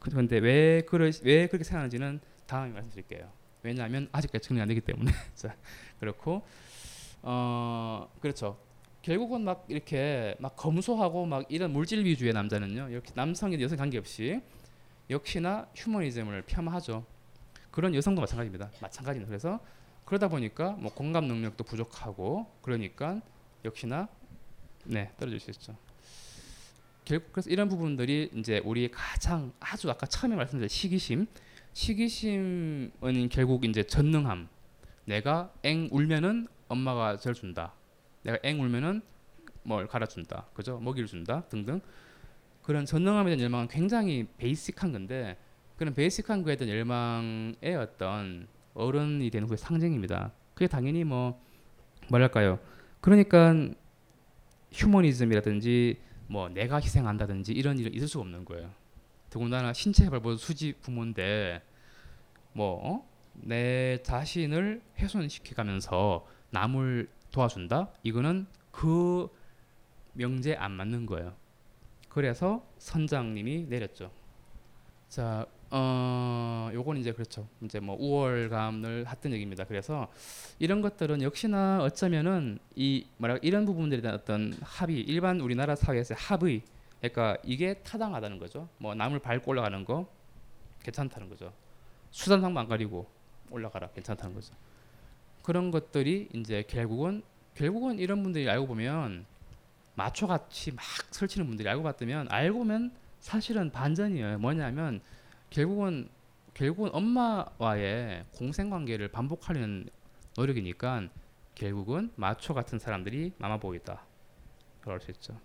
그런데 0.00 0.38
왜 0.38 0.80
그러 0.82 1.10
왜 1.22 1.46
그렇게 1.48 1.64
생각하는지는 1.64 2.20
다음에 2.46 2.72
말씀드릴게요. 2.72 3.41
왜냐하면 3.62 4.08
아직까지 4.12 4.48
정리 4.48 4.60
안 4.60 4.68
되기 4.68 4.80
때문에 4.80 5.10
자 5.34 5.54
그렇고 6.00 6.42
어 7.22 8.08
그렇죠. 8.20 8.58
결국은 9.02 9.42
막 9.42 9.64
이렇게 9.68 10.36
막 10.38 10.54
검소하고 10.56 11.26
막 11.26 11.44
이런 11.48 11.72
물질 11.72 12.04
위주의 12.04 12.32
남자는요 12.32 12.88
이렇게 12.90 13.12
남성이 13.14 13.60
여성 13.60 13.78
관계없이 13.78 14.40
역시나 15.10 15.68
휴머니즘을 15.74 16.42
폄하하죠. 16.42 17.04
그런 17.70 17.94
여성도 17.94 18.20
마찬가지입니다. 18.20 18.70
마찬가지입니다. 18.80 19.28
그래서 19.28 19.60
그러다 20.04 20.28
보니까 20.28 20.72
뭐 20.72 20.92
공감 20.92 21.26
능력도 21.26 21.64
부족하고 21.64 22.46
그러니까 22.62 23.20
역시나 23.64 24.08
네 24.84 25.10
떨어질 25.18 25.40
수 25.40 25.50
있죠. 25.50 25.76
결국 27.04 27.32
그래서 27.32 27.50
이런 27.50 27.68
부분들이 27.68 28.30
이제 28.34 28.60
우리 28.64 28.90
가장 28.90 29.52
아주 29.58 29.90
아까 29.90 30.06
처음에 30.06 30.36
말씀드린 30.36 30.68
시기심, 30.68 31.26
시기심은 31.72 33.28
결국 33.30 33.64
이제 33.64 33.82
전능함. 33.82 34.48
내가 35.04 35.52
앵 35.62 35.88
울면은 35.90 36.46
엄마가 36.68 37.16
절 37.16 37.34
준다. 37.34 37.72
내가 38.22 38.38
앵 38.42 38.60
울면은 38.60 39.02
뭘 39.64 39.86
갈아준다. 39.86 40.46
그죠? 40.54 40.78
먹이를 40.80 41.06
준다. 41.06 41.42
등등. 41.48 41.80
그런 42.62 42.84
전능함에 42.84 43.30
대한 43.30 43.40
열망은 43.40 43.68
굉장히 43.68 44.26
베이직한 44.38 44.92
건데 44.92 45.36
그런 45.76 45.94
베이직한 45.94 46.42
거에 46.42 46.56
대한 46.56 46.74
열망의 46.76 47.76
어떤 47.76 48.46
어른이 48.74 49.30
되는 49.30 49.48
그 49.48 49.56
상징입니다. 49.56 50.32
그게 50.54 50.68
당연히 50.68 51.02
뭐 51.04 51.42
뭐랄까요? 52.08 52.60
그러니까 53.00 53.54
휴머니즘이라든지 54.72 55.98
뭐 56.28 56.48
내가 56.48 56.76
희생한다든지 56.76 57.52
이런 57.52 57.78
일은 57.78 57.92
있을 57.94 58.06
수가 58.06 58.22
없는 58.22 58.44
거예요. 58.44 58.70
더군다나 59.32 59.72
신체 59.72 60.10
발보 60.10 60.36
수지 60.36 60.74
부모인데 60.82 61.62
뭐 62.52 62.78
어? 62.84 63.08
내 63.32 63.98
자신을 64.02 64.82
훼손시켜가면서 64.98 66.26
남을 66.50 67.08
도와준다? 67.30 67.88
이거는 68.02 68.46
그 68.70 69.28
명제 70.12 70.56
안 70.56 70.72
맞는 70.72 71.06
거예요. 71.06 71.34
그래서 72.10 72.62
선장님이 72.76 73.68
내렸죠. 73.70 74.10
자, 75.08 75.46
어, 75.70 76.70
요건 76.74 76.98
이제 76.98 77.12
그렇죠. 77.12 77.48
이제 77.62 77.80
뭐 77.80 77.96
우월감을 77.98 79.06
했던 79.08 79.32
얘기입니다. 79.32 79.64
그래서 79.64 80.12
이런 80.58 80.82
것들은 80.82 81.22
역시나 81.22 81.82
어쩌면은 81.82 82.58
이 82.76 83.06
뭐라 83.16 83.38
이런 83.40 83.64
부분들에 83.64 84.02
대한 84.02 84.18
어떤 84.18 84.52
합의, 84.60 85.00
일반 85.00 85.40
우리나라 85.40 85.74
사회에서 85.74 86.14
합의, 86.18 86.62
그러니까 87.02 87.36
이게 87.42 87.74
타당하다는 87.82 88.38
거죠. 88.38 88.68
뭐 88.78 88.94
남을 88.94 89.18
밟고 89.18 89.50
올라가는 89.50 89.84
거 89.84 90.08
괜찮다는 90.84 91.28
거죠. 91.28 91.52
수단상도 92.12 92.60
안 92.60 92.68
가리고 92.68 93.10
올라가라 93.50 93.88
괜찮다는 93.88 94.34
거죠. 94.34 94.54
그런 95.42 95.72
것들이 95.72 96.28
이제 96.32 96.62
결국은 96.62 97.22
결국은 97.54 97.98
이런 97.98 98.22
분들이 98.22 98.48
알고 98.48 98.68
보면 98.68 99.26
마초같이 99.96 100.72
막 100.72 100.84
설치는 101.10 101.46
분들이 101.48 101.68
알고 101.68 101.82
봤다면 101.82 102.28
알고 102.30 102.60
보면 102.60 102.92
사실은 103.18 103.72
반전이에요. 103.72 104.38
뭐냐면 104.38 105.00
결국은 105.50 106.08
결국은 106.54 106.90
엄마와의 106.92 108.26
공생 108.32 108.70
관계를 108.70 109.08
반복하려는 109.08 109.88
노력이니까 110.36 111.08
결국은 111.56 112.12
마초 112.14 112.54
같은 112.54 112.78
사람들이 112.78 113.32
마마보이다. 113.38 114.04
그럴 114.80 115.00
수 115.00 115.10
있죠. 115.10 115.38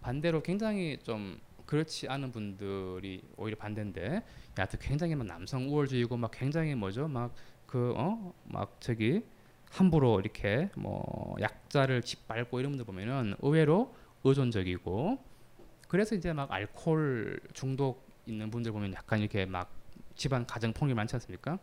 반대로 0.00 0.42
굉장히 0.42 0.98
좀 1.02 1.38
그렇지 1.66 2.08
않은 2.08 2.32
분들이 2.32 3.22
오히려 3.36 3.56
반대인데 3.56 4.22
야트 4.58 4.78
굉장히 4.80 5.14
막 5.14 5.26
남성 5.26 5.68
우월주의고 5.68 6.16
막 6.16 6.30
굉장히 6.32 6.74
뭐죠 6.74 7.06
막 7.08 7.34
그 7.66 7.94
어 7.96 8.32
막 8.44 8.80
저기 8.80 9.22
함부로 9.70 10.18
이렇게 10.18 10.68
뭐 10.76 11.36
약자를 11.40 12.02
짓밟고 12.02 12.58
이런 12.58 12.72
분들 12.72 12.84
보면은 12.84 13.36
의외로 13.40 13.94
의존적이고 14.24 15.18
그래서 15.86 16.16
이제 16.16 16.32
막 16.32 16.50
알코올 16.50 17.40
중독 17.52 18.04
있는 18.26 18.50
분들 18.50 18.72
보면 18.72 18.92
약간 18.94 19.20
이렇게 19.20 19.46
막 19.46 19.70
집안 20.16 20.44
가정 20.46 20.72
폭력 20.72 20.96
많지 20.96 21.14
않습니까? 21.16 21.58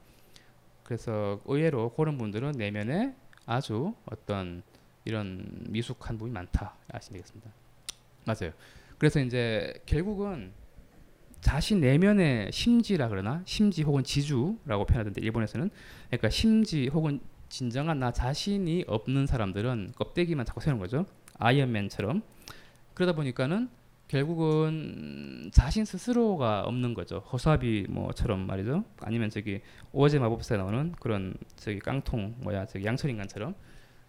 그래서 0.83 1.41
의외로 1.45 1.89
그런 1.93 2.17
분들은 2.17 2.53
내면에 2.53 3.13
아주 3.45 3.93
어떤 4.05 4.63
이런 5.03 5.45
미숙한 5.69 6.17
부분이 6.17 6.33
많다 6.33 6.75
아시면 6.89 7.17
되겠습니다. 7.21 7.51
맞아요. 8.27 8.53
그래서 8.97 9.19
이제 9.19 9.73
결국은 9.85 10.51
자신 11.41 11.79
내면의 11.79 12.51
심지라 12.51 13.09
그러나 13.09 13.41
심지 13.45 13.83
혹은 13.83 14.03
지주라고 14.03 14.85
표현하던데 14.85 15.21
일본에서는 15.21 15.69
그러니까 16.07 16.29
심지 16.29 16.87
혹은 16.87 17.19
진정한 17.49 17.99
나 17.99 18.11
자신이 18.11 18.85
없는 18.87 19.25
사람들은 19.27 19.93
껍데기만 19.95 20.45
자꾸 20.45 20.59
세우는 20.59 20.79
거죠. 20.79 21.05
아이언맨처럼 21.37 22.21
그러다 22.93 23.13
보니까는 23.13 23.69
결국은 24.07 25.49
자신 25.53 25.85
스스로가 25.85 26.61
없는 26.63 26.93
거죠. 26.93 27.19
허수아비 27.31 27.87
뭐처럼 27.89 28.47
말이죠. 28.47 28.83
아니면 29.01 29.29
저기 29.29 29.61
오제 29.91 30.19
마법사에 30.19 30.57
나오는 30.57 30.93
그런 30.99 31.35
저기 31.55 31.79
깡통 31.79 32.35
뭐야 32.39 32.65
저기 32.65 32.85
양철 32.85 33.11
인간처럼 33.11 33.53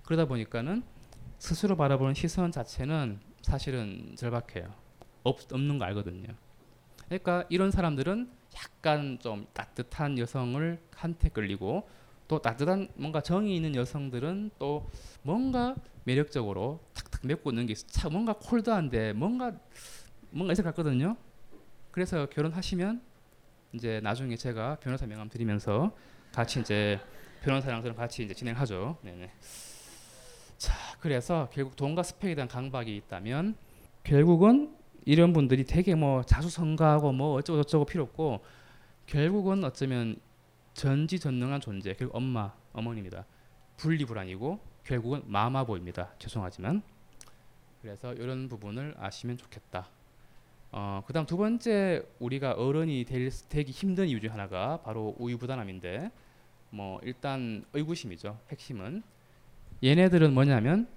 그러다 0.05 0.27
보니까는 0.27 0.83
스스로 1.39 1.77
바라보는 1.77 2.15
시선 2.15 2.51
자체는 2.51 3.21
사실은 3.49 4.15
절박해요. 4.17 4.73
없, 5.23 5.53
없는 5.53 5.79
거 5.79 5.85
알거든요. 5.87 6.29
그러니까 7.07 7.45
이런 7.49 7.71
사람들은 7.71 8.31
약간 8.55 9.19
좀 9.21 9.47
따뜻한 9.55 10.19
여성을 10.19 10.79
한테 10.95 11.29
끌리고 11.31 11.89
또 12.29 12.43
따뜻한 12.43 12.89
뭔가 12.97 13.23
정이 13.23 13.57
있는 13.57 13.75
여성들은 13.75 14.51
또 14.59 14.91
뭔가 15.23 15.75
매력적으로 16.05 16.81
탁탁 16.93 17.23
메고 17.27 17.51
있는 17.51 17.67
게 17.67 17.75
차, 17.75 18.11
뭔가 18.11 18.35
콜드한데 18.35 19.15
뭔가 19.15 19.53
뭔가 20.31 20.53
있을 20.53 20.63
것 20.63 20.71
같거든요. 20.71 21.17
그래서 21.91 22.27
결혼하시면 22.27 23.01
이제 23.73 24.01
나중에 24.03 24.37
제가 24.37 24.77
변호사 24.77 25.07
명함 25.07 25.31
드리면서 25.31 25.97
같이 26.33 26.61
이제 26.61 27.01
변호사랑 27.43 27.81
저랑 27.81 27.97
같이 27.97 28.25
이제 28.25 28.35
진행하죠. 28.35 28.99
네네. 29.03 29.31
자, 30.59 30.75
그래서 31.01 31.49
결국 31.53 31.77
돈과 31.77 32.03
스펙에 32.03 32.35
대한 32.35 32.49
강박이 32.49 32.95
있다면 32.97 33.57
결국은 34.03 34.77
이런 35.05 35.33
분들이 35.33 35.65
되게 35.65 35.95
뭐 35.95 36.23
자수성가하고 36.23 37.13
뭐 37.13 37.35
어쩌고 37.37 37.63
저쩌고 37.63 37.85
필요 37.87 38.03
없고 38.03 38.45
결국은 39.07 39.63
어쩌면 39.65 40.17
전지전능한 40.75 41.61
존재 41.61 41.95
그리고 41.95 42.17
엄마 42.17 42.53
어머니입니다. 42.73 43.25
분리불안이고 43.77 44.59
결국은 44.85 45.23
마마보입니다. 45.27 46.15
죄송하지만 46.19 46.83
그래서 47.81 48.13
이런 48.15 48.49
부분을 48.49 48.95
아시면 48.99 49.37
좋겠다. 49.37 49.89
어, 50.73 51.03
그다음 51.07 51.25
두 51.25 51.37
번째 51.37 52.03
우리가 52.19 52.53
어른이 52.53 53.05
될, 53.05 53.31
되기 53.49 53.71
힘든 53.71 54.09
이유 54.09 54.21
중 54.21 54.33
하나가 54.33 54.83
바로 54.83 55.15
우유부단함인데 55.19 56.11
뭐 56.71 57.01
일단 57.05 57.65
의구심이죠. 57.73 58.39
핵심은 58.51 59.03
얘네들은 59.83 60.35
뭐냐면 60.35 60.89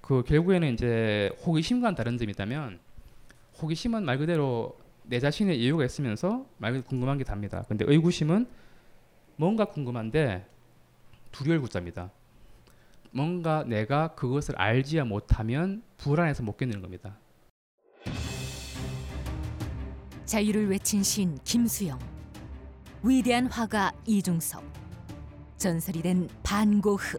그 0.00 0.22
결국에는 0.24 0.72
이제 0.74 1.30
호기심과는 1.46 1.94
다른 1.94 2.18
점이 2.18 2.32
있다면 2.32 2.80
호기심은 3.60 4.04
말 4.04 4.18
그대로 4.18 4.76
내 5.04 5.20
자신의 5.20 5.60
이유가 5.60 5.84
있으면서 5.84 6.44
말 6.58 6.72
그대로 6.72 6.88
궁금한 6.88 7.18
게 7.18 7.24
답니다. 7.24 7.64
근데 7.68 7.84
의구심은 7.86 8.46
뭔가 9.36 9.66
궁금한데 9.66 10.46
두려울 11.30 11.60
구자입니다. 11.60 12.10
뭔가 13.12 13.62
내가 13.64 14.14
그것을 14.14 14.56
알지 14.60 15.00
못하면 15.02 15.82
불안해서 15.98 16.42
못 16.42 16.56
견디는 16.56 16.82
겁니다. 16.82 17.16
자유를 20.24 20.68
외친 20.68 21.02
시인 21.02 21.38
김수영, 21.44 21.98
위대한 23.04 23.46
화가 23.46 23.92
이중섭, 24.06 24.64
전설이 25.58 26.02
된 26.02 26.28
반고흐. 26.42 27.18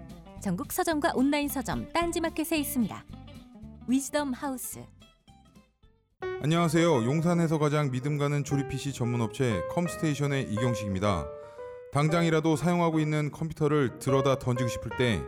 전국 0.41 0.71
서점과 0.71 1.11
온라인 1.13 1.47
서점 1.47 1.87
딴지마켓에 1.93 2.57
있습니다. 2.57 3.05
위즈덤 3.87 4.33
하우스. 4.33 4.79
안녕하세요. 6.41 7.05
용산에서 7.05 7.59
가장 7.59 7.91
믿음 7.91 8.17
가는 8.17 8.43
조립 8.43 8.67
PC 8.69 8.91
전문 8.91 9.21
업체 9.21 9.61
컴스테이션의 9.69 10.51
이경식입니다. 10.51 11.27
당장이라도 11.93 12.55
사용하고 12.55 12.99
있는 12.99 13.29
컴퓨터를 13.29 13.99
들어다 13.99 14.39
던지고 14.39 14.67
싶을 14.67 14.89
때 14.97 15.21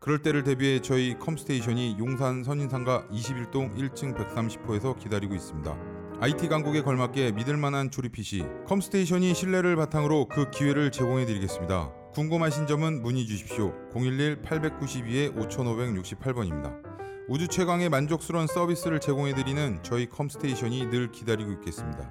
그럴 0.00 0.22
때를 0.22 0.42
대비해 0.42 0.80
저희 0.80 1.16
컴스테이션이 1.16 1.96
용산 2.00 2.42
선인상가 2.42 3.06
21동 3.12 3.76
1층 3.76 4.16
130호에서 4.16 4.98
기다리고 4.98 5.36
있습니다. 5.36 5.76
IT 6.20 6.48
강국에 6.48 6.82
걸맞게 6.82 7.30
믿을 7.30 7.56
만한 7.56 7.92
조립 7.92 8.10
PC 8.10 8.44
컴스테이션이 8.66 9.34
신뢰를 9.34 9.76
바탕으로 9.76 10.26
그 10.26 10.50
기회를 10.50 10.90
제공해 10.90 11.26
드리겠습니다. 11.26 11.92
궁금하신 12.14 12.66
점은 12.66 13.02
문의 13.02 13.26
주십시오. 13.26 13.74
011-892-5568번입니다. 13.92 16.88
우주 17.28 17.46
최강의 17.46 17.90
만족스러운 17.90 18.46
서비스를 18.46 18.98
제공해드리는 18.98 19.82
저희 19.82 20.08
컴스테이션이 20.08 20.86
늘 20.86 21.12
기다리고 21.12 21.52
있겠습니다. 21.52 22.10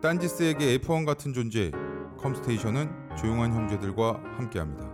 딴지스에게 0.00 0.78
F1 0.78 1.04
같은 1.04 1.34
존재, 1.34 1.70
컴스테이션은 2.18 3.16
조용한 3.16 3.52
형제들과 3.52 4.22
함께합니다. 4.38 4.90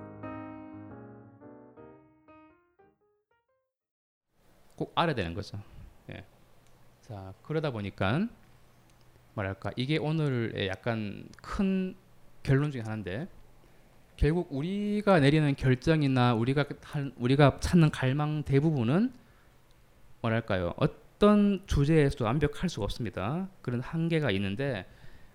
꼭 4.76 4.90
알아야 4.96 5.14
되는 5.14 5.34
거죠. 5.34 5.56
예. 6.10 6.24
자 7.02 7.32
그러다 7.44 7.70
보니까 7.70 8.26
뭐랄까 9.34 9.70
이게 9.76 9.98
오늘의 9.98 10.66
약간 10.68 11.28
큰 11.40 11.94
결론 12.42 12.72
중에 12.72 12.82
하나인데 12.82 13.28
결국 14.16 14.48
우리가 14.50 15.20
내리는 15.20 15.54
결정이나 15.56 16.34
우리가 16.34 16.64
한, 16.82 17.12
우리가 17.16 17.58
찾는 17.60 17.90
갈망 17.90 18.42
대부분은 18.44 19.12
뭐랄까요 20.20 20.74
어떤 20.76 21.62
주제에서도 21.66 22.24
완벽할 22.24 22.68
수가 22.68 22.84
없습니다. 22.84 23.48
그런 23.60 23.80
한계가 23.80 24.30
있는데 24.32 24.86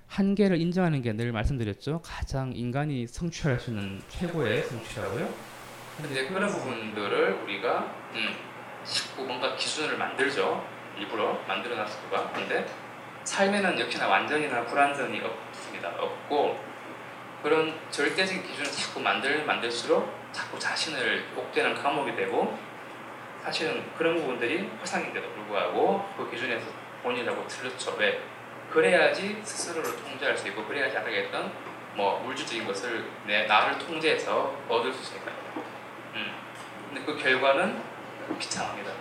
한계를 0.08 0.60
인정하는 0.60 1.02
게 1.02 1.14
늘 1.14 1.32
말씀드렸죠. 1.32 2.02
가장 2.04 2.54
인간이 2.56 3.06
성취할 3.06 3.60
수 3.60 3.70
있는 3.72 4.02
최고의 4.08 4.64
성취라고요. 4.64 5.30
근데 5.98 6.28
그런 6.30 6.50
부분들을 6.50 7.34
우리가 7.44 7.94
음, 8.14 8.30
자꾸 8.86 9.26
뭔가 9.26 9.56
기준을 9.56 9.98
만들죠. 9.98 10.66
일부러 10.98 11.34
만들어놨을 11.48 11.92
수가. 11.92 12.32
근데 12.32 12.66
삶에는 13.26 13.80
역시나 13.80 14.08
완전이나 14.08 14.66
불완전이 14.66 15.20
없습니다. 15.20 15.90
없고 16.00 16.58
그런 17.42 17.80
절대적인 17.90 18.44
기준을 18.44 18.72
자꾸 18.72 19.00
만들 19.00 19.46
만들수록 19.46 20.14
자꾸 20.32 20.60
자신을 20.60 21.26
복되는 21.36 21.74
감옥이 21.76 22.16
되고 22.16 22.58
사실은 23.44 23.84
그런 23.98 24.16
부분들이 24.16 24.70
허상인데도 24.82 25.30
불구하고 25.30 26.08
그 26.18 26.30
기준에서 26.30 26.68
본인이라고 27.04 27.48
틀렸죠. 27.48 27.96
왜? 27.98 28.22
그래야지 28.70 29.40
스스로를 29.44 29.96
통제할 30.04 30.38
수 30.38 30.48
있고 30.50 30.66
그래야지 30.66 30.98
아까 30.98 31.10
했던 31.10 31.52
뭐 31.96 32.20
물질적인 32.20 32.68
것을 32.68 33.06
내 33.26 33.46
나를 33.46 33.78
통제해서 33.80 34.56
얻을 34.68 34.94
수 34.94 35.02
있으니까요. 35.02 35.36
음. 36.16 36.36
근데 36.90 37.06
그 37.06 37.18
결과는 37.18 37.82
비참합니다. 38.38 38.92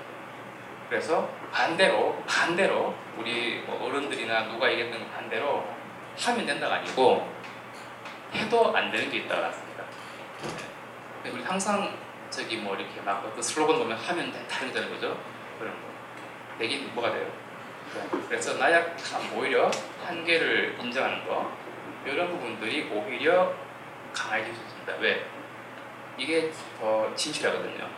그래서 0.89 1.29
반대로 1.53 2.23
반대로 2.27 2.95
우리 3.19 3.63
뭐 3.67 3.87
어른들이나 3.87 4.49
누가 4.49 4.71
얘기했던 4.71 5.01
것 5.01 5.15
반대로 5.15 5.67
하면 6.19 6.47
된다가 6.47 6.77
아니고 6.77 7.38
해도 8.35 8.77
안 8.77 8.91
되는 8.91 9.11
게 9.11 9.19
있다고 9.19 9.47
했습니다. 9.47 9.85
네. 11.25 11.31
우리 11.31 11.43
항상 11.43 11.97
저기 12.31 12.57
뭐 12.59 12.77
이렇게 12.77 13.01
막 13.01 13.25
어떤 13.25 13.43
슬로건 13.43 13.79
보면 13.79 13.97
하면 13.97 14.33
된다 14.33 14.61
이런 14.61 14.73
되는 14.73 14.89
거죠. 14.91 15.19
그런 15.59 15.73
거. 15.73 15.89
되긴 16.59 16.93
뭐가 16.95 17.13
돼요? 17.13 17.31
그래서 18.29 18.59
나약함 18.59 19.37
오히려 19.37 19.71
한계를 20.05 20.77
인정하는 20.79 21.27
거 21.27 21.51
이런 22.05 22.29
부분들이 22.29 22.91
오히려 22.93 23.55
강해질 24.13 24.55
수 24.55 24.61
있습니다. 24.63 24.95
왜? 25.01 25.27
이게 26.17 26.51
더 26.79 27.15
진실하거든요. 27.15 27.89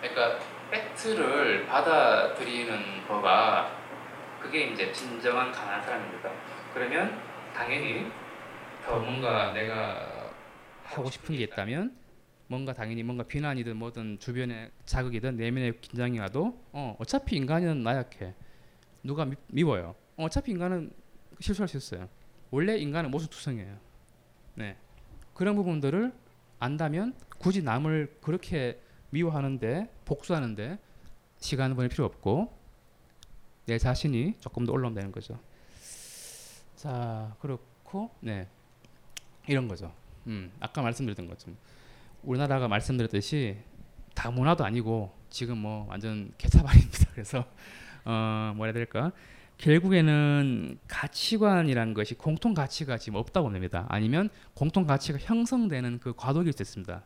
그러니까 0.00 0.38
팩트를 0.70 1.66
받아들이는 1.66 3.06
거가 3.06 3.70
그게 4.40 4.64
이제 4.64 4.92
진정한 4.92 5.50
강한 5.50 5.82
사람입니다. 5.82 6.30
그러면 6.72 7.20
당연히 7.54 8.10
더 8.86 8.98
뭔가 8.98 9.52
내가 9.52 10.30
하고 10.84 11.10
싶은 11.10 11.36
게 11.36 11.44
있다면 11.44 11.96
뭔가 12.46 12.72
당연히 12.72 13.02
뭔가 13.02 13.24
비난이든 13.24 13.76
뭐든 13.76 14.18
주변의 14.18 14.70
자극이든 14.84 15.36
내면의 15.36 15.80
긴장이 15.80 16.18
와도 16.18 16.60
어 16.72 16.96
어차피 16.98 17.36
인간은 17.36 17.82
나약해. 17.82 18.34
누가 19.02 19.24
미, 19.24 19.36
미워요. 19.48 19.94
어, 20.16 20.24
어차피 20.24 20.52
인간은 20.52 20.92
실수할 21.40 21.68
수 21.68 21.76
있어요. 21.76 22.08
원래 22.50 22.76
인간은 22.76 23.10
모순투성이에요. 23.10 23.76
네. 24.56 24.76
그런 25.32 25.56
부분들을 25.56 26.12
안다면 26.58 27.14
굳이 27.38 27.62
남을 27.62 28.18
그렇게 28.20 28.80
미워하는데 29.10 29.90
복수하는데 30.04 30.78
시간을 31.38 31.74
보낼 31.74 31.88
필요 31.88 32.04
없고 32.04 32.52
내 33.66 33.78
자신이 33.78 34.34
조금 34.40 34.64
더 34.64 34.72
올라오면 34.72 34.94
되는 34.94 35.12
거죠. 35.12 35.38
자 36.76 37.34
그렇고 37.40 38.10
네 38.20 38.48
이런 39.46 39.68
거죠 39.68 39.92
음 40.26 40.50
아까 40.60 40.82
말씀드렸던 40.82 41.28
것좀 41.28 41.56
우리나라가 42.22 42.68
말씀드렸듯이 42.68 43.58
다문화도 44.14 44.64
아니고 44.64 45.12
지금 45.30 45.58
뭐 45.58 45.86
완전 45.88 46.32
개차반입니다. 46.38 47.10
그래서 47.12 47.44
어 48.04 48.52
뭐라 48.56 48.68
해야 48.68 48.72
될까? 48.72 49.12
결국에는 49.58 50.78
가치관이라는 50.88 51.94
것이 51.94 52.14
공통 52.14 52.54
가치가 52.54 52.98
지금 52.98 53.18
없다고 53.18 53.50
봅니다. 53.50 53.86
아니면 53.88 54.28
공통 54.54 54.86
가치가 54.86 55.18
형성되는 55.20 56.00
그 56.00 56.14
과도기일 56.16 56.52
수 56.52 56.62
있습니다. 56.62 57.02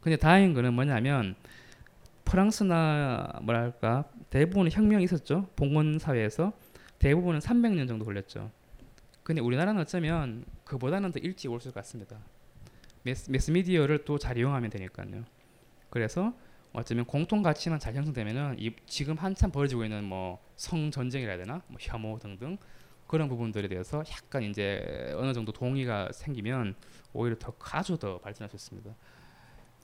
근데 0.00 0.16
다행인 0.16 0.54
거는 0.54 0.74
뭐냐면 0.74 1.34
프랑스나 2.24 3.40
뭐랄까 3.42 4.04
대부분의 4.30 4.72
혁명이 4.72 5.04
있었죠. 5.04 5.48
봉건 5.56 5.98
사회에서 5.98 6.52
대부분은 6.98 7.40
300년 7.40 7.88
정도 7.88 8.04
걸렸죠. 8.04 8.50
근데 9.28 9.42
우리나라는 9.42 9.82
어쩌면 9.82 10.46
그보다는 10.64 11.12
더 11.12 11.18
일찍 11.18 11.50
올 11.50 11.58
것 11.58 11.74
같습니다. 11.74 12.18
매스, 13.02 13.30
매스미디어를 13.30 14.06
또 14.06 14.16
잘 14.16 14.38
이용하면 14.38 14.70
되니까요. 14.70 15.22
그래서 15.90 16.32
어쩌면 16.72 17.04
공통 17.04 17.42
가치만 17.42 17.78
잘 17.78 17.94
형성되면은 17.94 18.56
이, 18.58 18.74
지금 18.86 19.16
한참 19.16 19.50
벌어지고 19.52 19.84
있는 19.84 20.04
뭐 20.04 20.38
성 20.56 20.90
전쟁이라 20.90 21.32
해야 21.32 21.44
되나, 21.44 21.60
뭐 21.68 21.76
혐오 21.78 22.18
등등 22.18 22.56
그런 23.06 23.28
부분들에 23.28 23.68
대해서 23.68 24.02
약간 24.10 24.42
이제 24.44 25.12
어느 25.14 25.34
정도 25.34 25.52
동의가 25.52 26.10
생기면 26.10 26.74
오히려 27.12 27.36
더 27.38 27.52
아주 27.72 27.98
더 27.98 28.18
발전할 28.20 28.48
수 28.48 28.56
있습니다. 28.56 28.94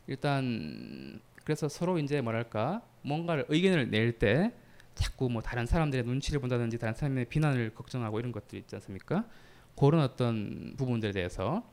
일단 0.07 1.21
그래서 1.45 1.69
서로 1.69 1.99
이제 1.99 2.23
뭐랄까 2.23 2.81
뭔가를 3.03 3.45
의견을 3.49 3.91
낼 3.91 4.19
때 4.19 4.55
자꾸 4.95 5.29
뭐 5.29 5.43
다른 5.43 5.67
사람들의 5.67 6.05
눈치를 6.05 6.41
본다든지 6.41 6.79
다른 6.79 6.95
사람의 6.95 7.27
비난을 7.27 7.75
걱정하고 7.75 8.21
이런 8.21 8.33
것들 8.33 8.59
있지 8.59 8.77
않습니까? 8.77 9.27
그런 9.77 10.01
어떤 10.03 10.75
부분들에 10.77 11.13
대해서 11.13 11.65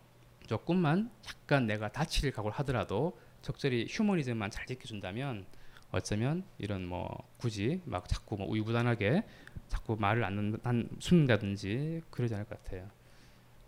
조금만 0.48 1.12
약간 1.28 1.68
내가 1.68 1.92
다칠 1.92 2.32
각오를 2.32 2.56
하더라도 2.60 3.18
적절히 3.42 3.88
휴머니즘만 3.90 4.52
잘 4.52 4.66
지켜준다면 4.66 5.46
어쩌면 5.92 6.44
이런 6.58 6.86
뭐 6.86 7.28
굳이 7.38 7.82
막 7.86 8.08
자꾸 8.08 8.38
뭐 8.38 8.48
우유부단하게 8.48 9.24
자꾸 9.68 9.96
말을 10.00 10.24
안, 10.24 10.60
안 10.64 10.90
숨는다든지 11.00 12.02
그러지 12.10 12.34
않을 12.34 12.46
것 12.46 12.64
같아요. 12.64 12.90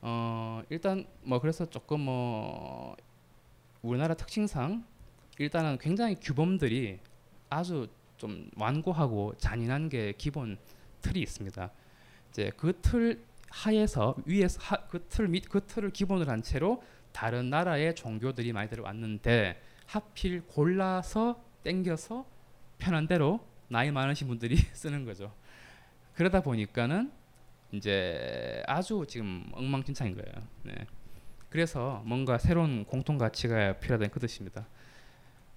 어 0.02 0.62
일단 0.70 1.06
뭐 1.22 1.40
그래서 1.40 1.66
조금 1.66 2.02
뭐 2.02 2.96
우리나라 3.82 4.14
특징상 4.16 4.86
일단은 5.38 5.78
굉장히 5.80 6.16
규범들이 6.16 7.00
아주 7.50 7.88
좀 8.24 8.50
완고하고 8.56 9.34
잔인한 9.38 9.90
게 9.90 10.14
기본 10.18 10.58
틀이 11.02 11.22
있습니다. 11.22 11.70
이제 12.32 12.52
그 12.56 12.72
틀 12.82 13.22
하에서 13.50 14.16
위에서 14.26 14.60
그틀밑그 14.88 15.68
틀을 15.68 15.92
기본으로 15.92 16.32
한 16.32 16.42
채로 16.42 16.82
다른 17.12 17.50
나라의 17.50 17.96
종교들이 17.96 18.54
많이 18.54 18.70
들어왔는데 18.70 19.62
하필 19.86 20.42
골라서 20.48 21.44
땡겨서 21.64 22.26
편한 22.80 23.08
대로 23.08 23.46
나이 23.68 23.92
많으신 23.92 24.28
분들이 24.30 24.56
쓰는 24.72 25.04
거죠. 25.04 25.34
그러다 26.16 26.42
보니까는 26.42 27.12
이제 27.74 28.64
아주 28.68 29.06
지금 29.08 29.46
엉망진창인 29.52 30.16
거예요. 30.16 30.48
네. 30.64 30.74
그래서 31.50 32.02
뭔가 32.06 32.38
새로운 32.38 32.86
공통 32.86 33.18
가치가 33.18 33.74
필요하다는 33.74 34.10
그 34.12 34.20
뜻입니다. 34.20 34.66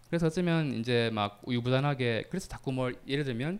그래서 0.08 0.26
어쩌면 0.26 0.72
이제 0.74 1.10
막 1.12 1.40
우유부단하게 1.44 2.26
그래서 2.30 2.48
자꾸 2.48 2.72
뭘 2.72 2.96
예를 3.08 3.24
들면 3.24 3.58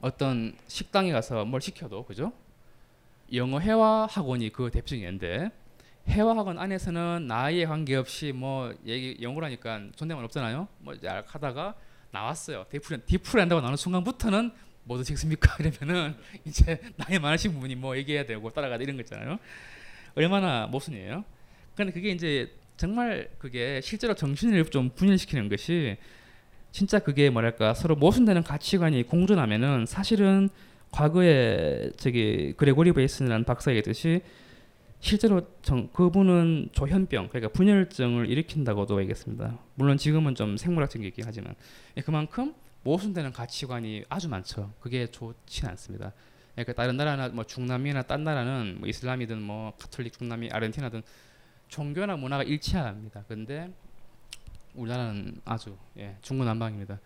어떤 0.00 0.56
식당에 0.66 1.12
가서 1.12 1.44
뭘 1.44 1.60
시켜도 1.60 2.04
그죠? 2.04 2.32
영어 3.34 3.60
회화 3.60 4.06
학원이 4.06 4.50
그 4.50 4.70
대표적인 4.70 5.04
예인데 5.04 5.50
회화 6.08 6.34
학원 6.34 6.58
안에서는 6.58 7.26
나이에 7.26 7.66
관계없이 7.66 8.32
뭐 8.32 8.74
얘기 8.86 9.18
영어라니까 9.20 9.88
존댓말 9.94 10.24
없잖아요. 10.24 10.68
뭐 10.78 10.94
하다가 11.02 11.74
나왔어요. 12.10 12.64
디프렌 12.70 13.02
디프렌 13.04 13.42
한다고 13.42 13.60
나오는 13.60 13.76
순간부터는 13.76 14.50
뭐 14.84 14.96
드시겠습니까? 14.96 15.56
이러면은 15.60 16.16
이제 16.46 16.80
나이 16.96 17.18
많으신 17.18 17.60
분이 17.60 17.74
뭐 17.74 17.94
얘기해야 17.98 18.24
되고 18.24 18.48
따라가야 18.50 18.78
이런 18.78 18.96
거 18.96 19.02
있잖아요. 19.02 19.38
얼마나 20.14 20.66
모순이에요. 20.66 21.24
근데 21.76 21.92
그게 21.92 22.10
이제 22.10 22.56
정말 22.78 23.28
그게 23.38 23.80
실제로 23.82 24.14
정신을 24.14 24.64
좀 24.66 24.90
분열시키는 24.90 25.48
것이 25.48 25.98
진짜 26.70 27.00
그게 27.00 27.28
뭐랄까 27.28 27.74
서로 27.74 27.96
모순되는 27.96 28.44
가치관이 28.44 29.02
공존하면은 29.02 29.84
사실은 29.84 30.48
과거에 30.92 31.90
저기 31.96 32.54
그레고리 32.56 32.92
베이슨이라는 32.92 33.44
박사가 33.44 33.72
얘기했듯이 33.72 34.22
실제로 35.00 35.42
정, 35.62 35.88
그분은 35.88 36.70
조현병 36.70 37.28
그러니까 37.28 37.52
분열증을 37.52 38.30
일으킨다고도 38.30 39.00
얘기했습니다. 39.00 39.58
물론 39.74 39.96
지금은 39.96 40.36
좀 40.36 40.56
생물학적인 40.56 41.04
얘기 41.04 41.22
하지만 41.24 41.56
예, 41.96 42.00
그만큼 42.00 42.54
모순되는 42.84 43.32
가치관이 43.32 44.04
아주 44.08 44.28
많죠. 44.28 44.72
그게 44.78 45.08
좋지 45.08 45.66
않습니다. 45.66 46.12
그러니까 46.54 46.74
다른 46.74 46.96
나라나 46.96 47.28
뭐 47.28 47.44
중남미나 47.44 48.02
딴 48.02 48.22
나라는 48.22 48.76
뭐 48.78 48.88
이슬람이든 48.88 49.42
뭐 49.42 49.72
카톨릭 49.78 50.16
중남미 50.16 50.50
아르헨티나든 50.52 51.02
종교나 51.68 52.16
문화가 52.16 52.42
일치합니다. 52.42 53.24
근데 53.28 53.70
우리나라는 54.74 55.40
아주 55.44 55.76
예, 55.98 56.16
중구난방입니다. 56.22 56.98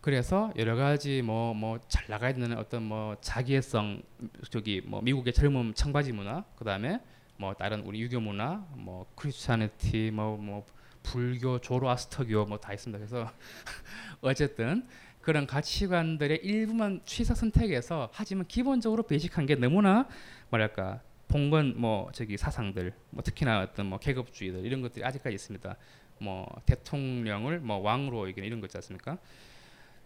그래서 0.00 0.52
여러 0.56 0.74
가지 0.76 1.22
뭐 1.22 1.54
뭐 1.54 1.78
잘 1.88 2.04
나가야 2.08 2.32
되는 2.34 2.56
어떤 2.58 2.82
뭐 2.82 3.16
자기애성 3.20 4.02
저기 4.50 4.80
뭐 4.84 5.00
미국의 5.00 5.32
젊은 5.32 5.74
청바지 5.74 6.12
문화 6.12 6.42
그다음에 6.56 7.00
뭐 7.36 7.54
다른 7.54 7.80
우리 7.82 8.00
유교 8.02 8.20
문화 8.20 8.64
뭐 8.74 9.06
크리스찬티티 9.14 10.10
뭐뭐 10.12 10.36
뭐 10.38 10.66
불교 11.02 11.60
조로아스터교 11.60 12.46
뭐 12.46 12.58
다 12.58 12.72
있습니다. 12.72 12.98
그래서 12.98 13.30
어쨌든 14.20 14.86
그런 15.20 15.46
가치관들의 15.46 16.38
일부만 16.42 17.00
취사 17.04 17.32
선택해서 17.34 18.08
하지만 18.12 18.44
기본적으로 18.48 19.04
베이직한 19.04 19.46
게 19.46 19.54
너무나 19.54 20.08
뭐랄까 20.50 21.00
봉건 21.32 21.80
뭐 21.80 22.10
저기 22.12 22.36
사상들 22.36 22.92
뭐 23.10 23.22
특히나 23.22 23.62
어떤 23.62 23.86
뭐 23.86 23.98
계급주의들 23.98 24.66
이런 24.66 24.82
것들이 24.82 25.02
아직까지 25.02 25.34
있습니다. 25.34 25.76
뭐 26.18 26.46
대통령을 26.66 27.60
뭐 27.60 27.78
왕으로 27.78 28.28
이기는 28.28 28.46
이런 28.46 28.60
거 28.60 28.66
있지 28.66 28.76
않습니까? 28.76 29.16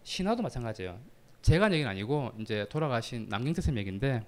신화도 0.05 0.43
마찬가지예요. 0.43 1.01
제가 1.43 1.71
얘기는 1.73 1.91
아니고 1.91 2.33
이제 2.39 2.67
돌아가신 2.71 3.27
남경태 3.29 3.61
쌤 3.61 3.77
얘기인데 3.77 4.25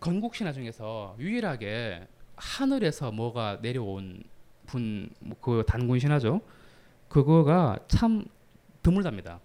건국 0.00 0.34
신화 0.34 0.52
중에서 0.52 1.16
유일하게 1.18 2.06
하늘에서 2.36 3.10
뭐가 3.10 3.60
내려온 3.62 4.22
분 4.66 5.08
그 5.40 5.64
단군 5.66 5.98
신화죠. 5.98 6.42
그거가 7.08 7.78
참 7.88 8.26
드물답니다. 8.82 9.40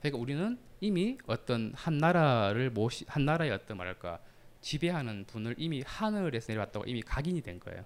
그러니까 0.00 0.20
우리는 0.20 0.58
이미 0.80 1.16
어떤 1.26 1.72
한 1.74 1.96
나라를 1.96 2.68
모시 2.70 3.06
한 3.08 3.24
나라의 3.24 3.50
어떤 3.50 3.78
말할까 3.78 4.20
지배하는 4.66 5.24
분을 5.26 5.54
이미 5.58 5.82
하늘에서 5.86 6.52
내려왔다고 6.52 6.86
이미 6.86 7.02
각인이 7.02 7.40
된 7.42 7.60
거예요. 7.60 7.84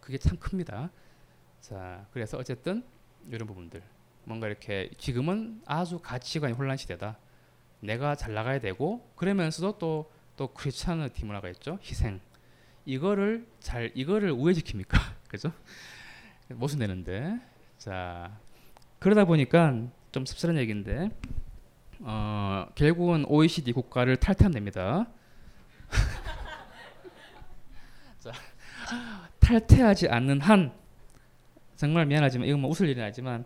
그게 0.00 0.18
참 0.18 0.38
큽니다. 0.38 0.90
자, 1.60 2.06
그래서 2.12 2.38
어쨌든 2.38 2.84
이런 3.30 3.46
부분들 3.46 3.82
뭔가 4.24 4.46
이렇게 4.46 4.90
지금은 4.98 5.62
아주 5.66 5.98
가치관이 5.98 6.54
혼란 6.54 6.76
시대다. 6.76 7.18
내가 7.80 8.14
잘 8.14 8.34
나가야 8.34 8.60
되고 8.60 9.10
그러면서도 9.16 9.78
또 9.78 10.18
또 10.38 10.46
크리스찬티 10.46 11.24
문화가 11.24 11.50
있죠. 11.50 11.78
희생. 11.82 12.20
이거를 12.86 13.46
잘 13.58 13.90
이거를 13.94 14.32
우회시킵니까? 14.32 14.96
그죠? 15.28 15.52
모순되는데. 16.48 17.40
자, 17.76 18.38
그러다 19.00 19.24
보니까 19.24 19.88
좀 20.12 20.24
씁쓸한 20.24 20.56
얘기인데 20.58 21.10
어, 21.98 22.68
결국은 22.76 23.24
OECD 23.26 23.72
국가를 23.72 24.16
탈퇴하면 24.16 24.54
됩니다. 24.54 25.06
자, 28.18 28.32
탈퇴하지 29.40 30.08
않는 30.08 30.40
한 30.40 30.72
정말 31.76 32.06
미안하지만 32.06 32.48
이건 32.48 32.60
뭐 32.60 32.70
웃을 32.70 32.88
일은 32.88 33.02
아니지만 33.04 33.44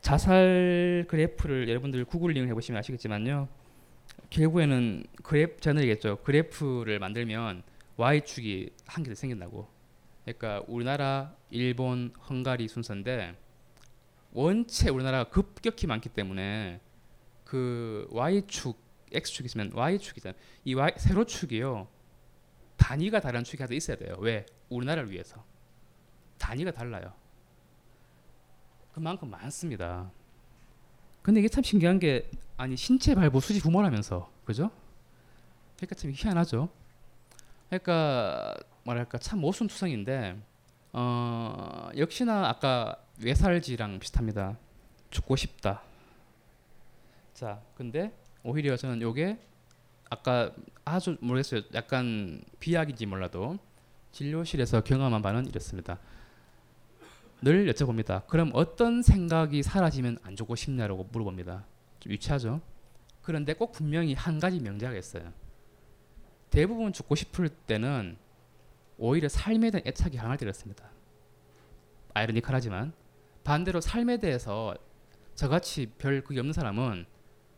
자살 0.00 1.04
그래프를 1.08 1.68
여러분들 1.68 2.04
구글링 2.04 2.48
해보시면 2.48 2.78
아시겠지만요. 2.80 3.48
결국에는 4.30 5.04
그래프 5.22 5.60
저는얘기했죠. 5.60 6.18
그래프를 6.24 6.98
만들면 6.98 7.62
y축이 7.96 8.70
한 8.86 9.04
개 9.04 9.14
생긴다고. 9.14 9.68
그러니까 10.24 10.62
우리나라, 10.66 11.34
일본, 11.50 12.12
헝가리 12.28 12.66
순서인데 12.68 13.36
원체 14.32 14.90
우리나라가 14.90 15.30
급격히 15.30 15.86
많기 15.86 16.08
때문에 16.08 16.80
그 17.44 18.08
y축, 18.10 18.76
x축 19.14 19.46
있으면 19.46 19.70
y축이잖아요. 19.74 20.40
이 20.64 20.74
y 20.74 20.92
세로 20.96 21.24
축이요. 21.24 21.88
단위가 22.76 23.20
다른 23.20 23.44
축이 23.44 23.62
하나 23.62 23.74
있어야 23.74 23.96
돼요. 23.96 24.16
왜? 24.18 24.46
우리나라를 24.68 25.10
위해서. 25.10 25.44
단위가 26.38 26.72
달라요. 26.72 27.12
그만큼 28.92 29.30
많습니다. 29.30 30.10
근데 31.22 31.40
이게 31.40 31.48
참 31.48 31.62
신기한 31.62 31.98
게 31.98 32.28
아니 32.56 32.76
신체 32.76 33.14
발부 33.14 33.40
수지 33.40 33.60
부모라면서 33.60 34.30
그죠? 34.44 34.70
그러니까 35.76 35.94
참 35.94 36.12
희한하죠. 36.14 36.68
그러니까 37.68 38.54
뭐랄까 38.84 39.18
참 39.18 39.40
모순투성인데 39.40 40.36
어, 40.92 41.88
역시나 41.96 42.48
아까 42.48 42.96
외살지랑 43.18 43.98
비슷합니다. 43.98 44.58
죽고 45.10 45.36
싶다. 45.36 45.82
자, 47.34 47.62
근데 47.76 48.12
오히려 48.42 48.76
저는 48.76 49.00
요게 49.02 49.38
아까 50.10 50.52
아주 50.84 51.16
모르겠어요. 51.20 51.62
약간 51.74 52.42
비약인지 52.60 53.06
몰라도 53.06 53.58
진료실에서 54.10 54.82
경험한 54.82 55.22
바는 55.22 55.46
이렇습니다. 55.46 55.98
늘 57.40 57.66
여쭤봅니다. 57.72 58.26
그럼 58.26 58.50
어떤 58.52 59.02
생각이 59.02 59.62
사라지면 59.62 60.18
안 60.22 60.36
죽고 60.36 60.54
싶냐고 60.54 61.08
물어봅니다. 61.10 61.64
좀 62.00 62.12
유치하죠? 62.12 62.60
그런데 63.22 63.54
꼭 63.54 63.72
분명히 63.72 64.14
한 64.14 64.38
가지 64.38 64.60
명제가 64.60 64.96
있어요. 64.96 65.32
대부분 66.50 66.92
죽고 66.92 67.14
싶을 67.14 67.48
때는 67.48 68.16
오히려 68.98 69.28
삶에 69.28 69.70
대한 69.70 69.86
애착이 69.86 70.16
강할 70.16 70.36
때였습니다. 70.36 70.84
아이러니컬하지만 72.14 72.92
반대로 73.42 73.80
삶에 73.80 74.18
대해서 74.18 74.76
저같이 75.34 75.86
별 75.98 76.22
그게 76.22 76.38
없는 76.40 76.52
사람은 76.52 77.06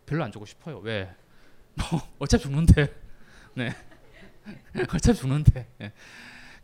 별로 0.06 0.24
안 0.24 0.32
죽고 0.32 0.46
싶어요. 0.46 0.78
왜? 0.78 1.14
뭐 1.74 2.00
어차피 2.18 2.44
죽는데. 2.44 2.94
네. 3.54 3.74
어차피 4.94 5.18
죽는데. 5.18 5.66
네. 5.78 5.92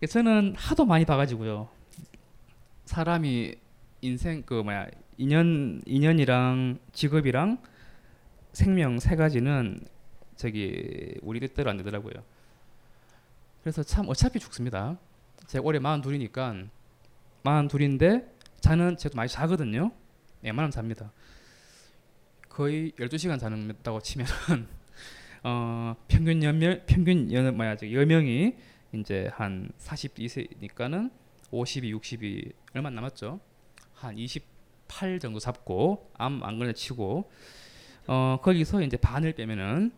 저는 0.06 0.54
하도 0.56 0.84
많이 0.84 1.04
봐가지고요. 1.04 1.68
사람이 2.86 3.54
인생 4.00 4.42
그 4.42 4.54
뭐야 4.54 4.88
인연 5.18 5.82
인연이랑 5.84 6.78
직업이랑 6.92 7.62
생명 8.52 8.98
세 8.98 9.14
가지는 9.14 9.80
저기 10.36 11.14
우리 11.22 11.38
뜻대로 11.38 11.70
안 11.70 11.76
되더라고요. 11.76 12.14
그래서 13.62 13.82
참 13.82 14.08
어차피 14.08 14.38
죽습니다. 14.38 14.96
제가 15.46 15.64
올해 15.64 15.78
마흔 15.78 16.00
둘이니까 16.00 16.64
마흔 17.42 17.68
둘인데 17.68 18.34
자는 18.60 18.96
제가 18.96 19.14
많이 19.16 19.28
자거든요. 19.28 19.92
웬만하면 20.42 20.70
잡니다. 20.70 21.12
거의 22.50 22.92
12시간 22.98 23.38
자는다고 23.38 24.00
치면은 24.00 24.68
어, 25.44 25.96
평균 26.08 26.42
연명 26.42 26.80
평균 26.86 27.32
연 27.32 27.56
뭐야 27.56 27.76
저 27.76 27.90
여명이 27.90 28.54
이제 28.92 29.30
한 29.34 29.70
42세니까는 29.78 31.10
52, 31.52 31.94
60이 31.94 32.52
얼마 32.74 32.88
안 32.88 32.94
남았죠. 32.96 33.40
한 33.94 34.18
28 34.18 35.18
정도 35.20 35.38
잡고 35.38 36.10
암 36.18 36.42
안 36.44 36.58
걸려 36.58 36.72
치고 36.72 37.30
어 38.06 38.38
거기서 38.42 38.82
이제 38.82 38.96
반을 38.96 39.32
빼면은 39.34 39.92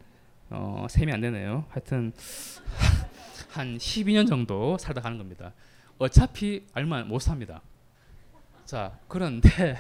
어 0.51 0.87
셈이 0.89 1.11
안 1.13 1.21
되네요. 1.21 1.65
하여튼 1.71 2.13
한 3.51 3.77
12년 3.79 4.29
정도 4.29 4.77
살다 4.79 5.01
가는 5.01 5.19
겁니다. 5.19 5.53
어차피 5.99 6.67
얼마 6.75 7.03
못 7.03 7.19
삽니다. 7.21 7.63
자 8.65 8.99
그런데 9.09 9.79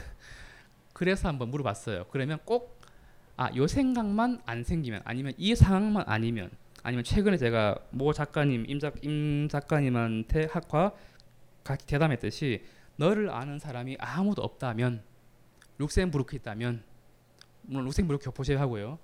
그래서 0.93 1.29
한번 1.29 1.51
물어봤어요. 1.51 2.07
그러면 2.11 2.39
꼭 2.45 2.81
아, 3.37 3.51
요 3.57 3.67
생각만 3.67 4.43
안 4.47 4.63
생기면 4.63 5.03
아니면 5.05 5.33
이 5.37 5.55
상황만 5.55 6.05
아니면 6.07 6.51
아니면 6.83 7.05
최근에 7.05 7.37
제가 7.37 7.77
모 7.91 8.13
작가님 8.13 8.67
임, 8.69 8.79
작, 8.79 9.03
임 9.05 9.49
작가님한테 9.49 10.49
학과 10.51 10.93
같이 11.65 11.87
대담했듯이 11.87 12.65
너를 12.97 13.31
아는 13.31 13.59
사람이 13.59 13.97
아무도 13.99 14.43
없다면 14.43 15.03
룩셈부르크 15.79 16.37
있다면 16.37 16.83
물론 17.63 17.87
룩셈부르크 17.87 18.25
교포 18.25 18.45
제외하고요. 18.45 18.99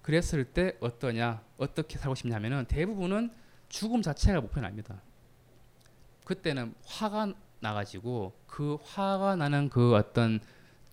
그랬을 0.00 0.44
때 0.44 0.76
어떠냐 0.80 1.42
어떻게 1.58 1.98
살고 1.98 2.14
싶냐면은 2.14 2.64
대부분은 2.66 3.30
죽음 3.68 4.02
자체가 4.02 4.40
목표는 4.40 4.66
아닙니다. 4.66 5.00
그때는 6.24 6.74
화가 6.84 7.32
나가지고 7.60 8.32
그 8.46 8.76
화가 8.82 9.36
나는 9.36 9.68
그 9.68 9.94
어떤 9.94 10.40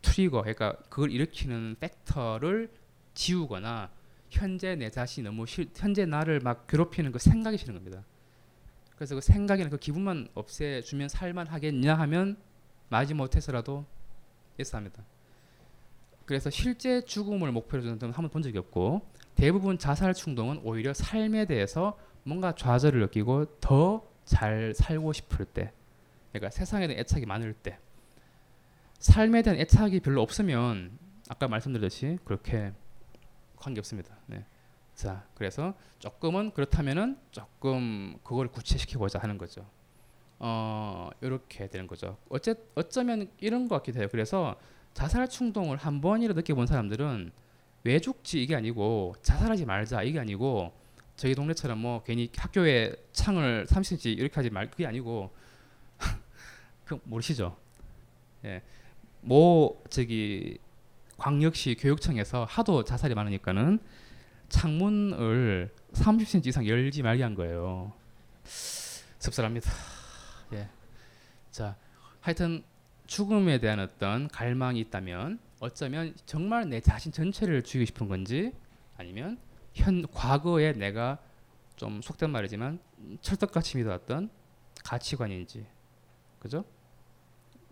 trigger 0.02 0.42
그러니까 0.41 0.74
그걸 0.89 1.12
일으키는 1.12 1.78
factor를 1.80 2.70
지우거나 3.14 3.89
현재 4.30 4.76
내 4.76 4.89
자신이 4.89 5.26
너무 5.26 5.45
싫, 5.45 5.70
현재 5.76 6.06
나를 6.06 6.39
막 6.39 6.68
괴롭히는 6.68 7.12
그 7.12 7.20
생각이 7.20 7.58
싫은 7.58 7.74
겁니다. 7.74 8.04
그래서 8.95 9.16
그 9.16 9.22
생각이나 9.22 9.70
그 9.70 9.78
기분만 9.78 10.30
없애주면 10.34 11.10
살만 11.10 11.47
하겠냐 11.47 11.95
하면 11.95 12.38
마지 12.89 13.14
못해서라도 13.14 13.86
yes 14.60 14.76
합니다. 14.76 15.04
그래서 16.26 16.50
실제 16.50 17.02
죽음을 17.02 17.52
목표로 17.52 17.84
저는 17.84 18.14
한번 18.14 18.30
본 18.30 18.41
적이 18.41 18.60
없고 18.60 19.02
대부분 19.36 19.78
자살 19.78 20.14
충동은 20.14 20.62
오히려 20.64 20.93
삶에 20.93 21.45
대해서 21.45 21.97
뭔가 22.24 22.54
좌절을 22.54 23.00
느끼고 23.02 23.60
더 23.60 24.10
잘 24.30 24.76
살고 24.76 25.12
싶을 25.12 25.43
때 25.45 25.74
그러니까 26.32 26.52
세상에 26.52 26.86
대한 26.88 27.00
애착이 27.00 27.26
많을 27.26 27.54
때 27.54 27.80
삶에 29.00 29.41
대한 29.41 29.60
애착이 29.60 30.02
별로 30.02 30.22
없으면 30.22 30.97
아까 31.30 31.47
말씀드렸듯이 31.47 32.20
그렇게 32.26 32.74
관계 33.56 33.80
없습니다. 33.80 34.16
네. 34.28 34.45
자, 34.93 35.26
그래서 35.36 35.74
조금은 36.00 36.52
그렇다면은 36.52 37.18
조금 37.32 38.18
그걸 38.24 38.50
구체시켜 38.50 39.00
보자 39.00 39.20
하는 39.20 39.38
거죠. 39.38 39.66
어, 40.39 41.10
이렇게 41.22 41.68
되는 41.68 41.88
거죠. 41.88 42.18
어째 42.30 42.56
어쩌면 42.76 43.30
이런 43.39 43.68
것 43.68 43.76
같기도 43.78 44.00
해요. 44.00 44.08
그래서 44.12 44.58
자살 44.93 45.30
충동을 45.30 45.78
한 45.78 46.02
번이라도 46.02 46.39
느껴본 46.41 46.68
사람들은 46.68 47.32
왜 47.86 48.00
죽지 48.00 48.43
이게 48.43 48.56
아니고 48.56 49.16
자살하지 49.22 49.66
말자 49.66 50.04
이게 50.04 50.20
아니고 50.20 50.74
저희 51.16 51.36
동네처럼 51.36 51.78
뭐 51.78 52.04
괜히 52.04 52.30
학교에 52.36 52.93
창을 53.14 53.66
30cm 53.70 54.18
이렇게 54.18 54.36
하지 54.36 54.50
말 54.50 54.70
그게 54.70 54.86
아니고 54.86 55.34
그 56.86 57.00
모르시죠? 57.06 57.56
예. 58.45 58.62
뭐 59.22 59.84
저기 59.90 60.58
광역시 61.18 61.76
교육청에서 61.76 62.46
하도 62.46 62.84
자살이 62.84 63.14
많으니까는 63.16 63.80
창문을 64.48 65.74
30cm 65.94 66.48
이상 66.48 66.68
열지 66.68 67.04
말게 67.04 67.24
한 67.24 67.36
거예요. 67.36 67.94
씁쓸합니다. 68.44 69.72
예. 70.54 70.70
자, 71.52 71.76
하여튼 72.22 72.64
죽음에 73.06 73.60
대한 73.60 73.80
어떤 73.80 74.28
갈망이 74.28 74.80
있다면 74.80 75.40
어쩌면 75.60 76.16
정말 76.26 76.70
내 76.70 76.80
자신 76.80 77.12
전체를 77.12 77.64
죽이고 77.64 77.86
싶은 77.86 78.08
건지 78.08 78.54
아니면 78.98 79.38
현 79.74 80.06
과거에 80.12 80.74
내가 80.74 81.20
좀 81.76 82.02
속된 82.02 82.30
말이지만 82.30 82.80
철떡같이 83.22 83.78
믿어왔던 83.78 84.30
가치관인지 84.84 85.66
그죠? 86.40 86.66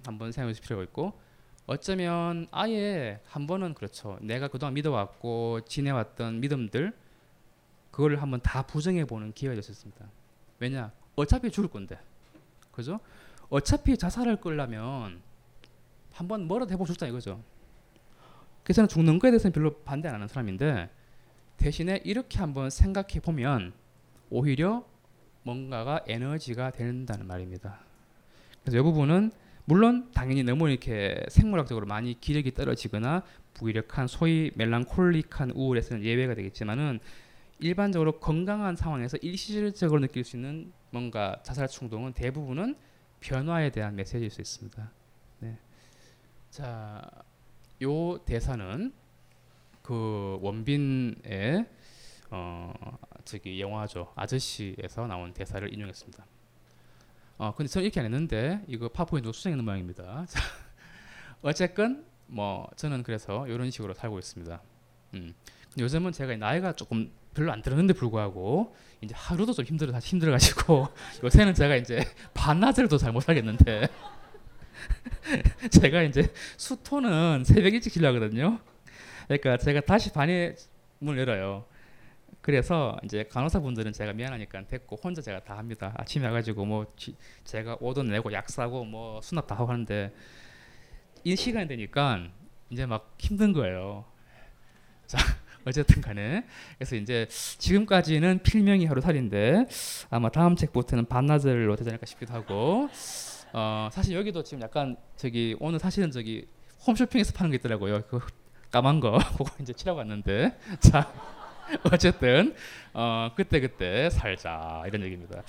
한번 0.05 0.31
생각해 0.31 0.53
볼 0.53 0.61
필요가 0.61 0.83
있고 0.83 1.19
어쩌면 1.67 2.47
아예 2.51 3.19
한 3.25 3.45
번은 3.45 3.73
그렇죠. 3.73 4.17
내가 4.21 4.47
그동안 4.47 4.73
믿어왔고 4.73 5.61
지내왔던 5.65 6.39
믿음들 6.39 6.93
그걸 7.91 8.15
한번 8.17 8.39
다 8.41 8.61
부정해 8.61 9.03
보는 9.05 9.33
기회가 9.33 9.55
됐었습니다. 9.55 10.05
왜냐? 10.59 10.91
어차피 11.17 11.51
죽을 11.51 11.69
건데. 11.69 11.99
그죠? 12.71 13.01
어차피 13.49 13.97
자살을 13.97 14.37
끌려면 14.37 15.21
한번 16.13 16.47
뭐라도 16.47 16.71
해보고 16.71 16.85
싶다 16.93 17.05
이거죠. 17.07 17.43
그래서 18.63 18.77
저는 18.77 18.87
죽는 18.89 19.19
거에 19.19 19.31
대해서는 19.31 19.51
별로 19.51 19.75
반대 19.79 20.07
안 20.07 20.15
하는 20.15 20.27
사람인데 20.27 20.89
대신에 21.57 22.01
이렇게 22.05 22.39
한번 22.39 22.69
생각해 22.69 23.19
보면 23.21 23.73
오히려 24.29 24.85
뭔가가 25.43 26.01
에너지가 26.07 26.71
된다는 26.71 27.27
말입니다. 27.27 27.79
그래서 28.61 28.77
이 28.77 28.81
부분은 28.81 29.31
물론 29.69 30.09
당연히 30.13 30.43
너무 30.43 30.69
이렇게 30.69 31.21
생물학적으로 31.27 31.85
많이 31.85 32.17
기력이 32.21 32.53
떨어지거나 32.53 33.23
무기력한 33.59 34.07
소위 34.07 34.49
멜랑콜릭한 34.55 35.51
우울에서는 35.51 36.05
예외가 36.05 36.35
되겠지만은 36.35 36.99
일반적으로 37.59 38.21
건강한 38.21 38.77
상황에서 38.77 39.17
일시적으로 39.17 39.99
느낄 39.99 40.23
수 40.23 40.37
있는 40.37 40.71
뭔가 40.91 41.41
자살 41.43 41.67
충동은 41.67 42.13
대부분은 42.13 42.77
변화에 43.19 43.69
대한 43.71 43.97
메시지일 43.97 44.29
수 44.29 44.39
있습니다. 44.39 44.89
네. 45.39 45.57
자, 46.49 47.01
요 47.81 48.23
대사는 48.23 48.93
그 49.81 50.39
원빈의 50.41 51.65
어 52.29 52.73
저기 53.25 53.59
영화죠 53.59 54.13
아저씨에서 54.15 55.07
나온 55.07 55.33
대사를 55.33 55.73
인용했습니다. 55.73 56.25
어 57.37 57.53
근데 57.55 57.69
저는 57.69 57.85
이렇게 57.85 57.99
안 57.99 58.05
했는데 58.07 58.63
이거 58.67 58.89
파워포인트 58.89 59.31
수정했는 59.31 59.63
모양입니다. 59.63 60.25
어쨌건 61.43 62.03
뭐 62.25 62.67
저는 62.75 63.03
그래서 63.03 63.47
이런 63.47 63.69
식으로 63.69 63.93
살고 63.93 64.17
있습니다. 64.17 64.61
음. 65.13 65.33
요즘은 65.77 66.11
제가 66.11 66.35
나이가 66.35 66.73
조금 66.73 67.11
별로 67.35 67.51
안 67.51 67.61
들었는데 67.61 67.93
불구하고 67.93 68.75
이제 69.01 69.13
하루도 69.15 69.53
좀 69.53 69.65
힘들어 69.65 69.97
힘들어 69.99 70.31
가지고 70.31 70.87
요새는 71.23 71.53
제가 71.53 71.75
이제 71.75 72.03
반나절도 72.33 72.97
잘못 72.97 73.21
살겠는데 73.21 73.87
제가 75.69 76.01
이제 76.01 76.33
수토는 76.57 77.43
새벽 77.45 77.75
일찍 77.75 77.93
쉬려거든요. 77.93 78.59
그러니까 79.27 79.57
제가 79.57 79.81
다시 79.81 80.11
반에 80.11 80.55
문을 80.99 81.19
열어요. 81.19 81.65
그래서 82.47 82.97
이제 83.03 83.25
간호사분들은 83.25 83.91
제가 83.91 84.13
미안하니까 84.13 84.67
됐고 84.67 84.95
혼자 85.03 85.21
제가 85.21 85.41
다 85.41 85.57
합니다. 85.57 85.93
아침에 85.97 86.27
와가지고 86.27 86.63
뭐 86.63 86.85
지, 86.95 87.13
제가 87.43 87.75
오돈 87.81 88.07
내고 88.07 88.31
약 88.31 88.49
사고 88.49 88.85
뭐 88.85 89.19
수납 89.21 89.47
다 89.47 89.55
하고 89.55 89.69
하는데 89.69 90.13
이 91.25 91.35
시간이 91.35 91.67
되니까 91.67 92.25
이제 92.69 92.85
막 92.85 93.13
힘든 93.19 93.51
거예요. 93.51 94.05
자 95.07 95.17
어쨌든 95.65 96.01
간에 96.01 96.45
그래서 96.77 96.95
이제 96.95 97.27
지금까지는 97.29 98.39
필명이 98.43 98.85
하루살인데 98.85 99.65
아마 100.09 100.29
다음 100.29 100.55
책부터는 100.55 101.07
반나절로 101.07 101.75
되지 101.75 101.89
않을까 101.89 102.05
싶기도 102.05 102.33
하고 102.33 102.87
어 103.51 103.89
사실 103.91 104.15
여기도 104.15 104.41
지금 104.41 104.61
약간 104.61 104.95
저기 105.17 105.57
오늘 105.59 105.79
사실은 105.79 106.11
저기 106.11 106.47
홈쇼핑에서 106.87 107.33
파는 107.33 107.51
게 107.51 107.57
있더라고요. 107.57 108.03
그 108.07 108.21
까만 108.71 109.01
거 109.01 109.17
그거 109.37 109.49
이제 109.61 109.73
치라고 109.73 109.97
왔는데 109.97 110.57
자 110.79 111.11
어쨌든 111.91 112.55
어 112.93 113.31
그때 113.35 113.59
그때 113.59 114.09
살자 114.09 114.83
이런 114.87 115.01
얘기입니다. 115.03 115.43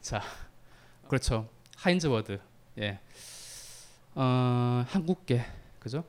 자 0.00 0.22
그렇죠 1.08 1.48
하인즈 1.76 2.06
워드 2.06 2.38
예 2.78 3.00
어, 4.14 4.84
한국계 4.88 5.44
그죠 5.78 6.04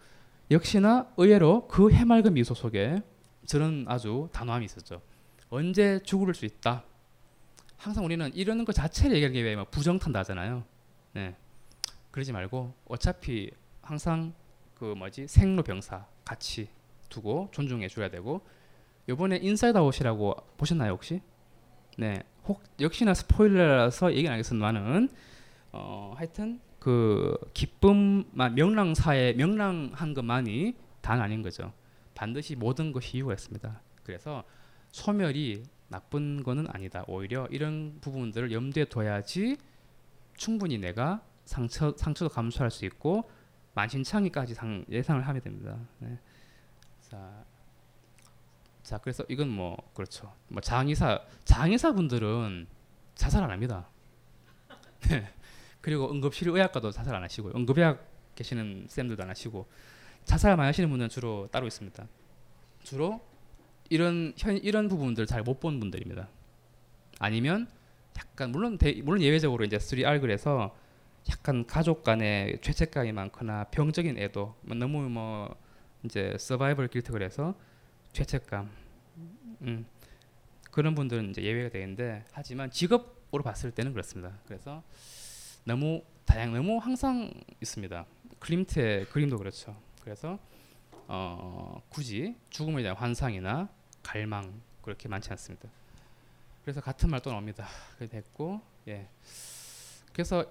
역시나 0.51 1.11
의외로 1.17 1.67
그 1.67 1.91
해맑은 1.91 2.33
미소 2.33 2.53
속에 2.53 3.01
저는 3.45 3.85
아주 3.87 4.29
단호함이 4.31 4.65
있었죠. 4.65 5.01
언제 5.49 5.99
죽을 6.03 6.33
수 6.33 6.45
있다. 6.45 6.83
항상 7.77 8.03
우리는 8.03 8.33
이러는 8.33 8.65
것 8.65 8.73
자체를 8.73 9.15
얘기하기 9.17 9.43
위해 9.43 9.55
부정탄다 9.71 10.19
하잖아요. 10.19 10.63
네. 11.13 11.35
그러지 12.11 12.33
말고 12.33 12.73
어차피 12.85 13.51
항상 13.81 14.33
그 14.75 14.85
뭐지 14.97 15.27
생로병사 15.27 16.05
같이 16.27 16.67
두고 17.09 17.49
존중해 17.51 17.87
줘야 17.87 18.09
되고 18.09 18.41
요번에 19.07 19.37
Inside 19.37 19.77
Out이라고 19.77 20.35
보셨나요 20.57 20.91
혹시? 20.91 21.21
네, 21.97 22.21
혹 22.45 22.61
역시나 22.79 23.13
스포일러라서 23.13 24.13
얘기 24.13 24.27
안 24.27 24.33
하겠습니다만은 24.33 25.09
어 25.71 26.13
하여튼 26.17 26.59
그 26.79 27.37
기쁨만 27.53 28.55
명랑사회 28.55 29.33
명랑한 29.33 30.13
것만이 30.13 30.75
단 31.01 31.21
아닌 31.21 31.41
거죠. 31.41 31.73
반드시 32.13 32.55
모든 32.55 32.91
것이 32.91 33.17
이유가 33.17 33.33
있습니다. 33.33 33.81
그래서 34.03 34.43
소멸이 34.91 35.63
나쁜 35.87 36.43
거는 36.43 36.67
아니다. 36.69 37.03
오히려 37.07 37.47
이런 37.49 37.97
부분들을 38.01 38.51
염두에 38.51 38.85
둬야지 38.85 39.57
충분히 40.35 40.77
내가 40.77 41.21
상처 41.45 41.93
상처도 41.95 42.29
감수할 42.29 42.69
수 42.69 42.85
있고 42.85 43.29
만신창이까지 43.77 44.55
상, 44.55 44.83
예상을 44.89 45.21
하게 45.27 45.39
됩니다. 45.39 45.77
네. 45.99 46.17
자, 46.99 47.45
자 48.81 48.97
그래서 48.97 49.23
이건 49.29 49.49
뭐 49.49 49.77
그렇죠. 49.93 50.33
뭐 50.47 50.61
장의사 50.61 51.21
장의사 51.45 51.91
분들은 51.91 52.65
자살 53.13 53.43
안 53.43 53.51
합니다. 53.51 53.87
네. 55.09 55.31
그리고 55.81 56.11
응급실 56.11 56.49
의학과도 56.49 56.89
자살 56.91 57.13
안 57.13 57.23
하시고 57.23 57.51
응급의학 57.55 58.03
계시는 58.33 58.87
쌤들도 58.89 59.21
안 59.21 59.29
하시고 59.29 59.67
자살 60.25 60.57
많이 60.57 60.65
하시는 60.65 60.89
분은 60.89 61.09
주로 61.09 61.47
따로 61.51 61.67
있습니다. 61.67 62.07
주로 62.83 63.21
이런 63.89 64.33
현 64.37 64.57
이런 64.57 64.87
부분들 64.87 65.27
잘 65.27 65.43
못 65.43 65.59
본 65.59 65.79
분들입니다. 65.79 66.29
아니면 67.19 67.67
약간 68.17 68.51
물론 68.51 68.79
대, 68.79 68.99
물론 69.03 69.21
예외적으로 69.21 69.63
이제 69.65 69.77
3R 69.77 70.19
그래서 70.19 70.75
약간 71.29 71.65
가족 71.65 72.03
간에 72.03 72.57
죄책감이 72.61 73.11
많거나 73.11 73.65
병적인 73.65 74.17
애도 74.17 74.55
뭐 74.61 74.75
너무 74.75 75.09
뭐 75.09 75.55
이제 76.03 76.35
서바이벌 76.39 76.87
길트 76.87 77.11
그래서 77.11 77.55
죄책감 78.13 78.69
음, 79.61 79.85
그런 80.71 80.95
분들은 80.95 81.31
이제 81.31 81.41
예외가 81.43 81.69
되는데 81.69 82.23
하지만 82.31 82.71
직업으로 82.71 83.43
봤을 83.43 83.71
때는 83.71 83.91
그렇습니다. 83.93 84.37
그래서 84.45 84.83
너무 85.63 86.03
다양 86.25 86.53
너무 86.53 86.77
항상 86.77 87.31
있습니다. 87.61 88.05
클림트의 88.39 89.05
그림도 89.05 89.37
그렇죠. 89.37 89.75
그래서 90.01 90.39
어, 91.07 91.81
굳이 91.89 92.35
죽음에 92.49 92.81
대한 92.81 92.95
환상이나 92.97 93.69
갈망 94.03 94.61
그렇게 94.81 95.07
많지 95.09 95.29
않습니다. 95.31 95.67
그래서 96.63 96.81
같은 96.81 97.09
말 97.09 97.21
또 97.21 97.31
나옵니다. 97.31 97.67
그게 97.97 98.07
됐고 98.07 98.61
예. 98.87 99.07
그래서 100.13 100.45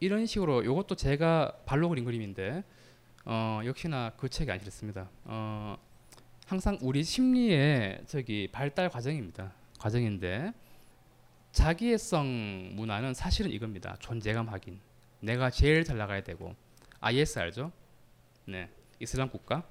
이런 0.00 0.26
식으로 0.26 0.62
이것도 0.62 0.94
제가 0.94 1.60
발로 1.64 1.88
그린 1.88 2.04
그림인데 2.04 2.64
어, 3.24 3.60
역시나 3.64 4.12
그 4.16 4.28
책이 4.28 4.50
아니었습니다. 4.50 5.08
어, 5.24 5.78
항상 6.46 6.78
우리 6.82 7.02
심리의 7.02 8.02
저기 8.06 8.48
발달 8.52 8.88
과정입니다. 8.88 9.52
과정인데 9.78 10.52
자기애성 11.52 12.74
문화는 12.74 13.14
사실은 13.14 13.50
이겁니다. 13.50 13.96
존재감 13.98 14.48
확인. 14.48 14.78
내가 15.20 15.50
제일 15.50 15.84
잘 15.84 15.96
나가야 15.96 16.22
되고 16.22 16.54
IS 17.00 17.38
알죠? 17.38 17.72
네, 18.44 18.68
이슬람 19.00 19.28
국가. 19.28 19.66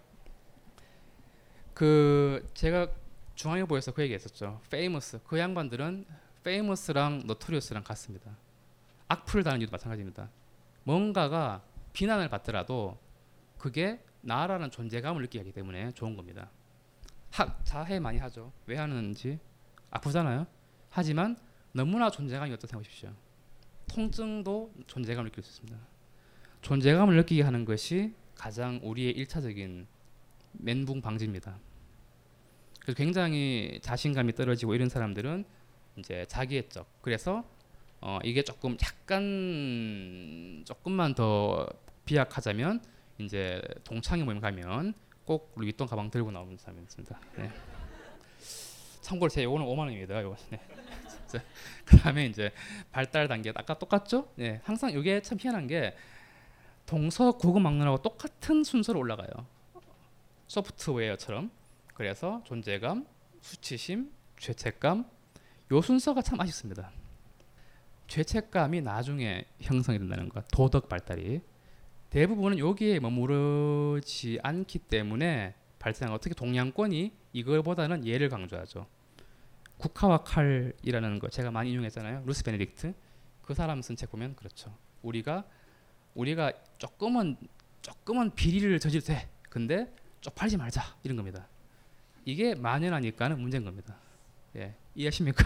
그 1.74 2.50
제가 2.54 2.90
중앙일보에서 3.36 3.94
그 3.94 4.02
얘기했었죠. 4.02 4.62
famous 4.70 5.20
그 5.24 5.38
양반들은 5.38 6.06
famous랑 6.44 7.24
notorious랑 7.26 7.84
같습니다. 7.84 8.36
악플을 9.08 9.44
다는 9.44 9.60
이유도 9.60 9.72
마찬가지입니다. 9.72 10.30
뭔가가 10.84 11.64
비난을 11.94 12.30
받더라도 12.30 12.98
그게 13.58 14.04
나라는 14.22 14.72
존재감을 14.72 15.22
느끼기 15.24 15.40
하기 15.40 15.52
때문에 15.52 15.92
좋은 15.92 16.16
겁니다. 16.16 16.50
학 17.32 17.64
자해 17.64 18.00
많이 18.00 18.18
하죠. 18.20 18.52
왜 18.66 18.78
하는지 18.78 19.40
아프잖아요. 19.92 20.48
하지만 20.90 21.38
너무나 21.72 22.10
존재감이 22.10 22.52
어떻다 22.54 22.68
생각하십시오. 22.68 23.12
통증도 23.88 24.74
존재감을 24.88 25.30
느낄 25.30 25.44
수 25.44 25.52
있습니다. 25.52 25.78
존재감을 26.62 27.16
느끼게 27.18 27.44
하는 27.44 27.66
것이 27.66 28.14
가장 28.36 28.80
우리의 28.84 29.12
일차적인 29.12 29.88
멘붕 30.54 31.02
방지입니다. 31.02 31.60
그래서 32.82 32.96
굉장히 32.96 33.80
자신감이 33.82 34.34
떨어지고 34.34 34.76
이런 34.76 34.90
사람들은 34.90 35.46
이제 35.98 36.26
자기애적. 36.28 37.02
그래서 37.02 37.44
어 38.08 38.20
이게 38.24 38.44
조금 38.44 38.78
약간 38.84 40.64
조금만 40.64 41.16
더 41.16 41.68
비약하자면 42.06 42.80
이제 43.18 43.60
동창회 43.84 44.24
모임 44.24 44.40
가면 44.40 44.94
꼭 45.26 45.52
루이비통 45.56 45.88
가방 45.88 46.12
들고 46.12 46.30
나오는 46.30 46.56
사람이었습니다. 46.56 47.20
네. 47.38 47.52
참고로 49.02 49.28
제 49.28 49.44
요거는 49.44 49.66
5만 49.66 49.80
원입니다. 49.80 50.22
요거. 50.22 50.36
네. 50.52 50.62
그다음에 51.86 52.28
이제 52.28 52.52
발달 52.92 53.28
단계 53.28 53.52
아까 53.56 53.76
똑같죠? 53.76 54.32
네. 54.36 54.62
항상 54.64 54.92
이게 54.92 55.20
참 55.24 55.40
희한한 55.42 55.66
게 55.66 55.96
동서 56.86 57.32
국어 57.32 57.60
막론하고 57.60 58.04
똑같은 58.04 58.64
순서로 58.64 59.00
올라가요. 59.00 59.48
소프트웨어처럼. 60.46 61.50
그래서 61.96 62.44
존재감, 62.46 63.08
수치심, 63.42 64.12
죄책감 64.38 65.10
요 65.72 65.82
순서가 65.82 66.22
참 66.22 66.40
아쉽습니다. 66.40 66.92
죄책감이 68.08 68.82
나중에 68.82 69.46
형성이 69.62 70.00
된다는 70.00 70.30
것, 70.30 70.46
도덕 70.52 70.90
발달이 70.90 71.42
대부분은 72.10 72.60
여기에 72.60 73.00
머무르지 73.00 74.40
않기 74.42 74.80
때문에 74.80 75.56
발생 75.80 76.12
어떻게 76.12 76.34
동양권이 76.34 77.12
이거보다는 77.34 78.06
예를 78.06 78.30
강조하죠. 78.30 78.88
국화와 79.78 80.20
칼이라는 80.24 81.20
거 81.20 81.30
제가 81.30 81.52
많이 81.52 81.72
인용했잖아요. 81.72 82.24
루스 82.26 82.44
베네딕트 82.44 82.94
그 83.42 83.54
사람 83.54 83.82
쓴 83.82 83.96
책 83.96 84.10
보면 84.12 84.36
그렇죠. 84.36 84.76
우리가 85.02 85.44
우리가 86.14 86.54
조금은 86.78 87.38
조금은 87.82 88.34
비리를 88.34 88.80
저질도 88.80 89.08
돼. 89.08 89.30
근데 89.50 89.94
쪽팔지 90.22 90.58
말자 90.58 90.82
이런 91.04 91.18
겁니다. 91.18 91.48
이게 92.24 92.56
만연하니까는 92.56 93.40
문제인 93.40 93.64
겁니다. 93.64 93.96
예, 94.56 94.74
이해하십니까? 94.96 95.46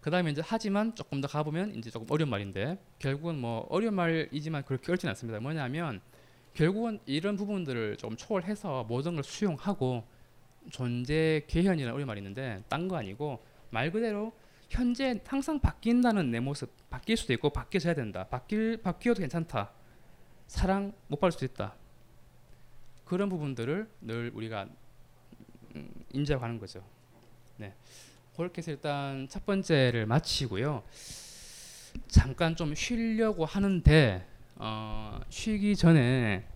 그다음에 0.00 0.30
이제 0.30 0.42
하지만 0.44 0.94
조금 0.94 1.20
더 1.20 1.28
가보면 1.28 1.76
이제 1.76 1.90
조금 1.90 2.06
어려운 2.10 2.30
말인데 2.30 2.78
결국은 2.98 3.38
뭐 3.38 3.66
어려운 3.68 3.94
말이지만 3.94 4.64
그렇게 4.64 4.90
어렵진 4.90 5.08
않습니다. 5.10 5.40
뭐냐면 5.40 6.00
결국은 6.54 6.98
이런 7.06 7.36
부분들을 7.36 7.96
좀 7.96 8.16
초월해서 8.16 8.84
모든 8.84 9.14
걸 9.14 9.24
수용하고 9.24 10.04
존재 10.70 11.44
개현이라는 11.46 11.92
어려운 11.92 12.06
말이 12.06 12.20
있는데 12.20 12.62
딴 12.68 12.88
거 12.88 12.96
아니고 12.96 13.42
말 13.70 13.90
그대로 13.90 14.32
현재 14.68 15.20
항상 15.26 15.58
바뀐다는 15.60 16.30
내 16.30 16.40
모습 16.40 16.70
바뀔 16.88 17.16
수도 17.16 17.32
있고 17.32 17.50
바뀌어져야 17.50 17.94
된다. 17.94 18.26
바뀔 18.28 18.76
바뀌어도 18.78 19.20
괜찮다. 19.20 19.72
사랑 20.46 20.92
못 21.08 21.20
받을 21.20 21.32
수도 21.32 21.44
있다. 21.44 21.74
그런 23.04 23.28
부분들을 23.28 23.88
늘 24.02 24.30
우리가 24.34 24.68
음, 25.74 25.90
인지하고 26.12 26.46
는 26.46 26.58
거죠. 26.58 26.84
네. 27.56 27.74
그렇게 28.36 28.58
해서 28.58 28.70
일단 28.70 29.26
첫 29.28 29.44
번째를 29.44 30.06
마치고요. 30.06 30.82
잠깐 32.08 32.56
좀 32.56 32.74
쉬려고 32.74 33.44
하는데 33.44 34.26
어, 34.56 35.20
쉬기 35.28 35.76
전에 35.76 36.46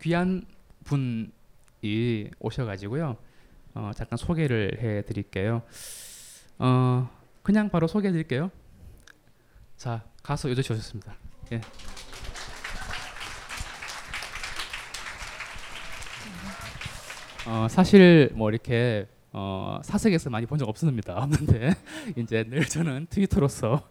귀한 0.00 0.46
분이 0.84 2.30
오셔가지고요. 2.38 3.16
어, 3.74 3.90
잠깐 3.94 4.16
소개를 4.16 4.78
해드릴게요. 4.80 5.62
어, 6.58 7.10
그냥 7.42 7.68
바로 7.70 7.86
소개해드릴게요. 7.86 8.50
자, 9.76 10.04
가수 10.22 10.48
요조 10.50 10.62
씨 10.62 10.72
오셨습니다. 10.72 11.16
예. 11.52 11.60
어, 17.46 17.66
사실 17.68 18.30
뭐 18.34 18.50
이렇게 18.50 19.06
어, 19.32 19.80
사석에서 19.82 20.30
많이 20.30 20.46
본 20.46 20.58
적 20.58 20.68
없습니다. 20.68 21.16
없는데 21.22 21.70
이제 22.16 22.44
늘 22.44 22.64
저는 22.66 23.06
트위터로서 23.10 23.88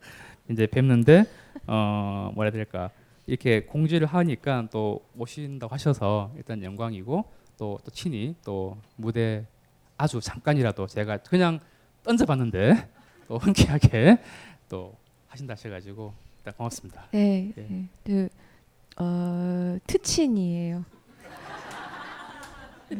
이제 0.50 0.68
뵙는데 0.68 1.26
어, 1.68 2.32
뭐라 2.36 2.48
해야 2.50 2.52
될까 2.52 2.90
이렇게 3.26 3.62
공지를 3.66 4.08
하니까 4.08 4.68
또 4.72 5.06
오신다고 5.18 5.74
하셔서 5.74 6.32
일단 6.36 6.64
영광이고 6.64 7.26
또, 7.58 7.80
또 7.84 7.92
친히 7.92 8.36
또 8.44 8.78
무대 8.96 9.46
아주 9.98 10.20
잠깐이라도 10.22 10.88
제가 10.88 11.18
그냥 11.18 11.60
던져봤는데 12.04 12.90
또 13.28 13.38
흔쾌하게 13.38 14.18
또 14.70 14.96
하신다 15.28 15.54
하셔가지고 15.54 16.14
일단 16.40 16.54
고맙습니다. 16.56 17.06
네, 17.12 17.52
예. 17.58 17.62
네. 17.62 17.86
그, 18.04 18.30
어, 18.98 19.78
트친이에요. 19.86 20.84
네. 22.90 22.98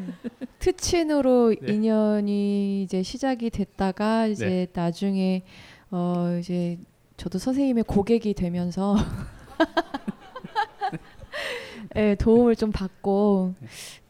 트친으로 0.60 1.56
네. 1.62 1.74
인연이 1.74 2.84
이제 2.84 3.04
시작이 3.04 3.50
됐다가 3.50 4.28
이제 4.28 4.46
네. 4.46 4.68
나중에 4.74 5.44
어 5.92 6.38
이제 6.40 6.78
저도 7.18 7.40
선생님의 7.40 7.84
고객이 7.86 8.34
되면서 8.34 8.96
예, 11.96 12.16
도움을 12.16 12.56
좀 12.56 12.72
받고 12.72 13.56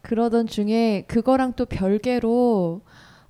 그러던 0.01 0.47
중에 0.47 1.03
그거랑 1.07 1.53
또 1.53 1.65
별개로 1.65 2.81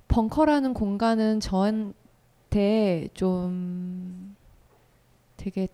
벙커라는 0.08 0.74
공간은 0.74 1.40
저한테 1.40 3.08
좀 3.14 4.34
되게 5.36 5.68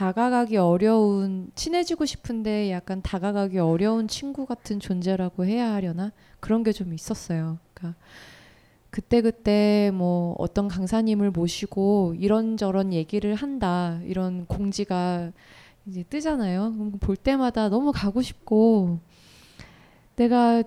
다가가기 0.00 0.56
어려운 0.56 1.50
친해지고 1.54 2.06
싶은데 2.06 2.70
약간 2.70 3.02
다가가기 3.02 3.58
어려운 3.58 4.08
친구 4.08 4.46
같은 4.46 4.80
존재라고 4.80 5.44
해야 5.44 5.74
하려나 5.74 6.10
그런 6.40 6.62
게 6.62 6.72
좀 6.72 6.94
있었어요. 6.94 7.58
그러니까 7.74 8.00
그때 8.88 9.20
그때 9.20 9.90
뭐 9.92 10.34
어떤 10.38 10.68
강사님을 10.68 11.32
모시고 11.32 12.14
이런저런 12.18 12.94
얘기를 12.94 13.34
한다 13.34 14.00
이런 14.04 14.46
공지가 14.46 15.32
이제 15.84 16.02
뜨잖아요. 16.04 16.92
볼 17.00 17.14
때마다 17.14 17.68
너무 17.68 17.92
가고 17.92 18.22
싶고 18.22 19.00
내가 20.16 20.62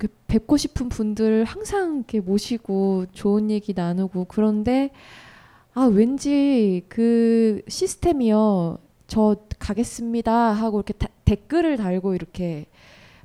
그 0.00 0.08
뵙고 0.26 0.56
싶은 0.56 0.88
분들 0.88 1.44
항상 1.44 1.98
이렇게 1.98 2.18
모시고 2.18 3.06
좋은 3.12 3.52
얘기 3.52 3.72
나누고 3.72 4.24
그런데 4.24 4.90
아 5.74 5.84
왠지 5.86 6.82
그 6.88 7.62
시스템이요 7.68 8.78
저 9.06 9.36
가겠습니다 9.58 10.32
하고 10.32 10.78
이렇게 10.78 10.92
다- 10.94 11.08
댓글을 11.24 11.76
달고 11.76 12.14
이렇게 12.14 12.66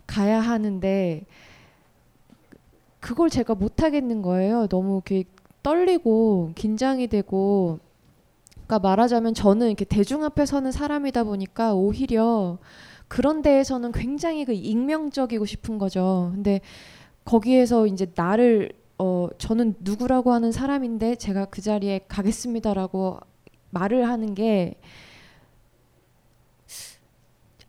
가야 0.06 0.40
하는데 0.40 1.26
그걸 3.00 3.30
제가 3.30 3.56
못 3.56 3.84
하겠는 3.84 4.22
거예요. 4.22 4.68
너무 4.68 4.96
이렇게 5.06 5.26
떨리고 5.64 6.52
긴장이 6.56 7.08
되고 7.08 7.80
그러니까 8.66 8.80
말하자면 8.80 9.34
저는 9.34 9.68
이렇게 9.68 9.86
대중 9.86 10.24
앞에 10.24 10.46
서는 10.46 10.72
사람이다 10.72 11.24
보니까 11.26 11.74
오히려 11.74 12.58
그런 13.08 13.42
데에서는 13.42 13.92
굉장히 13.94 14.44
그 14.46 14.54
익명적이고 14.54 15.46
싶은 15.46 15.78
거죠. 15.78 16.32
근데 16.34 16.60
거기에서 17.26 17.88
이제 17.88 18.12
나를 18.16 18.72
어 19.00 19.28
저는 19.38 19.76
누구라고 19.80 20.32
하는 20.34 20.52
사람인데 20.52 21.16
제가 21.16 21.46
그 21.46 21.62
자리에 21.62 22.02
가겠습니다라고 22.08 23.20
말을 23.70 24.08
하는 24.08 24.34
게 24.34 24.76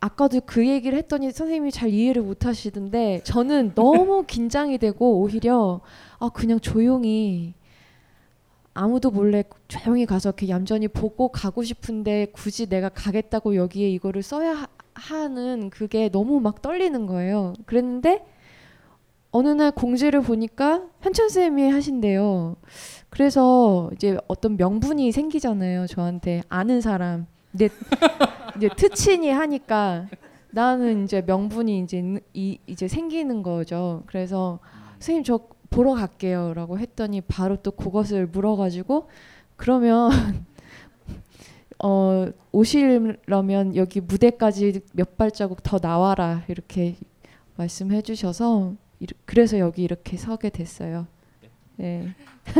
아까도 0.01 0.39
그 0.45 0.65
얘기를 0.67 0.97
했더니 0.97 1.31
선생님이 1.31 1.71
잘 1.71 1.89
이해를 1.89 2.21
못 2.21 2.45
하시던데 2.45 3.21
저는 3.25 3.73
너무 3.75 4.23
긴장이 4.27 4.77
되고 4.77 5.19
오히려 5.19 5.81
아 6.19 6.29
그냥 6.29 6.59
조용히 6.59 7.53
아무도 8.73 9.11
몰래 9.11 9.43
조용히 9.67 10.05
가서 10.05 10.29
이렇게 10.29 10.47
얌전히 10.47 10.87
보고 10.87 11.27
가고 11.27 11.63
싶은데 11.63 12.27
굳이 12.31 12.67
내가 12.69 12.87
가겠다고 12.87 13.55
여기에 13.55 13.89
이거를 13.89 14.23
써야 14.23 14.53
하- 14.53 14.67
하는 14.93 15.69
그게 15.69 16.09
너무 16.09 16.39
막 16.39 16.61
떨리는 16.61 17.05
거예요. 17.05 17.53
그랬는데 17.65 18.25
어느 19.31 19.49
날 19.49 19.71
공지를 19.71 20.21
보니까 20.21 20.83
현천 21.01 21.29
쌤이 21.29 21.69
하신대요. 21.69 22.55
그래서 23.09 23.89
이제 23.93 24.17
어떤 24.27 24.57
명분이 24.57 25.11
생기잖아요. 25.11 25.87
저한테 25.87 26.41
아는 26.49 26.81
사람. 26.81 27.27
근데 27.51 27.69
이제 28.57 28.69
트친이 28.75 29.29
하니까 29.29 30.07
나는 30.51 31.03
이제 31.03 31.21
명분이 31.21 31.79
이제 31.81 32.19
이, 32.33 32.57
이제 32.65 32.87
생기는 32.87 33.43
거죠. 33.43 34.03
그래서 34.07 34.59
선생님 34.93 35.23
저 35.23 35.39
보러 35.69 35.93
갈게요라고 35.93 36.79
했더니 36.79 37.21
바로 37.21 37.55
또 37.57 37.71
그것을 37.71 38.25
물어가지고 38.27 39.07
그러면 39.55 40.09
어 41.83 42.27
오시려면 42.51 43.75
여기 43.75 44.01
무대까지 44.01 44.81
몇 44.93 45.15
발자국 45.17 45.61
더 45.63 45.77
나와라 45.77 46.43
이렇게 46.47 46.95
말씀해 47.55 48.01
주셔서 48.01 48.73
이르- 48.99 49.15
그래서 49.25 49.59
여기 49.59 49.83
이렇게 49.83 50.17
서게 50.17 50.49
됐어요. 50.49 51.07
네. 51.77 52.13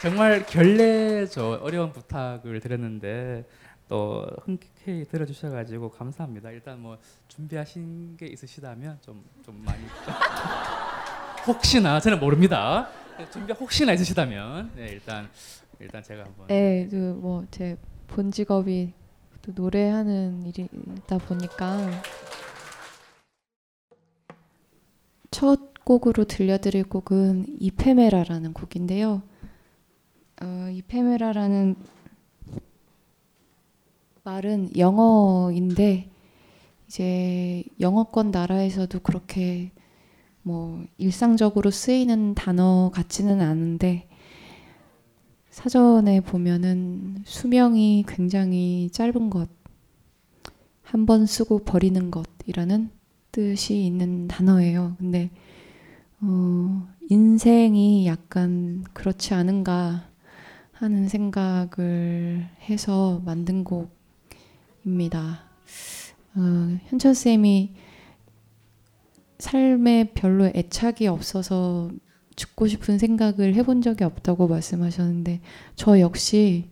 정말 0.00 0.44
결례 0.46 1.26
저 1.26 1.58
어려운 1.62 1.92
부탁을 1.92 2.60
드렸는데 2.60 3.44
또 3.88 4.26
흔쾌히 4.44 5.04
들어주셔가지고 5.04 5.90
감사합니다. 5.90 6.50
일단 6.50 6.80
뭐 6.80 6.98
준비하신 7.28 8.16
게 8.16 8.26
있으시다면 8.26 8.98
좀 9.00 9.24
좀 9.44 9.62
많이 9.64 9.84
혹시나 11.46 12.00
저는 12.00 12.18
모릅니다. 12.18 12.88
준비 13.32 13.52
혹시나 13.52 13.92
있으시다면 13.92 14.72
네, 14.74 14.88
일단 14.88 15.28
일단 15.78 16.02
제가 16.02 16.24
한번 16.24 16.48
네, 16.48 16.88
그뭐제 16.90 17.76
본 18.08 18.32
직업이 18.32 18.92
또 19.46 19.52
노래하는 19.54 20.44
일이다 20.44 21.18
보니까 21.18 21.78
첫 25.30 25.84
곡으로 25.84 26.24
들려드릴 26.24 26.88
곡은 26.88 27.46
이페메라라는 27.60 28.52
곡인데요. 28.52 29.22
어, 30.42 30.68
이페메라라는 30.72 31.76
말은 34.24 34.76
영어인데 34.76 36.10
이제 36.88 37.62
영어권 37.78 38.32
나라에서도 38.32 38.98
그렇게 39.00 39.70
뭐 40.42 40.84
일상적으로 40.98 41.70
쓰이는 41.70 42.34
단어 42.34 42.90
같지는 42.92 43.40
않은데 43.40 44.08
사전에 45.56 46.20
보면은 46.20 47.22
수명이 47.24 48.04
굉장히 48.06 48.90
짧은 48.92 49.30
것, 49.30 49.48
한 50.82 51.06
번 51.06 51.24
쓰고 51.24 51.60
버리는 51.60 52.10
것이라는 52.10 52.90
뜻이 53.32 53.86
있는 53.86 54.28
단어예요. 54.28 54.96
근데 54.98 55.30
어, 56.20 56.86
인생이 57.08 58.06
약간 58.06 58.84
그렇지 58.92 59.32
않은가 59.32 60.10
하는 60.72 61.08
생각을 61.08 62.46
해서 62.68 63.22
만든 63.24 63.64
곡입니다. 64.84 65.40
어, 66.34 66.78
현철 66.84 67.14
쌤이 67.14 67.72
삶에 69.38 70.12
별로 70.12 70.48
애착이 70.54 71.06
없어서 71.08 71.90
죽고 72.36 72.68
싶은 72.68 72.98
생각을 72.98 73.54
해본 73.54 73.82
적이 73.82 74.04
없다고 74.04 74.46
말씀하셨는데 74.48 75.40
저 75.74 75.98
역시 76.00 76.70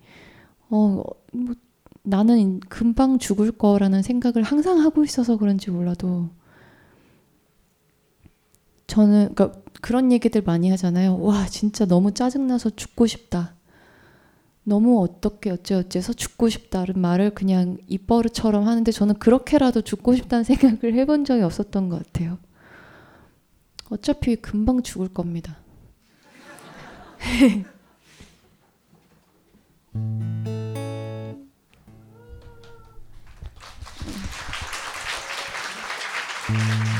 어, 0.68 1.02
뭐 1.32 1.54
나는 2.02 2.60
금방 2.60 3.18
죽을 3.18 3.50
거라는 3.50 4.02
생각을 4.02 4.42
항상 4.42 4.80
하고 4.80 5.02
있어서 5.04 5.38
그런지 5.38 5.70
몰라도 5.70 6.28
저는 8.86 9.34
그러니까 9.34 9.58
그런 9.80 10.12
얘기들 10.12 10.42
많이 10.42 10.70
하잖아요. 10.70 11.18
와 11.20 11.46
진짜 11.46 11.86
너무 11.86 12.12
짜증나서 12.12 12.70
죽고 12.70 13.06
싶다. 13.06 13.54
너무 14.62 15.02
어떻게 15.02 15.50
어째어째서 15.50 16.14
죽고 16.14 16.48
싶다는 16.48 16.94
말을 17.00 17.34
그냥 17.34 17.76
입버릇처럼 17.86 18.66
하는데 18.66 18.90
저는 18.90 19.16
그렇게라도 19.18 19.82
죽고 19.82 20.14
싶다는 20.16 20.44
생각을 20.44 20.94
해본 20.94 21.24
적이 21.24 21.42
없었던 21.42 21.88
것 21.88 22.04
같아요. 22.04 22.38
어차피 23.94 24.34
금방 24.34 24.82
죽을 24.82 25.08
겁니다. 25.08 25.56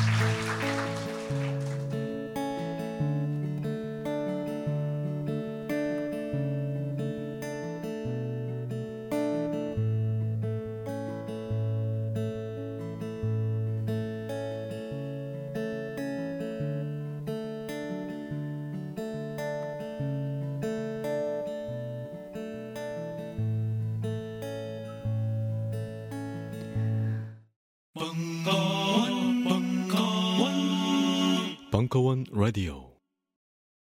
Radio。 32.35 32.94